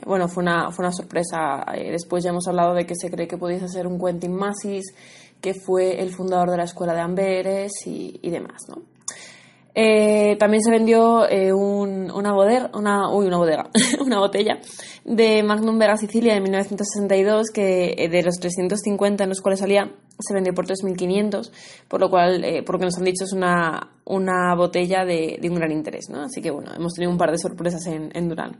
bueno, 0.06 0.28
fue 0.28 0.44
una, 0.44 0.70
fue 0.70 0.84
una 0.84 0.92
sorpresa. 0.92 1.64
después 1.74 2.22
ya 2.22 2.30
hemos 2.30 2.46
hablado 2.46 2.74
de 2.74 2.86
que 2.86 2.94
se 2.94 3.10
cree 3.10 3.26
que 3.26 3.36
pudiese 3.36 3.68
ser 3.68 3.86
un 3.86 3.98
Quentin 3.98 4.32
Masis 4.32 4.94
que 5.40 5.54
fue 5.54 6.00
el 6.00 6.10
fundador 6.10 6.50
de 6.50 6.56
la 6.56 6.64
Escuela 6.64 6.94
de 6.94 7.00
Amberes 7.00 7.72
y, 7.86 8.30
demás, 8.30 8.62
¿no? 8.68 8.82
Eh, 9.78 10.36
también 10.38 10.62
se 10.62 10.70
vendió 10.70 11.28
eh, 11.28 11.52
un, 11.52 12.10
una, 12.10 12.32
bodega, 12.32 12.70
una, 12.72 13.12
uy, 13.12 13.26
una 13.26 13.36
bodega, 13.36 13.68
una 14.00 14.20
botella 14.20 14.58
de 15.04 15.42
Magnum 15.42 15.78
Vega 15.78 15.98
Sicilia 15.98 16.32
de 16.32 16.40
1962 16.40 17.50
que 17.50 17.94
eh, 17.98 18.08
de 18.08 18.22
los 18.22 18.36
350 18.36 19.24
en 19.24 19.28
los 19.28 19.42
cuales 19.42 19.60
salía 19.60 19.92
se 20.18 20.34
vendió 20.34 20.54
por 20.54 20.66
3.500, 20.66 21.50
por 21.88 22.00
lo 22.00 22.10
cual, 22.10 22.44
por 22.64 22.76
lo 22.76 22.78
que 22.78 22.84
nos 22.86 22.98
han 22.98 23.04
dicho, 23.04 23.24
es 23.24 23.32
una, 23.32 23.92
una 24.04 24.54
botella 24.54 25.04
de, 25.04 25.38
de, 25.40 25.50
un 25.50 25.56
gran 25.56 25.72
interés, 25.72 26.08
¿no? 26.10 26.22
Así 26.22 26.40
que 26.40 26.50
bueno, 26.50 26.72
hemos 26.74 26.94
tenido 26.94 27.10
un 27.10 27.18
par 27.18 27.30
de 27.30 27.38
sorpresas 27.38 27.86
en, 27.86 28.10
en 28.14 28.28
Durán. 28.28 28.58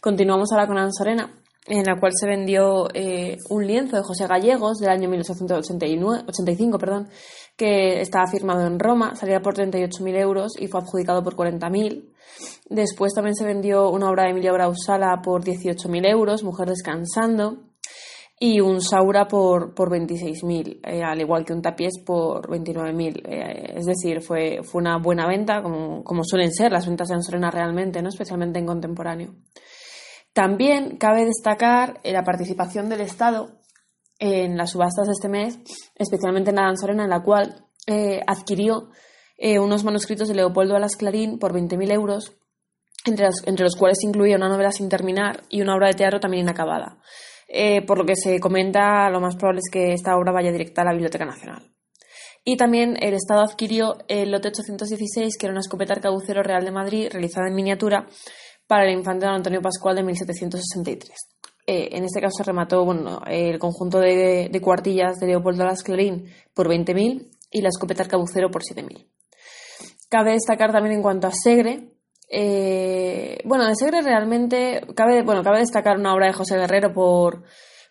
Continuamos 0.00 0.50
ahora 0.52 0.66
con 0.66 0.78
Ansorena, 0.78 1.30
en 1.68 1.84
la 1.84 1.98
cual 1.98 2.12
se 2.14 2.26
vendió 2.26 2.88
un 3.50 3.66
lienzo 3.66 3.96
de 3.96 4.02
José 4.02 4.26
Gallegos 4.26 4.78
del 4.78 4.90
año 4.90 5.08
1885, 5.08 6.78
perdón, 6.78 7.08
que 7.56 8.00
estaba 8.00 8.26
firmado 8.26 8.66
en 8.66 8.78
Roma, 8.78 9.16
salía 9.16 9.40
por 9.40 9.54
38.000 9.54 10.16
euros 10.20 10.52
y 10.58 10.68
fue 10.68 10.80
adjudicado 10.80 11.22
por 11.22 11.34
40.000. 11.34 12.12
Después 12.68 13.14
también 13.14 13.34
se 13.34 13.44
vendió 13.44 13.90
una 13.90 14.10
obra 14.10 14.24
de 14.24 14.30
Emilio 14.30 14.52
Grausala 14.52 15.20
por 15.22 15.42
18.000 15.42 16.08
euros, 16.08 16.44
Mujer 16.44 16.68
descansando, 16.68 17.58
y 18.38 18.60
un 18.60 18.80
Saura 18.80 19.26
por, 19.26 19.74
por 19.74 19.90
26.000, 19.90 20.80
eh, 20.84 21.02
al 21.02 21.20
igual 21.20 21.44
que 21.44 21.52
un 21.52 21.62
Tapiés 21.62 22.02
por 22.04 22.48
29.000. 22.48 23.22
Eh, 23.24 23.72
es 23.76 23.86
decir, 23.86 24.20
fue, 24.22 24.60
fue 24.62 24.82
una 24.82 24.98
buena 24.98 25.26
venta, 25.26 25.62
como, 25.62 26.04
como 26.04 26.22
suelen 26.22 26.52
ser 26.52 26.72
las 26.72 26.86
ventas 26.86 27.08
de 27.08 27.14
Ansorena 27.14 27.50
realmente, 27.50 28.02
¿no? 28.02 28.08
especialmente 28.10 28.58
en 28.58 28.66
contemporáneo. 28.66 29.34
También 30.36 30.98
cabe 30.98 31.24
destacar 31.24 31.98
eh, 32.04 32.12
la 32.12 32.22
participación 32.22 32.90
del 32.90 33.00
Estado 33.00 33.62
en 34.18 34.58
las 34.58 34.72
subastas 34.72 35.06
de 35.06 35.12
este 35.12 35.30
mes, 35.30 35.58
especialmente 35.94 36.50
en 36.50 36.56
la 36.56 36.66
danzorena, 36.66 37.04
en 37.04 37.10
la 37.10 37.22
cual 37.22 37.64
eh, 37.86 38.20
adquirió 38.26 38.90
eh, 39.38 39.58
unos 39.58 39.82
manuscritos 39.82 40.28
de 40.28 40.34
Leopoldo 40.34 40.76
Alas 40.76 40.96
Clarín 40.96 41.38
por 41.38 41.54
20.000 41.54 41.90
euros, 41.90 42.34
entre 43.06 43.28
entre 43.46 43.64
los 43.64 43.76
cuales 43.76 43.96
incluía 44.02 44.36
una 44.36 44.50
novela 44.50 44.72
sin 44.72 44.90
terminar 44.90 45.42
y 45.48 45.62
una 45.62 45.74
obra 45.74 45.88
de 45.88 45.94
teatro 45.94 46.20
también 46.20 46.44
inacabada. 46.44 46.98
Eh, 47.48 47.82
por 47.82 47.98
lo 47.98 48.04
que 48.04 48.16
se 48.16 48.40
comenta, 48.40 49.08
lo 49.10 49.20
más 49.20 49.36
probable 49.36 49.60
es 49.64 49.70
que 49.70 49.92
esta 49.92 50.16
obra 50.16 50.32
vaya 50.32 50.52
directa 50.52 50.82
a 50.82 50.86
la 50.86 50.92
Biblioteca 50.92 51.24
Nacional. 51.24 51.70
Y 52.44 52.56
también 52.56 52.96
el 53.00 53.14
Estado 53.14 53.40
adquirió 53.40 53.96
el 54.08 54.30
lote 54.30 54.48
816, 54.48 55.36
que 55.36 55.46
era 55.46 55.52
una 55.52 55.60
escopeta 55.60 55.94
arcabucero 55.94 56.42
real 56.42 56.64
de 56.64 56.70
Madrid 56.70 57.08
realizada 57.10 57.48
en 57.48 57.54
miniatura 57.54 58.06
para 58.66 58.84
el 58.84 58.92
infante 58.92 59.26
don 59.26 59.34
Antonio 59.34 59.60
Pascual 59.60 59.96
de 59.96 60.04
1763. 60.04 61.10
Eh, 61.66 61.88
en 61.96 62.04
este 62.04 62.20
caso 62.20 62.36
se 62.36 62.44
remató 62.44 62.86
el 63.26 63.58
conjunto 63.58 63.98
de, 63.98 64.56
cuartillas 64.62 65.16
de 65.18 65.26
Leopoldo 65.26 65.64
Las 65.64 65.82
Clarín 65.82 66.32
por 66.54 66.68
20.000 66.68 67.28
y 67.50 67.60
la 67.60 67.68
escopeta 67.68 68.04
Arcabucero 68.04 68.50
por 68.50 68.62
7.000. 68.62 69.08
Cabe 70.08 70.32
destacar 70.32 70.70
también 70.70 70.94
en 70.94 71.02
cuanto 71.02 71.26
a 71.26 71.32
Segre, 71.32 71.95
eh, 72.28 73.38
bueno, 73.44 73.66
de 73.66 73.74
Segre 73.76 74.02
realmente 74.02 74.82
cabe, 74.94 75.22
bueno, 75.22 75.42
cabe 75.42 75.58
destacar 75.58 75.98
una 75.98 76.14
obra 76.14 76.26
de 76.26 76.32
José 76.32 76.56
Guerrero 76.56 76.92
por, 76.92 77.44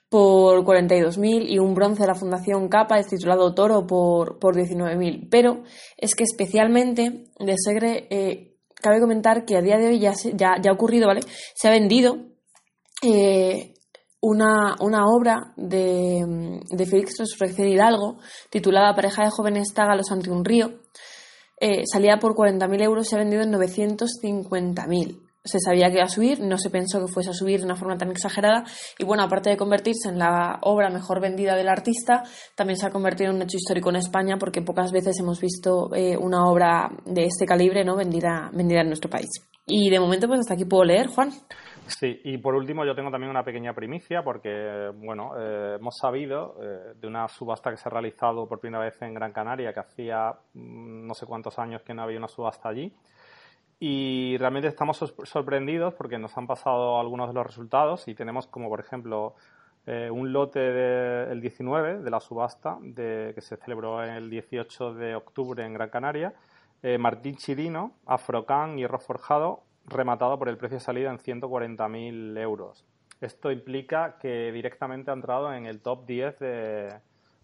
por 0.10 0.64
42.000 0.64 1.46
y 1.48 1.60
un 1.60 1.74
bronce 1.74 2.02
de 2.02 2.08
la 2.08 2.16
Fundación 2.16 2.68
Capa 2.68 3.02
titulado 3.04 3.54
Toro 3.54 3.88
por, 3.88 4.40
por 4.40 4.56
19.000. 4.56 5.28
Pero 5.30 5.64
es 5.98 6.16
que 6.16 6.24
especialmente 6.24 7.26
de 7.40 7.56
Segre 7.58 8.08
eh, 8.10 8.58
cabe 8.76 9.00
comentar 9.00 9.46
que 9.46 9.58
a 9.58 9.62
día 9.62 9.78
de 9.78 9.88
hoy 9.88 10.00
ya, 10.00 10.14
ya, 10.34 10.56
ya 10.62 10.70
ha 10.70 10.74
ocurrido, 10.74 11.08
¿vale? 11.08 11.22
Se 11.54 11.68
ha 11.68 11.72
vendido 11.72 12.18
eh, 13.02 13.74
una, 14.22 14.76
una, 14.80 15.06
obra 15.08 15.54
de, 15.56 16.62
de 16.70 16.86
Félix 16.86 17.20
Resurrección 17.20 17.68
Hidalgo 17.68 18.18
titulada 18.50 18.96
Pareja 18.96 19.24
de 19.24 19.30
jóvenes 19.30 19.74
tágalos 19.74 20.12
ante 20.12 20.30
un 20.30 20.44
río. 20.44 20.82
Eh, 21.68 21.84
salía 21.91 22.18
por 22.18 22.36
40.000 22.36 22.84
euros 22.84 23.07
se 23.07 23.16
ha 23.16 23.18
vendido 23.18 23.41
en 23.41 23.51
950.000. 23.51 25.20
Se 25.43 25.59
sabía 25.59 25.88
que 25.89 25.95
iba 25.95 26.03
a 26.03 26.09
subir, 26.09 26.39
no 26.39 26.59
se 26.59 26.70
pensó 26.70 27.03
que 27.03 27.11
fuese 27.11 27.32
a 27.32 27.34
subir 27.34 27.59
de 27.59 27.66
una 27.66 27.76
forma 27.76 27.97
tan 27.97 28.11
exagerada. 28.11 28.66
Y 28.99 29.03
bueno, 29.03 29.24
aparte 29.24 29.49
de 29.49 29.57
convertirse 29.57 30.09
en 30.09 30.20
la 30.20 30.59
obra 30.61 30.91
mejor 30.91 31.20
vendida 31.20 31.55
del 31.55 31.68
artista, 31.68 32.22
también 32.53 32.78
se 32.78 32.86
ha 32.86 32.91
convertido 32.91 33.32
en 33.32 33.38
un 33.38 33.41
hecho 33.41 33.57
histórico 33.57 33.89
en 33.89 33.95
España 33.95 34.38
porque 34.38 34.61
pocas 34.61 34.91
veces 34.91 35.16
hemos 35.20 35.41
visto 35.41 35.89
eh, 35.95 36.16
una 36.16 36.47
obra 36.47 36.91
de 37.03 37.26
este 37.26 37.47
calibre 37.47 37.84
¿no? 37.84 37.95
vendida, 37.95 38.51
vendida 38.53 38.82
en 38.82 38.88
nuestro 38.89 39.09
país. 39.09 39.30
Y 39.66 39.89
de 39.89 39.99
momento, 39.99 40.28
pues 40.28 40.41
hasta 40.41 40.53
aquí 40.53 40.66
puedo 40.66 40.84
leer, 40.84 41.07
Juan. 41.07 41.32
Sí, 41.88 42.20
y 42.24 42.38
por 42.40 42.56
último 42.56 42.84
yo 42.84 42.96
tengo 42.96 43.12
también 43.12 43.30
una 43.30 43.44
pequeña 43.44 43.74
primicia 43.74 44.24
porque, 44.24 44.92
bueno, 44.96 45.34
eh, 45.38 45.78
hemos 45.80 45.98
sabido 45.98 46.58
eh, 46.60 46.94
de 47.00 47.08
una 47.08 47.28
subasta 47.28 47.70
que 47.70 47.78
se 47.78 47.88
ha 47.88 47.92
realizado 47.92 48.48
por 48.48 48.60
primera 48.60 48.84
vez 48.84 49.00
en 49.02 49.14
Gran 49.14 49.32
Canaria, 49.32 49.72
que 49.72 49.80
hacía 49.82 50.34
mm, 50.54 51.06
no 51.06 51.14
sé 51.14 51.28
cuántos 51.28 51.60
años 51.60 51.84
que 51.84 51.94
no 51.94 52.02
había 52.02 52.18
una 52.18 52.28
subasta 52.28 52.70
allí. 52.70 52.92
Y 53.80 54.36
realmente 54.40 54.68
estamos 54.68 54.98
sorprendidos 55.24 55.94
porque 55.94 56.18
nos 56.18 56.36
han 56.38 56.48
pasado 56.48 57.00
algunos 57.00 57.28
de 57.28 57.34
los 57.34 57.46
resultados 57.46 58.08
y 58.08 58.16
tenemos 58.16 58.48
como, 58.48 58.68
por 58.68 58.80
ejemplo, 58.80 59.36
eh, 59.86 60.10
un 60.10 60.34
lote 60.34 60.60
del 60.60 61.40
19 61.40 62.00
de 62.00 62.10
la 62.10 62.20
subasta 62.20 62.78
de, 62.82 63.34
que 63.36 63.42
se 63.42 63.58
celebró 63.58 64.02
el 64.02 64.30
18 64.30 64.94
de 64.96 65.16
octubre 65.16 65.64
en 65.64 65.74
Gran 65.74 65.90
Canaria. 65.90 66.34
Martín 67.00 67.36
Chirino, 67.36 67.94
Afrocan, 68.06 68.78
Hierro 68.78 69.00
Forjado, 69.00 69.64
rematado 69.88 70.38
por 70.38 70.50
el 70.50 70.58
precio 70.58 70.78
de 70.78 70.84
salida 70.84 71.10
en 71.10 71.20
140.000 71.20 72.38
euros. 72.40 72.86
Esto 73.22 73.52
implica 73.52 74.18
que 74.20 74.52
directamente 74.52 75.12
ha 75.12 75.14
entrado 75.14 75.54
en 75.54 75.66
el 75.66 75.82
top 75.82 76.06
10 76.06 76.40
de, 76.40 76.90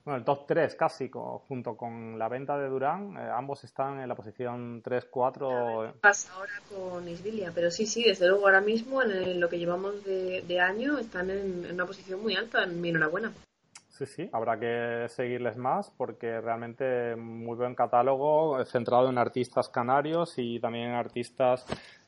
bueno, 0.04 0.18
el 0.18 0.26
top 0.26 0.48
3 0.48 0.76
casi, 0.76 1.10
junto 1.10 1.78
con 1.78 2.18
la 2.18 2.28
venta 2.28 2.58
de 2.58 2.68
Durán, 2.68 3.16
eh, 3.18 3.30
ambos 3.32 3.64
están 3.64 4.00
en 4.00 4.10
la 4.10 4.16
posición 4.16 4.82
3-4. 4.82 5.94
Pasa 6.02 6.34
ahora 6.34 6.54
con 6.70 7.08
Isbilia, 7.08 7.52
pero 7.54 7.70
sí, 7.70 7.86
sí, 7.86 8.04
desde 8.04 8.28
luego 8.28 8.46
ahora 8.46 8.62
mismo 8.62 9.04
en 9.04 9.40
lo 9.40 9.48
que 9.48 9.60
llevamos 9.60 10.04
de, 10.04 10.60
año 10.60 10.98
están 10.98 11.30
en, 11.30 11.66
en, 11.66 11.74
una 11.74 11.86
posición 11.86 12.22
muy 12.22 12.36
alta, 12.36 12.66
mi 12.66 12.90
enhorabuena. 12.90 13.32
Sí, 13.90 14.06
sí, 14.08 14.30
habrá 14.34 14.60
que 14.60 15.08
seguirles 15.10 15.58
más 15.58 15.92
porque 15.92 16.42
realmente 16.42 17.16
muy 17.16 17.56
buen 17.56 17.76
catálogo 17.76 18.64
centrado 18.66 19.10
en 19.10 19.20
artistas 19.20 19.70
canarios 19.70 20.34
y 20.38 20.60
también 20.60 20.90
en 20.90 20.96
artistas 20.96 21.66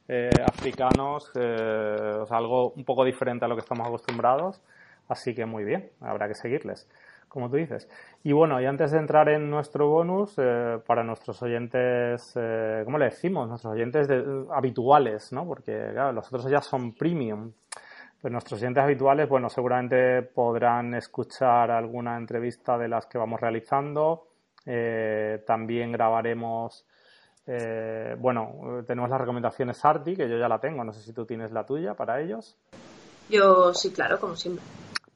eh, 0.07 0.29
africanos, 0.45 1.31
eh, 1.35 2.23
algo 2.29 2.71
un 2.71 2.83
poco 2.83 3.05
diferente 3.05 3.45
a 3.45 3.47
lo 3.47 3.55
que 3.55 3.61
estamos 3.61 3.87
acostumbrados. 3.87 4.61
Así 5.07 5.33
que 5.33 5.45
muy 5.45 5.63
bien, 5.63 5.91
habrá 6.01 6.27
que 6.27 6.35
seguirles, 6.35 6.89
como 7.29 7.49
tú 7.49 7.57
dices. 7.57 7.89
Y 8.23 8.33
bueno, 8.33 8.59
y 8.61 8.65
antes 8.65 8.91
de 8.91 8.99
entrar 8.99 9.29
en 9.29 9.49
nuestro 9.49 9.87
bonus, 9.89 10.35
eh, 10.37 10.79
para 10.85 11.03
nuestros 11.03 11.41
oyentes, 11.41 12.33
¿cómo 12.85 12.97
le 12.97 13.05
decimos? 13.05 13.47
Nuestros 13.47 13.73
oyentes 13.73 14.09
habituales, 14.51 15.31
¿no? 15.31 15.45
Porque, 15.45 15.89
claro, 15.93 16.11
los 16.13 16.27
otros 16.27 16.49
ya 16.49 16.61
son 16.61 16.93
premium. 16.93 17.51
Pues 18.21 18.31
nuestros 18.31 18.61
oyentes 18.61 18.83
habituales, 18.83 19.27
bueno, 19.27 19.49
seguramente 19.49 20.21
podrán 20.21 20.93
escuchar 20.95 21.71
alguna 21.71 22.17
entrevista 22.17 22.77
de 22.77 22.87
las 22.87 23.05
que 23.05 23.17
vamos 23.17 23.39
realizando. 23.41 24.27
también 25.45 25.91
grabaremos 25.91 26.85
eh, 27.45 28.15
bueno, 28.17 28.83
tenemos 28.87 29.09
las 29.09 29.19
recomendaciones 29.19 29.83
Arti, 29.83 30.15
que 30.15 30.29
yo 30.29 30.37
ya 30.37 30.47
la 30.47 30.59
tengo, 30.59 30.83
no 30.83 30.93
sé 30.93 31.01
si 31.01 31.13
tú 31.13 31.25
tienes 31.25 31.51
la 31.51 31.65
tuya 31.65 31.93
para 31.93 32.21
ellos. 32.21 32.55
Yo 33.29 33.73
sí, 33.73 33.91
claro, 33.91 34.19
como 34.19 34.35
siempre. 34.35 34.63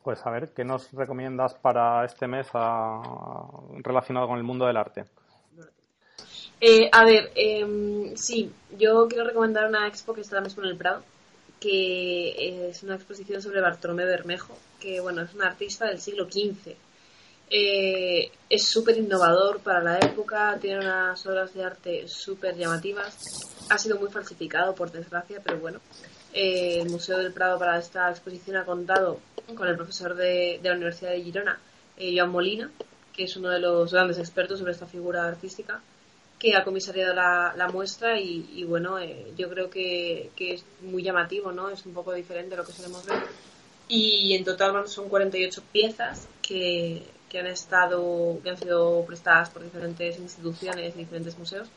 Pues 0.04 0.26
a 0.26 0.30
ver, 0.30 0.50
¿qué 0.50 0.64
nos 0.64 0.92
recomiendas 0.94 1.54
para 1.54 2.06
este 2.06 2.28
mes 2.28 2.48
relacionado 2.54 4.28
con 4.28 4.38
el 4.38 4.44
mundo 4.44 4.66
del 4.66 4.78
arte? 4.78 5.06
Eh, 6.60 6.90
a 6.92 7.06
ver, 7.06 7.32
em, 7.36 8.16
sí, 8.16 8.52
yo 8.78 9.08
quiero 9.08 9.26
recomendar 9.26 9.68
una 9.68 9.88
expo 9.88 10.14
que 10.14 10.22
está 10.22 10.38
ahora 10.38 10.46
mismo 10.46 10.64
en 10.64 10.70
el 10.70 10.78
Prado, 10.78 11.04
que 11.60 12.70
es 12.70 12.84
una 12.84 12.96
exposición 12.96 13.42
sobre 13.42 13.62
Bartolomé 13.62 14.06
Bermejo, 14.06 14.58
que 14.80 15.00
bueno, 15.00 15.22
es 15.22 15.34
un 15.34 15.44
artista 15.44 15.86
del 15.86 16.00
siglo 16.00 16.26
XV 16.26 16.76
eh, 17.50 18.30
es 18.50 18.68
súper 18.68 18.98
innovador 18.98 19.60
para 19.60 19.82
la 19.82 20.00
época, 20.00 20.58
tiene 20.60 20.80
unas 20.80 21.26
obras 21.26 21.54
de 21.54 21.64
arte 21.64 22.08
súper 22.08 22.58
llamativas. 22.58 23.18
Ha 23.70 23.78
sido 23.78 23.98
muy 23.98 24.10
falsificado, 24.10 24.76
por 24.76 24.92
desgracia, 24.92 25.42
pero 25.44 25.60
bueno. 25.60 25.80
Eh, 26.34 26.80
el 26.82 26.90
Museo 26.90 27.18
del 27.18 27.32
Prado 27.32 27.58
para 27.58 27.80
esta 27.80 28.10
exposición 28.10 28.58
ha 28.58 28.66
contado 28.66 29.20
con 29.56 29.68
el 29.68 29.76
profesor 29.76 30.16
de, 30.16 30.60
la 30.62 30.74
Universidad 30.74 31.12
de 31.12 31.24
Girona, 31.24 31.60
eh, 31.98 32.14
Joan 32.16 32.32
Molina, 32.32 32.70
que 33.14 33.24
es 33.24 33.36
uno 33.38 33.50
de 33.50 33.60
los 33.60 33.94
grandes 33.94 34.20
expertos 34.20 34.60
sobre 34.60 34.74
esta 34.74 34.86
figura 34.86 35.26
artística, 35.26 35.82
que 36.38 36.56
ha 36.56 36.64
comisariado 36.64 37.16
la, 37.16 37.70
muestra 37.74 38.20
y, 38.20 38.64
bueno, 38.66 38.98
yo 39.36 39.50
creo 39.50 39.70
que, 39.72 40.30
que, 40.36 40.54
es 40.54 40.66
muy 40.82 41.02
llamativo, 41.02 41.52
¿no? 41.52 41.70
Es 41.70 41.84
un 41.86 41.94
poco 41.94 42.14
diferente 42.14 42.54
a 42.54 42.60
lo 42.60 42.66
que 42.66 42.74
solemos 42.74 43.06
ver. 43.08 43.24
Y 43.88 44.36
en 44.36 44.44
total 44.44 44.88
son 44.88 45.10
48 45.10 45.64
piezas 45.72 46.28
que, 46.44 47.04
que 47.30 47.40
han 47.40 47.48
estado, 47.48 48.40
que 48.44 48.50
han 48.50 48.58
sido 48.58 49.06
prestadas 49.06 49.50
por 49.50 49.64
diferentes 49.64 50.20
instituciones 50.20 50.96
y 50.96 51.00
diferentes 51.00 51.38
museos. 51.38 51.70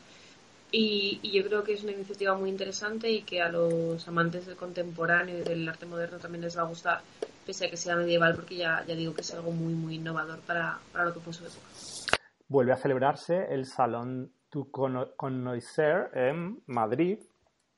Y, 0.71 1.19
yo 1.37 1.45
creo 1.47 1.63
que 1.63 1.73
es 1.73 1.83
una 1.83 1.91
iniciativa 1.91 2.33
muy 2.35 2.49
interesante 2.49 3.09
y 3.09 3.23
que 3.23 3.41
a 3.41 3.49
los 3.49 4.07
amantes 4.07 4.45
del 4.45 4.55
contemporáneo 4.55 5.39
y 5.39 5.43
del 5.43 5.67
arte 5.67 5.85
moderno 5.85 6.17
también 6.17 6.43
les 6.43 6.57
va 6.57 6.61
a 6.61 6.65
gustar, 6.65 7.01
pese 7.45 7.65
a 7.65 7.69
que 7.69 7.75
sea 7.75 7.95
medieval, 7.97 8.35
porque 8.35 8.55
ya, 8.55 8.83
ya 8.87 8.95
digo 8.95 9.13
que 9.13 9.21
es 9.21 9.33
algo 9.33 9.51
muy, 9.51 9.73
muy 9.73 9.95
innovador 9.95 10.39
para, 10.41 10.79
para 10.93 11.05
lo 11.05 11.13
que 11.13 11.19
fue 11.19 11.33
su 11.33 11.43
época. 11.43 11.67
Vuelve 12.47 12.71
a 12.71 12.77
celebrarse 12.77 13.47
el 13.49 13.65
Salón 13.65 14.31
to 14.49 14.69
Connoisser 14.71 16.09
en 16.13 16.61
Madrid 16.67 17.19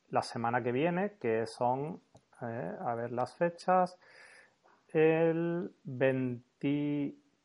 la 0.09 0.21
semana 0.21 0.61
que 0.61 0.71
viene, 0.71 1.17
que 1.19 1.47
son, 1.47 1.99
eh, 2.41 2.71
a 2.79 2.93
ver 2.93 3.11
las 3.11 3.35
fechas, 3.35 3.97
el 4.89 5.71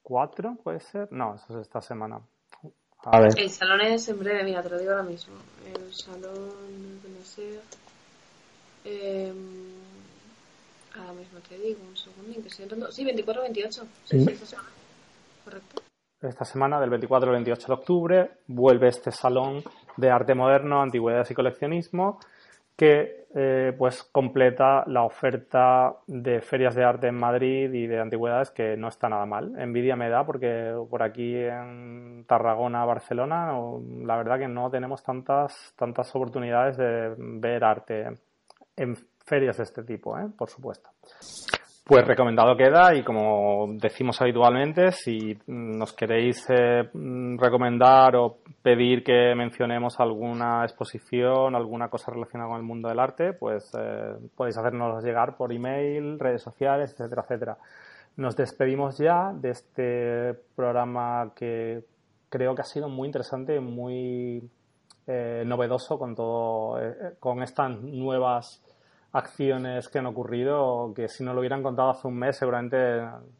24, 0.09 0.56
¿puede 0.62 0.80
ser? 0.80 1.12
No, 1.12 1.34
eso 1.34 1.59
es 1.59 1.66
esta 1.66 1.80
semana. 1.80 2.20
A 3.04 3.20
ver. 3.20 3.38
El 3.38 3.50
salón 3.50 3.80
es 3.82 4.09
en 4.09 4.18
breve, 4.18 4.44
mira, 4.44 4.62
te 4.62 4.70
lo 4.70 4.78
digo 4.78 4.92
ahora 4.92 5.04
mismo. 5.04 5.34
El 5.66 5.94
salón 5.94 6.22
de 6.22 7.00
Connoisser. 7.02 7.61
Eh, 8.84 9.32
ahora 10.96 11.12
mismo 11.12 11.38
te 11.40 11.59
digo, 11.59 11.80
un 11.88 11.96
segundo, 11.96 12.42
que 12.42 12.48
estoy 12.48 12.64
entrando. 12.64 12.90
Sí, 12.90 13.04
24-28. 13.04 13.70
Sí, 14.04 14.24
sí, 14.24 14.36
sí, 14.36 14.56
Correcto 15.44 15.82
esta 16.26 16.44
semana, 16.44 16.80
del 16.80 16.90
24 16.90 17.28
al 17.28 17.36
28 17.36 17.66
de 17.66 17.72
octubre, 17.72 18.30
vuelve 18.48 18.88
este 18.88 19.12
salón 19.12 19.62
de 19.96 20.11
arte 20.11 20.34
moderno, 20.34 20.82
antigüedades 20.82 21.30
y 21.30 21.34
coleccionismo, 21.34 22.18
que 22.79 23.26
eh, 23.35 23.74
pues 23.76 24.05
completa 24.05 24.85
la 24.87 25.03
oferta 25.03 25.97
de 26.07 26.41
ferias 26.41 26.76
de 26.76 26.85
arte 26.85 27.09
en 27.09 27.16
Madrid 27.16 27.72
y 27.72 27.89
de 27.89 27.99
antigüedades 27.99 28.53
que 28.53 28.76
no 28.76 28.87
está 28.87 29.09
nada 29.09 29.26
mal. 29.26 29.53
Envidia 29.59 29.97
me 29.97 30.09
da 30.09 30.24
porque 30.24 30.72
por 30.89 31.03
aquí 31.03 31.35
en 31.35 32.24
Tarragona, 32.26 32.85
Barcelona, 32.85 33.53
la 34.05 34.16
verdad 34.16 34.39
que 34.39 34.49
no 34.49 34.70
tenemos 34.70 35.03
tantas, 35.03 35.74
tantas 35.76 36.14
oportunidades 36.14 36.76
de 36.76 37.14
ver 37.18 37.64
arte 37.64 38.16
en 38.76 38.97
ferias 39.26 39.57
de 39.57 39.64
este 39.64 39.83
tipo, 39.83 40.16
¿eh? 40.16 40.29
por 40.39 40.49
supuesto. 40.49 40.89
Pues 41.89 42.07
recomendado 42.07 42.55
queda 42.55 42.95
y 42.95 43.03
como 43.03 43.66
decimos 43.80 44.20
habitualmente, 44.20 44.93
si 44.93 45.39
nos 45.47 45.95
queréis 45.95 46.45
eh, 46.51 46.86
recomendar 47.39 48.14
o 48.16 48.41
pedir 48.61 49.03
que 49.03 49.34
mencionemos 49.34 49.99
alguna 49.99 50.64
exposición, 50.64 51.57
alguna 51.57 51.89
cosa 51.89 52.12
relacionada 52.12 52.51
con 52.51 52.59
el 52.59 52.66
mundo 52.66 52.91
del 52.91 52.99
arte, 52.99 53.32
pues 53.32 53.72
eh, 53.80 54.16
podéis 54.36 54.59
hacernos 54.59 55.03
llegar 55.03 55.34
por 55.39 55.51
email, 55.51 56.18
redes 56.20 56.43
sociales, 56.43 56.93
etcétera, 56.93 57.22
etcétera. 57.22 57.57
Nos 58.18 58.36
despedimos 58.36 58.99
ya 58.99 59.32
de 59.32 59.49
este 59.49 60.34
programa 60.55 61.32
que 61.34 61.84
creo 62.28 62.55
que 62.55 62.61
ha 62.61 62.66
sido 62.66 62.91
muy 62.91 63.07
interesante, 63.07 63.61
muy 63.61 64.47
eh, 65.07 65.43
novedoso 65.47 65.99
con 65.99 66.14
todo, 66.14 66.78
con 67.18 67.43
estas 67.43 67.80
nuevas 67.80 68.62
acciones 69.12 69.88
que 69.88 69.98
han 69.98 70.06
ocurrido 70.06 70.92
que 70.94 71.09
si 71.09 71.24
no 71.24 71.32
lo 71.32 71.40
hubieran 71.40 71.62
contado 71.62 71.90
hace 71.90 72.06
un 72.09 72.18
mes 72.18 72.36
seguramente 72.36 72.76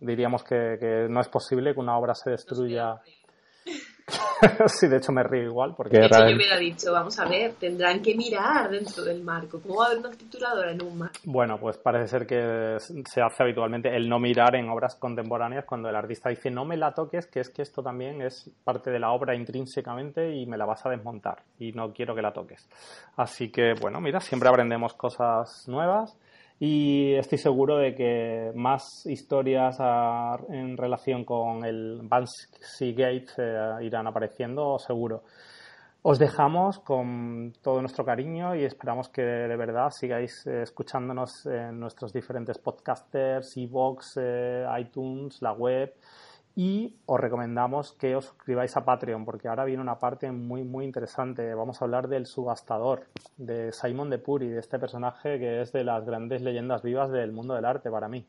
diríamos 0.01 0.43
que, 0.43 1.07
no 1.11 1.21
es 1.21 1.29
posible 1.29 1.75
que 1.75 1.81
una 1.81 1.99
obra 1.99 2.15
se 2.15 2.31
destruya. 2.31 3.01
sí, 4.67 4.89
de 4.89 4.97
hecho 4.97 5.13
me 5.13 5.23
río 5.23 5.45
igual. 5.45 5.75
Porque 5.77 5.99
de 5.99 6.07
hecho, 6.07 6.29
yo 6.29 6.37
hubiera 6.37 6.57
dicho, 6.57 6.93
vamos 6.93 7.19
a 7.19 7.29
ver, 7.29 7.55
tendrán 7.55 8.01
que 8.01 8.15
mirar 8.15 8.71
dentro 8.71 9.05
del 9.05 9.23
marco. 9.23 9.61
¿Cómo 9.61 9.77
va 9.77 9.85
a 9.85 9.87
haber 9.89 9.99
una 9.99 10.11
tituladora 10.11 10.73
en 10.73 10.83
un 10.83 10.99
marco? 10.99 11.19
Bueno, 11.25 11.59
pues 11.59 11.79
parece 11.79 12.09
ser 12.09 12.27
que 12.27 12.77
se 12.79 13.21
hace 13.21 13.43
habitualmente 13.43 13.95
el 13.95 14.09
no 14.09 14.19
mirar 14.19 14.55
en 14.57 14.69
obras 14.69 14.97
contemporáneas 14.97 15.65
cuando 15.65 15.89
el 15.89 15.97
artista 15.97 16.29
dice 16.31 16.51
no 16.51 16.65
me 16.65 16.77
la 16.77 16.93
toques, 16.93 17.27
que 17.27 17.41
es 17.41 17.51
que 17.51 17.63
esto 17.63 17.83
también 17.83 18.23
es 18.23 18.51
parte 18.65 18.91
de 18.91 18.99
la 18.99 19.11
obra 19.13 19.35
intrínsecamente 19.35 20.35
y 20.35 20.47
me 20.47 20.57
la 20.57 20.67
vas 20.67 20.85
a 20.87 20.91
desmontar 20.91 21.43
y 21.59 21.73
no 21.73 21.93
quiero 21.93 22.15
que 22.15 22.23
la 22.23 22.33
toques. 22.33 22.69
Así 23.17 23.51
que, 23.51 23.75
bueno, 23.81 24.01
mira, 24.01 24.21
siempre 24.21 24.49
aprendemos 24.49 24.95
cosas 24.95 25.67
nuevas 25.69 26.17
y 26.61 27.15
estoy 27.15 27.39
seguro 27.39 27.79
de 27.79 27.95
que 27.95 28.53
más 28.55 29.07
historias 29.07 29.79
en 30.49 30.77
relación 30.77 31.25
con 31.25 31.65
el 31.65 32.01
Banksy 32.03 32.93
Gate 32.95 33.27
eh, 33.39 33.85
irán 33.85 34.07
apareciendo, 34.09 34.79
seguro. 34.79 35.23
Os 36.03 36.19
dejamos 36.19 36.79
con 36.81 37.53
todo 37.63 37.81
nuestro 37.81 38.05
cariño 38.05 38.55
y 38.57 38.65
esperamos 38.65 39.09
que 39.09 39.23
de 39.23 39.57
verdad 39.57 39.91
sigáis 39.91 40.47
eh, 40.47 40.63
escuchándonos 40.63 41.47
en 41.47 41.79
nuestros 41.79 42.13
diferentes 42.13 42.59
podcasters, 42.59 43.57
Evox, 43.57 44.17
eh, 44.21 44.65
iTunes, 44.81 45.43
la 45.43 45.53
web 45.53 45.95
y 46.59 46.97
os 47.07 47.21
recomendamos 47.21 47.93
que 47.93 48.17
os 48.17 48.25
suscribáis 48.25 48.77
a 48.77 48.85
Patreon 48.85 49.25
porque 49.25 49.47
ahora 49.47 49.65
viene 49.65 49.81
una 49.81 50.01
parte 50.01 50.33
muy 50.33 50.65
muy 50.65 50.85
interesante. 50.85 51.55
Vamos 51.55 51.81
a 51.81 51.85
hablar 51.85 52.09
del 52.09 52.27
subastador, 52.27 53.07
de 53.37 53.71
Simon 53.71 54.11
de 54.11 54.19
Puri, 54.19 54.49
de 54.49 54.59
este 54.59 54.77
personaje 54.81 55.39
que 55.39 55.63
es 55.63 55.71
de 55.71 55.85
las 55.85 56.05
grandes 56.05 56.43
leyendas 56.43 56.83
vivas 56.83 57.13
del 57.13 57.31
mundo 57.31 57.55
del 57.55 57.65
arte 57.65 57.93
para 57.93 58.09
mí. 58.09 58.27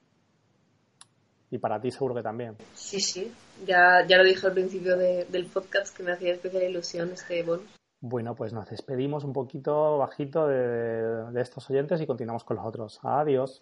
Y 1.49 1.57
para 1.57 1.81
ti 1.81 1.89
seguro 1.89 2.13
que 2.13 2.21
también. 2.21 2.55
Sí, 2.75 2.99
sí. 2.99 3.33
Ya, 3.65 4.05
ya 4.07 4.17
lo 4.17 4.23
dije 4.23 4.45
al 4.45 4.53
principio 4.53 4.95
del 4.95 5.45
podcast 5.51 5.97
que 5.97 6.03
me 6.03 6.11
hacía 6.11 6.33
especial 6.33 6.61
ilusión 6.61 7.09
este 7.11 7.41
bonus. 7.41 7.65
Bueno, 7.99 8.35
pues 8.35 8.53
nos 8.53 8.69
despedimos 8.69 9.23
un 9.23 9.33
poquito 9.33 9.97
bajito 9.97 10.47
de, 10.47 11.31
de 11.31 11.41
estos 11.41 11.67
oyentes 11.71 11.99
y 11.99 12.05
continuamos 12.05 12.43
con 12.43 12.57
los 12.57 12.65
otros. 12.67 12.99
Adiós. 13.01 13.59